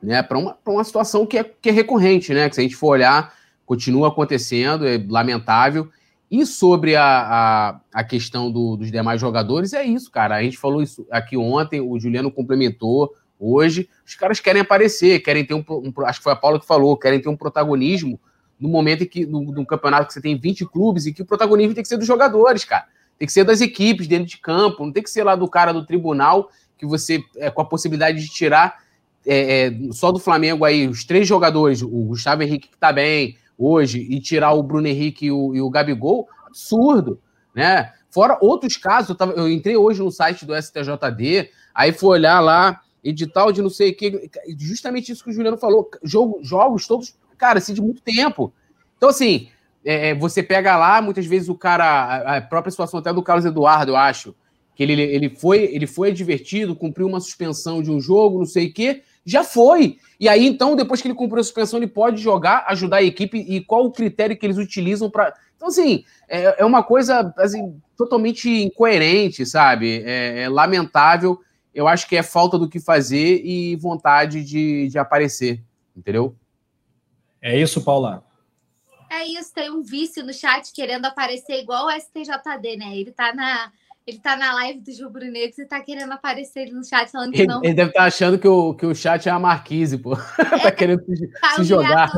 [0.02, 2.48] né, para uma, uma situação que é, que é recorrente, né?
[2.48, 3.34] Que se a gente for olhar,
[3.66, 5.88] continua acontecendo, é lamentável.
[6.30, 10.36] E sobre a, a, a questão do, dos demais jogadores, é isso, cara.
[10.36, 13.88] A gente falou isso aqui ontem, o Juliano complementou hoje.
[14.06, 16.96] Os caras querem aparecer, querem ter um, um Acho que foi a Paula que falou,
[16.96, 18.20] querem ter um protagonismo
[18.60, 21.24] no momento em que, no, no campeonato que você tem 20 clubes e que o
[21.24, 22.84] protagonismo tem que ser dos jogadores, cara.
[23.18, 25.72] Tem que ser das equipes dentro de campo, não tem que ser lá do cara
[25.72, 28.78] do tribunal que você, é, com a possibilidade de tirar
[29.26, 33.36] é, é, só do Flamengo aí, os três jogadores, o Gustavo Henrique que tá bem
[33.56, 37.20] hoje, e tirar o Bruno Henrique e o, e o Gabigol, absurdo,
[37.54, 37.92] né?
[38.10, 42.40] Fora outros casos, eu, tava, eu entrei hoje no site do STJD, aí fui olhar
[42.40, 46.86] lá, edital de não sei o que, justamente isso que o Juliano falou, jogo, jogos
[46.86, 48.52] todos, cara, assim, de muito tempo.
[48.96, 49.48] Então, assim,
[49.84, 53.44] é, é você pega lá, muitas vezes o cara, a própria situação até do Carlos
[53.44, 54.34] Eduardo, eu acho,
[54.74, 58.68] que ele, ele, foi, ele foi advertido, cumpriu uma suspensão de um jogo, não sei
[58.68, 59.98] o quê, já foi.
[60.18, 63.38] E aí, então, depois que ele cumpriu a suspensão, ele pode jogar, ajudar a equipe
[63.38, 65.34] e qual o critério que eles utilizam para.
[65.56, 70.02] Então, assim, é, é, uma coisa assim, totalmente incoerente, sabe?
[70.04, 71.38] É, é, lamentável.
[71.74, 75.62] Eu acho que é falta do que fazer e vontade de, de aparecer,
[75.96, 76.34] entendeu?
[77.40, 78.24] É isso, Paula.
[79.10, 82.96] É isso, tem um vício no chat querendo aparecer igual o STJD, né?
[82.96, 83.72] Ele tá na
[84.06, 87.62] ele tá na live dos rubro-negros e tá querendo aparecer no chat falando que não.
[87.62, 90.14] Ele deve estar tá achando que o, que o chat é a Marquise, pô.
[90.14, 90.18] É,
[90.62, 92.10] tá querendo se, tá se jogar.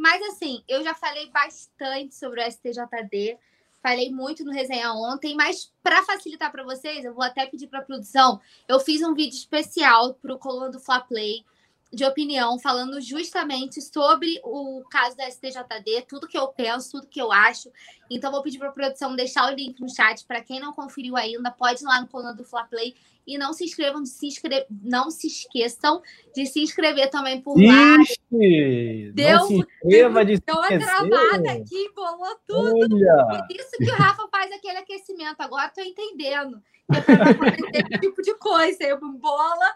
[0.00, 3.38] Mas assim, eu já falei bastante sobre o STJD.
[3.82, 7.82] Falei muito no resenha ontem, mas para facilitar para vocês, eu vou até pedir para
[7.82, 8.40] produção.
[8.66, 11.44] Eu fiz um vídeo especial para o Coluna do Fla Play
[11.92, 17.20] de opinião, falando justamente sobre o caso da STJD, tudo que eu penso, tudo que
[17.20, 17.70] eu acho.
[18.10, 20.24] Então, vou pedir para a produção deixar o link no chat.
[20.26, 22.94] Para quem não conferiu ainda, pode ir lá no coluna do Fla Play.
[23.26, 24.66] E não se inscrevam, de se inscre...
[24.70, 26.00] não se esqueçam
[26.34, 27.96] de se inscrever também por lá.
[28.00, 32.94] Ixi, deu, não se inscreva de deu uma travada aqui, bolou tudo.
[32.94, 33.44] Olha.
[33.46, 35.40] Por isso que o Rafa faz aquele aquecimento.
[35.40, 36.62] Agora estou entendendo.
[36.88, 38.84] É para tipo de coisa.
[38.84, 39.74] Eu bola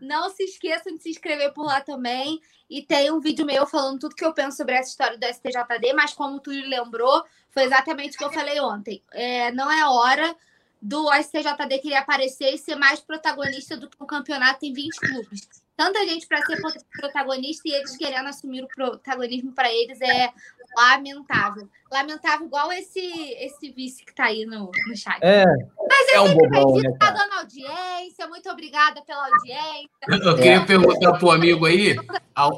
[0.00, 2.40] não se esqueçam de se inscrever por lá também.
[2.68, 5.92] E tem um vídeo meu falando tudo que eu penso sobre essa história do STJD,
[5.94, 9.02] mas como tu lembrou, foi exatamente o que eu falei ontem.
[9.12, 10.36] É, não é hora
[10.82, 15.48] do STJD querer aparecer e ser mais protagonista do que o campeonato tem 20 clubes.
[15.76, 16.58] Tanta gente para ser
[16.98, 20.32] protagonista e eles querendo assumir o protagonismo para eles é
[20.76, 21.68] lamentável.
[21.92, 25.18] Lamentável, igual esse, esse vice que está aí no, no chat.
[25.22, 28.26] É, Mas é um bobão, né, tá dando audiência.
[28.26, 29.88] Muito obrigada pela audiência.
[30.08, 30.64] Eu queria é.
[30.64, 31.94] perguntar para o amigo aí.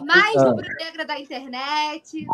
[0.04, 2.26] Mais rubro-negra da internet.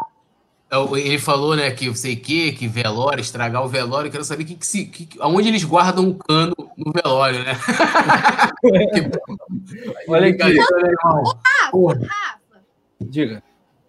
[0.74, 4.24] É, ele falou, né, que eu sei que, que velório, estragar o velório, eu quero
[4.24, 7.52] saber que, que se, que, aonde eles guardam o cano no velório, né?
[10.08, 10.58] Olha aqui.
[10.58, 11.38] Rafa,
[11.72, 12.64] Rafa,
[13.00, 13.40] Diga.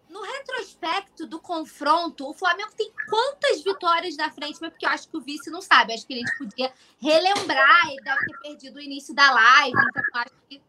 [0.07, 4.59] No retrospecto do confronto, o Flamengo tem quantas vitórias na frente?
[4.61, 5.93] Mas porque eu acho que o vice não sabe.
[5.93, 6.71] Acho que a gente podia
[7.01, 7.89] relembrar.
[7.89, 9.75] Ele deve ter perdido o início da live.
[9.89, 10.61] Então, acho que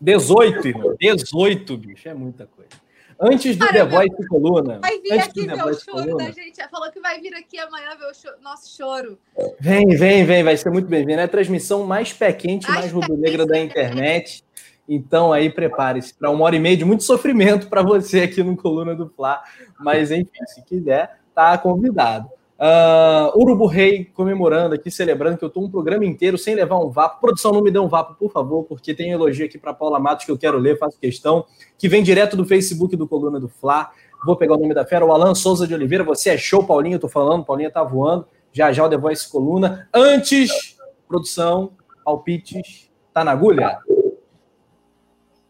[0.00, 0.96] 18, irmão.
[1.00, 2.08] 18, bicho.
[2.08, 2.70] É muita coisa.
[3.18, 4.78] Antes do Cara, The meu- Voice Coluna.
[4.80, 6.60] Vai vir antes aqui ver o choro Coluna, da gente.
[6.60, 9.18] Ela falou que vai vir aqui amanhã ver o cho- nosso choro.
[9.58, 11.20] Vem, vem, vem, vai ser muito bem-vindo.
[11.20, 14.44] É a transmissão mais pé quente, Mais mais rubro-negra da internet.
[14.86, 18.54] Então aí prepare-se para uma hora e meia de muito sofrimento para você aqui no
[18.54, 19.42] Coluna do Fla.
[19.80, 22.28] Mas enfim, se quiser, tá convidado.
[22.58, 26.90] Ah, Urubu Rei comemorando aqui, celebrando que eu tô um programa inteiro sem levar um
[26.90, 27.20] vapo.
[27.20, 29.98] Produção, não me dê um vapo, por favor, porque tem um elogio aqui para Paula
[29.98, 31.44] Matos que eu quero ler, faço questão,
[31.76, 33.90] que vem direto do Facebook do Coluna do Fla.
[34.24, 36.02] Vou pegar o nome da fera, o Alan Souza de Oliveira.
[36.04, 38.26] Você é show, Paulinho, eu tô falando, Paulinha tá voando.
[38.52, 39.86] Já já o The Voice Coluna.
[39.92, 41.72] Antes, produção,
[42.02, 42.90] palpites.
[43.12, 43.78] Tá na agulha?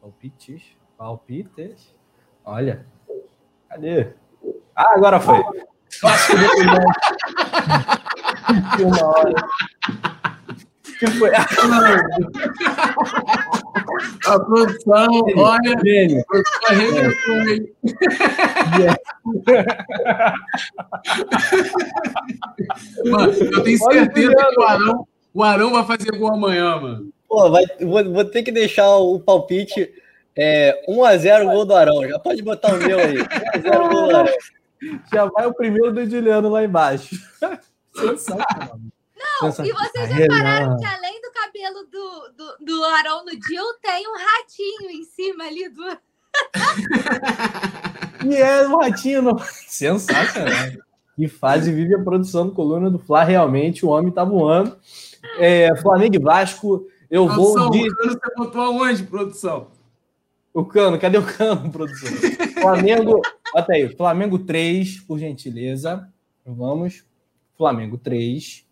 [0.01, 0.63] Palpites,
[0.99, 1.95] palpites.
[2.45, 2.85] Olha.
[3.69, 4.09] Cadê?
[4.75, 5.41] Ah, agora foi.
[6.01, 6.85] Clássico Coluna.
[8.79, 9.35] 21 hora.
[10.99, 11.31] Que foi?
[14.27, 15.07] A produção,
[15.37, 16.21] olha, Gênio.
[16.21, 17.73] a produção arrebentou, hein?
[23.05, 24.51] Mano, eu tenho Olha certeza Juliano.
[24.51, 27.11] que o Arão, o Arão vai fazer gol amanhã, mano.
[27.29, 29.91] Pô, vai, vou, vou ter que deixar o palpite
[30.37, 32.09] é, 1x0 gol do Arão.
[32.09, 33.17] Já pode botar o meu aí.
[33.19, 34.35] 1x0 gol do Arão.
[35.13, 37.17] Já vai o primeiro do Juliano lá embaixo.
[37.95, 38.79] Sensacional.
[39.17, 44.07] Não, e vocês repararam que além do cabelo do, do, do Arão no Dil, tem
[44.07, 45.83] um ratinho em cima ali do.
[48.27, 49.23] E é um ratinho.
[49.23, 49.39] No...
[49.39, 50.73] Sensacional.
[51.17, 53.25] Que fase vive a produção do Coluna do Fla.
[53.25, 54.77] Realmente, o homem tá voando.
[55.39, 56.87] É, Flamengo e Vasco.
[57.11, 57.89] Eu vou de.
[57.89, 59.69] o Cano você botou aonde, produção?
[60.53, 62.11] O cano, cadê o cano, produção?
[62.61, 63.21] Flamengo.
[63.57, 63.89] Bota aí.
[63.89, 66.07] Flamengo 3, por gentileza.
[66.45, 67.07] Vamos.
[67.57, 68.67] Flamengo 3.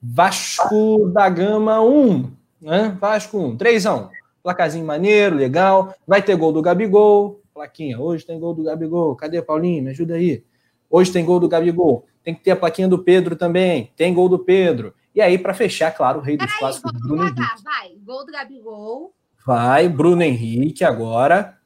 [0.00, 2.30] Vasco da Gama 1.
[2.62, 2.96] Né?
[3.00, 3.56] Vasco 1.
[3.56, 4.08] 3x1.
[4.40, 5.92] Placazinho maneiro, legal.
[6.06, 7.42] Vai ter gol do Gabigol.
[7.52, 7.98] Plaquinha.
[7.98, 9.16] Hoje tem gol do Gabigol.
[9.16, 9.82] Cadê, Paulinho?
[9.82, 10.44] Me ajuda aí.
[10.88, 12.06] Hoje tem gol do Gabigol.
[12.22, 13.90] Tem que ter a plaquinha do Pedro também.
[13.96, 14.94] Tem gol do Pedro.
[15.12, 17.40] E aí, para fechar, claro, o rei dos clássicos, Bruno Henrique.
[17.64, 17.90] vai.
[18.04, 19.12] Gol do Gabigol.
[19.44, 21.58] Vai, Bruno Henrique agora.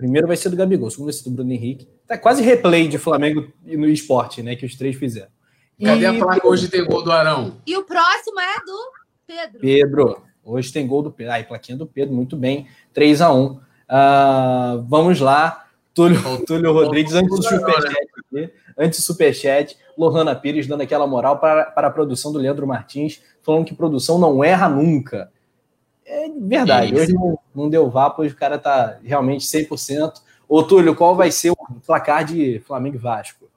[0.00, 1.86] Primeiro vai ser do Gabigol, segundo vai ser do Bruno Henrique.
[2.06, 4.56] Tá quase replay de Flamengo e no esporte, né?
[4.56, 5.28] Que os três fizeram.
[5.78, 7.58] Cadê E a placa hoje tem gol do Arão?
[7.66, 8.90] E o próximo é do
[9.26, 9.60] Pedro.
[9.60, 10.22] Pedro.
[10.42, 11.34] Hoje tem gol do Pedro.
[11.34, 12.66] Ai, plaquinha do Pedro, muito bem.
[12.94, 15.66] 3 a 1 Ah, Vamos lá.
[15.92, 18.50] Túlio, Túlio Rodrigues, antes do superchat aqui.
[18.78, 19.76] Antes do superchat.
[19.98, 24.18] Lohana Pires dando aquela moral para, para a produção do Leandro Martins, falando que produção
[24.18, 25.30] não erra nunca.
[26.10, 26.92] É verdade.
[26.92, 30.14] Hoje não, não deu vapo, hoje o cara tá realmente 100%.
[30.48, 31.56] Ô, Túlio, qual vai ser o
[31.86, 33.48] placar de Flamengo e Vasco?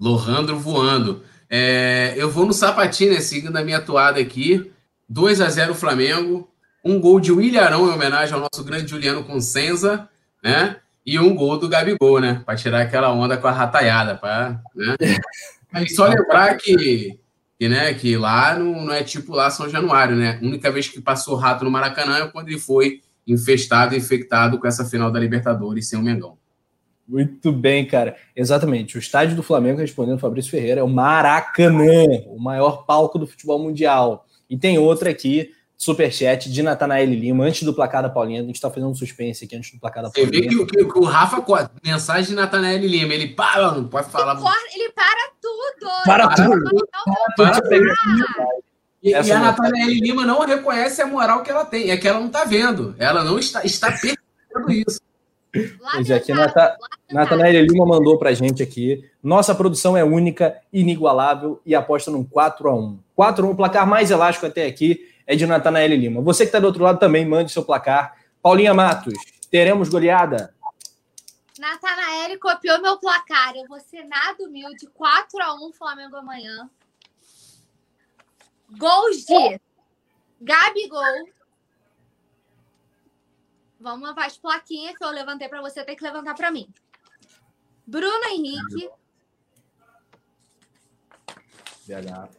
[0.00, 1.22] Lohandro voando.
[1.48, 3.20] É, eu vou no sapatinho, né?
[3.20, 4.72] Seguindo a minha toada aqui.
[5.08, 6.48] 2 a 0 Flamengo.
[6.84, 10.08] Um gol de William Arão em homenagem ao nosso grande Juliano Consenza,
[10.42, 10.76] né?
[11.06, 12.42] E um gol do Gabigol, né?
[12.44, 14.96] Para tirar aquela onda com a rataiada, pra, né?
[15.94, 17.20] Só lembrar que,
[17.62, 20.36] que, né, que lá não, não é tipo lá São Januário, né?
[20.42, 24.66] A única vez que passou rato no Maracanã é quando ele foi infestado, infectado com
[24.66, 26.36] essa final da Libertadores sem o Mengão.
[27.06, 28.16] Muito bem, cara.
[28.34, 28.96] Exatamente.
[28.96, 33.60] O estádio do Flamengo, respondendo Fabrício Ferreira, é o Maracanã, o maior palco do futebol
[33.60, 34.26] mundial.
[34.50, 35.52] E tem outra aqui,
[35.82, 38.40] superchat de Natanael Lima, antes do placar da Paulinha.
[38.40, 40.66] A gente tá fazendo um suspense aqui antes do placar da Você vê Paulinha.
[40.66, 41.44] que, que- que o Rafa,
[41.84, 44.36] mensagem de Natanael Lima, ele para, não pode falar.
[44.36, 45.90] Ele, ele para tudo.
[46.04, 46.86] Para Ele tudo.
[47.04, 47.94] não- Para eu pegar-
[49.02, 49.40] E, e a não.
[49.46, 52.94] Natanael Lima não reconhece a moral que ela tem, é que ela não está vendo.
[52.96, 55.00] Ela não está, está percebendo isso.
[55.92, 56.76] Pois é, aqui Nata-.
[57.10, 59.04] Natanael Lima mandou pra gente aqui.
[59.20, 62.98] Nossa produção é única, inigualável e aposta num 4x1.
[63.18, 66.20] 4x1, o placar mais elástico até aqui é de Natanael Lima.
[66.20, 68.16] Você que está do outro lado também, mande seu placar.
[68.40, 69.14] Paulinha Matos,
[69.50, 70.54] teremos goleada?
[71.58, 73.54] Natanael copiou meu placar.
[73.56, 74.86] Eu vou ser nada humilde.
[74.86, 76.68] 4x1 Flamengo amanhã.
[78.76, 79.60] Gols de
[80.40, 81.28] Gabigol.
[83.78, 86.72] Vamos levar as plaquinhas que eu levantei para você, tem que levantar para mim.
[87.84, 88.88] Bruno Henrique,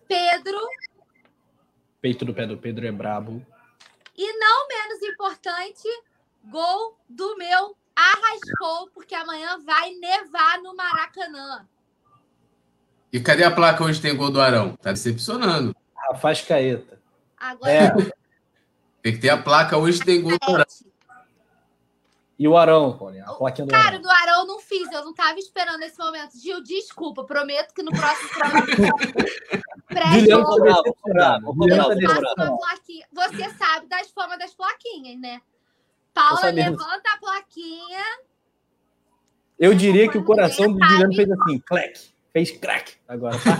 [0.07, 0.57] Pedro
[2.03, 3.41] Peito do pé do Pedro é brabo.
[4.17, 5.87] e não menos importante,
[6.43, 11.65] gol do meu Arrascou, porque amanhã vai nevar no Maracanã.
[13.11, 14.75] E cadê a placa hoje tem gol do Arão?
[14.75, 15.73] Tá decepcionando.
[15.95, 16.99] Rafaz Caeta.
[17.37, 17.89] Agora É,
[19.01, 20.65] Tem que ter a placa hoje tem gol do Arão.
[22.37, 24.01] E o Arão, a plaquinha do Cara, Arão.
[24.01, 26.37] do Arão eu não fiz, eu não tava esperando esse momento.
[26.37, 28.65] Gil, desculpa, prometo que no próximo programa.
[29.87, 30.81] Pré-jogo, tá
[31.13, 31.39] tá.
[33.13, 35.41] Você sabe das formas das plaquinhas, né?
[36.13, 38.03] Paula levanta a plaquinha
[39.57, 43.57] Eu diria que o coração do Juliano fez assim, crack, fez crack agora, tá?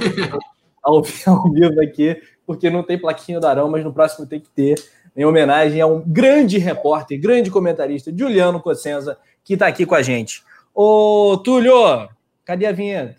[0.84, 0.98] ao,
[1.28, 4.76] ao vivo aqui, porque não tem plaquinha do Arão, mas no próximo tem que ter,
[5.16, 10.02] em homenagem a um grande repórter, grande comentarista, Juliano Cossenza, que está aqui com a
[10.02, 10.44] gente.
[10.74, 12.10] Ô, Túlio,
[12.44, 13.18] cadê a vinheta?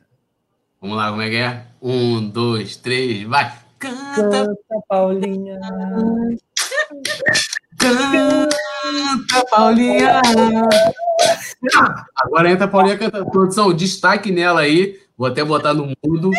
[0.81, 1.67] Vamos lá, como é que é?
[1.81, 3.53] Um, dois, três, vai!
[3.79, 5.61] Canta, Canta Paulinha!
[7.79, 10.21] Canta, Paulinha!
[12.17, 13.31] Agora entra a Paulinha cantando.
[13.31, 15.01] Produção, destaque nela aí.
[15.17, 16.31] Vou até botar no mudo.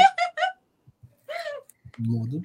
[1.97, 2.41] Mudo.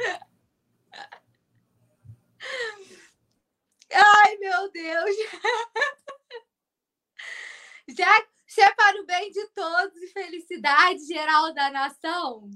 [4.02, 5.16] Ai, meu Deus!
[7.96, 12.50] Já se é para o bem de todos e felicidade geral da nação,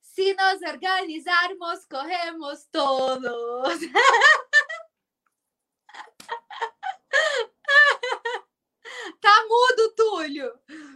[0.00, 3.22] se nos organizarmos, corremos todos.
[9.20, 10.52] tá mudo, Túlio.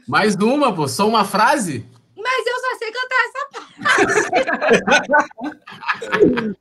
[0.07, 1.89] Mais uma, pô, só uma frase?
[2.15, 3.49] Mas eu só sei cantar essa
[6.13, 6.59] parte.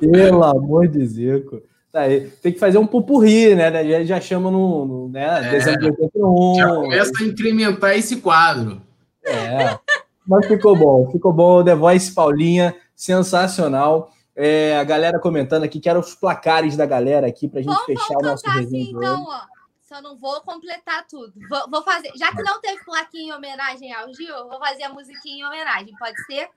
[0.00, 1.62] Pelo amor de Zico.
[1.96, 2.28] Aí.
[2.42, 3.72] Tem que fazer um pupurri, né?
[3.84, 5.46] Já, já chama no, no né?
[5.46, 6.54] É, dezembro de 81.
[6.54, 8.82] Já começa a incrementar esse quadro.
[9.24, 9.78] É.
[10.26, 11.64] Mas ficou bom, ficou bom.
[11.64, 14.10] The Voice Paulinha, sensacional.
[14.34, 18.14] É, a galera comentando aqui, quero os placares da galera aqui pra gente vamos, fechar
[18.14, 18.82] vamos o nosso resenha.
[18.82, 19.56] Assim, então, ó.
[19.82, 21.32] Só não vou completar tudo.
[21.48, 22.10] Vou, vou, fazer.
[22.16, 25.94] Já que não teve plaquinha em homenagem ao Gil, vou fazer a musiquinha em homenagem.
[25.96, 26.48] Pode ser?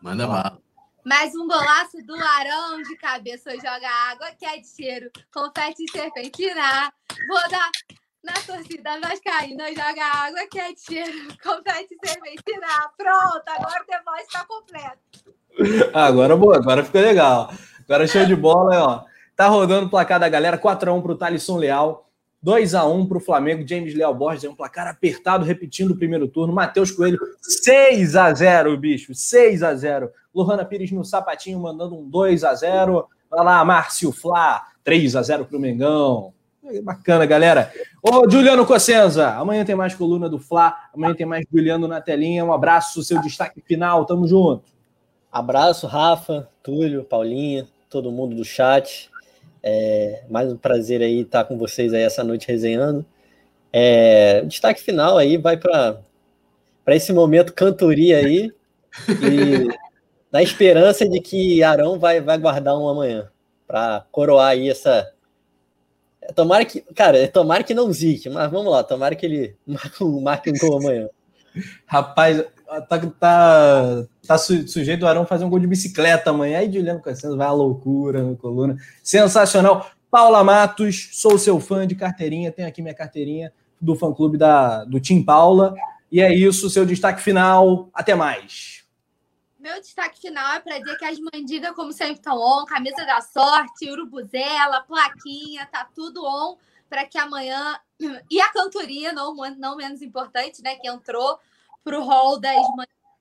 [0.00, 0.58] Manda bala.
[1.08, 5.90] Mais um golaço do Arão de cabeça joga água, que é de cheiro, confete e
[5.90, 6.92] serpentina.
[7.26, 7.70] Vou dar
[8.22, 8.90] na torcida
[9.24, 12.66] caindo, joga água, que é de cheiro, confete e serpentina.
[12.94, 15.94] Pronto, agora o Voice está completo.
[15.94, 17.54] Agora, boa, agora ficou legal.
[17.88, 19.04] Agora show de bola, ó.
[19.34, 22.04] Tá rodando o placar da galera, 4x1 pro Thalisson Leal.
[22.42, 23.66] 2 a 1 para o Flamengo.
[23.66, 26.52] James Leal Borges é um placar apertado, repetindo o primeiro turno.
[26.52, 29.14] Matheus Coelho, 6 a 0 bicho.
[29.14, 34.10] 6 a 0 Lohana Pires no sapatinho, mandando um 2 a 0 Vai lá, Márcio
[34.12, 36.32] Flá, 3 a 0 para o Mengão.
[36.82, 37.72] Bacana, galera.
[38.02, 42.44] Ô, Juliano Cossenza, amanhã tem mais coluna do Fla, amanhã tem mais Juliano na telinha.
[42.44, 44.64] Um abraço, seu destaque final, tamo junto.
[45.30, 49.10] Abraço, Rafa, Túlio, Paulinha, todo mundo do chat.
[49.62, 53.04] É, mais um prazer aí estar com vocês aí essa noite resenhando.
[53.72, 55.98] É, destaque final aí vai para
[56.88, 58.52] esse momento cantoria aí
[59.08, 59.68] e
[60.30, 63.28] na esperança de que Arão vai, vai guardar um amanhã
[63.66, 65.10] para coroar aí essa.
[66.34, 70.58] Tomara que, cara, tomara que não zique, mas vamos lá, tomara que ele marque um,
[70.58, 71.08] gol amanhã.
[71.86, 72.44] Rapaz,
[72.88, 76.58] tá, tá, tá sujeito o Arão fazer um gol de bicicleta amanhã.
[76.58, 78.76] Aí Juliano Cossenza vai à loucura na coluna.
[79.02, 79.90] Sensacional.
[80.10, 82.52] Paula Matos, sou seu fã de carteirinha.
[82.52, 85.74] Tenho aqui minha carteirinha do fã-clube da, do Tim Paula.
[86.10, 87.88] E é isso, seu destaque final.
[87.92, 88.84] Até mais.
[89.68, 92.64] Meu destaque final é para dizer que as mandigas, como sempre, estão on.
[92.64, 96.56] Camisa da sorte, urubuzela, plaquinha, tá tudo on
[96.88, 97.78] para que amanhã.
[98.30, 100.76] E a cantoria, não, não menos importante, né?
[100.76, 101.38] Que entrou
[101.84, 102.56] para o das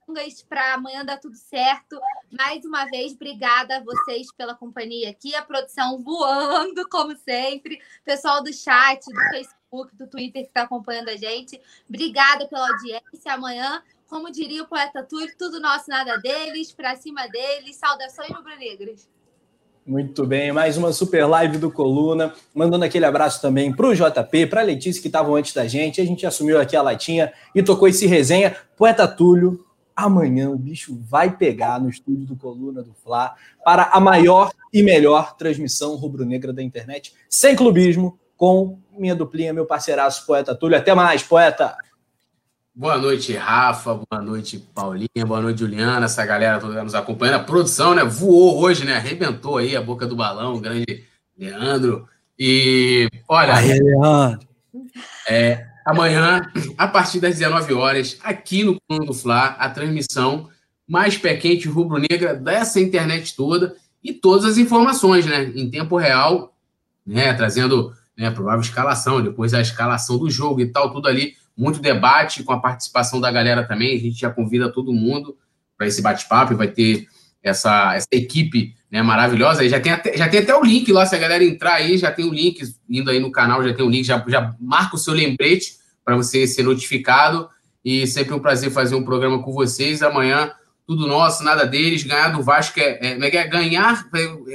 [0.07, 1.99] mangas, para amanhã dar tudo certo.
[2.31, 8.41] Mais uma vez, obrigada a vocês pela companhia aqui, a produção voando, como sempre, pessoal
[8.41, 11.59] do chat, do Facebook, do Twitter que está acompanhando a gente.
[11.89, 13.33] Obrigada pela audiência.
[13.33, 17.75] Amanhã, como diria o poeta Túlio, tudo nosso, nada deles, para cima deles.
[17.75, 19.07] Saudações rubro-negras.
[19.85, 24.47] Muito bem, mais uma super live do Coluna, mandando aquele abraço também para o JP,
[24.47, 26.01] para a Letícia que estavam antes da gente.
[26.01, 28.55] A gente assumiu aqui a latinha e tocou esse resenha.
[28.75, 29.65] Poeta Túlio,
[29.95, 34.83] amanhã o bicho vai pegar no estúdio do Coluna do Fla para a maior e
[34.83, 40.77] melhor transmissão rubro-negra da internet, sem clubismo, com minha duplinha, meu parceiraço, Poeta Túlio.
[40.77, 41.77] Até mais, poeta!
[42.79, 43.95] Boa noite, Rafa.
[43.95, 45.25] Boa noite, Paulinha.
[45.25, 46.05] Boa noite, Juliana.
[46.05, 47.37] Essa galera toda nos acompanhando.
[47.37, 48.03] A produção, né?
[48.03, 48.97] Voou hoje, né?
[48.97, 51.03] Arrebentou aí a boca do balão, o grande
[51.35, 52.07] Leandro.
[52.37, 53.55] E olha.
[53.55, 54.47] Aí, Leandro.
[55.27, 56.43] É, amanhã,
[56.77, 60.47] a partir das 19 horas, aqui no Plano do Fla, a transmissão
[60.87, 65.45] mais pé quente rubro-negra dessa internet toda e todas as informações, né?
[65.55, 66.55] Em tempo real,
[67.03, 67.33] né?
[67.33, 71.79] Trazendo né, a provável escalação, depois a escalação do jogo e tal, tudo ali muito
[71.79, 73.95] debate com a participação da galera também.
[73.95, 75.35] A gente já convida todo mundo
[75.77, 77.07] para esse bate-papo vai ter
[77.43, 79.61] essa, essa equipe né, maravilhosa.
[79.61, 81.97] Aí já tem, até, já tem até o link lá, se a galera entrar aí,
[81.97, 84.95] já tem o link indo aí no canal, já tem o link, já, já marca
[84.95, 87.49] o seu lembrete para você ser notificado.
[87.85, 90.01] E sempre um prazer fazer um programa com vocês.
[90.01, 90.51] Amanhã,
[90.85, 92.03] tudo nosso, nada deles.
[92.03, 94.05] Ganhar do Vasco é, é, é, é ganhar.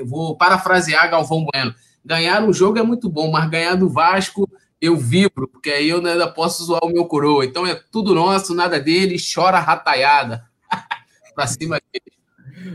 [0.04, 1.74] vou parafrasear Galvão Bueno.
[2.04, 4.48] Ganhar um jogo é muito bom, mas ganhar do Vasco
[4.82, 7.44] eu vibro, porque aí eu ainda posso zoar o meu coroa.
[7.44, 10.44] Então é tudo nosso, nada dele, chora rataiada.
[11.36, 12.21] pra cima dele.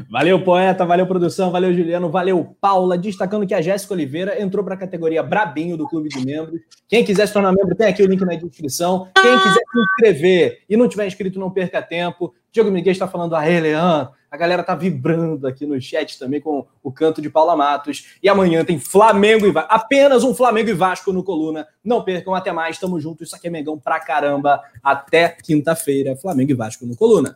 [0.10, 2.98] Valeu, poeta, valeu, produção, valeu, Juliano, valeu, Paula.
[2.98, 6.62] Destacando que a Jéssica Oliveira entrou para a categoria Brabinho do Clube de Membros.
[6.88, 9.10] Quem quiser se tornar membro, tem aqui o link na descrição.
[9.14, 12.34] Quem quiser se inscrever e não tiver inscrito, não perca tempo.
[12.52, 14.18] Diego Miguel está falando, a Leandro.
[14.30, 18.18] A galera tá vibrando aqui no chat também com o canto de Paula Matos.
[18.22, 19.70] E amanhã tem Flamengo e Vasco.
[19.72, 21.66] Apenas um Flamengo e Vasco no Coluna.
[21.84, 22.78] Não percam, até mais.
[22.78, 23.24] Tamo junto.
[23.24, 24.62] Isso aqui é Megão pra caramba.
[24.84, 26.16] Até quinta-feira.
[26.16, 27.36] Flamengo e Vasco no Coluna.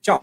[0.00, 0.22] Tchau.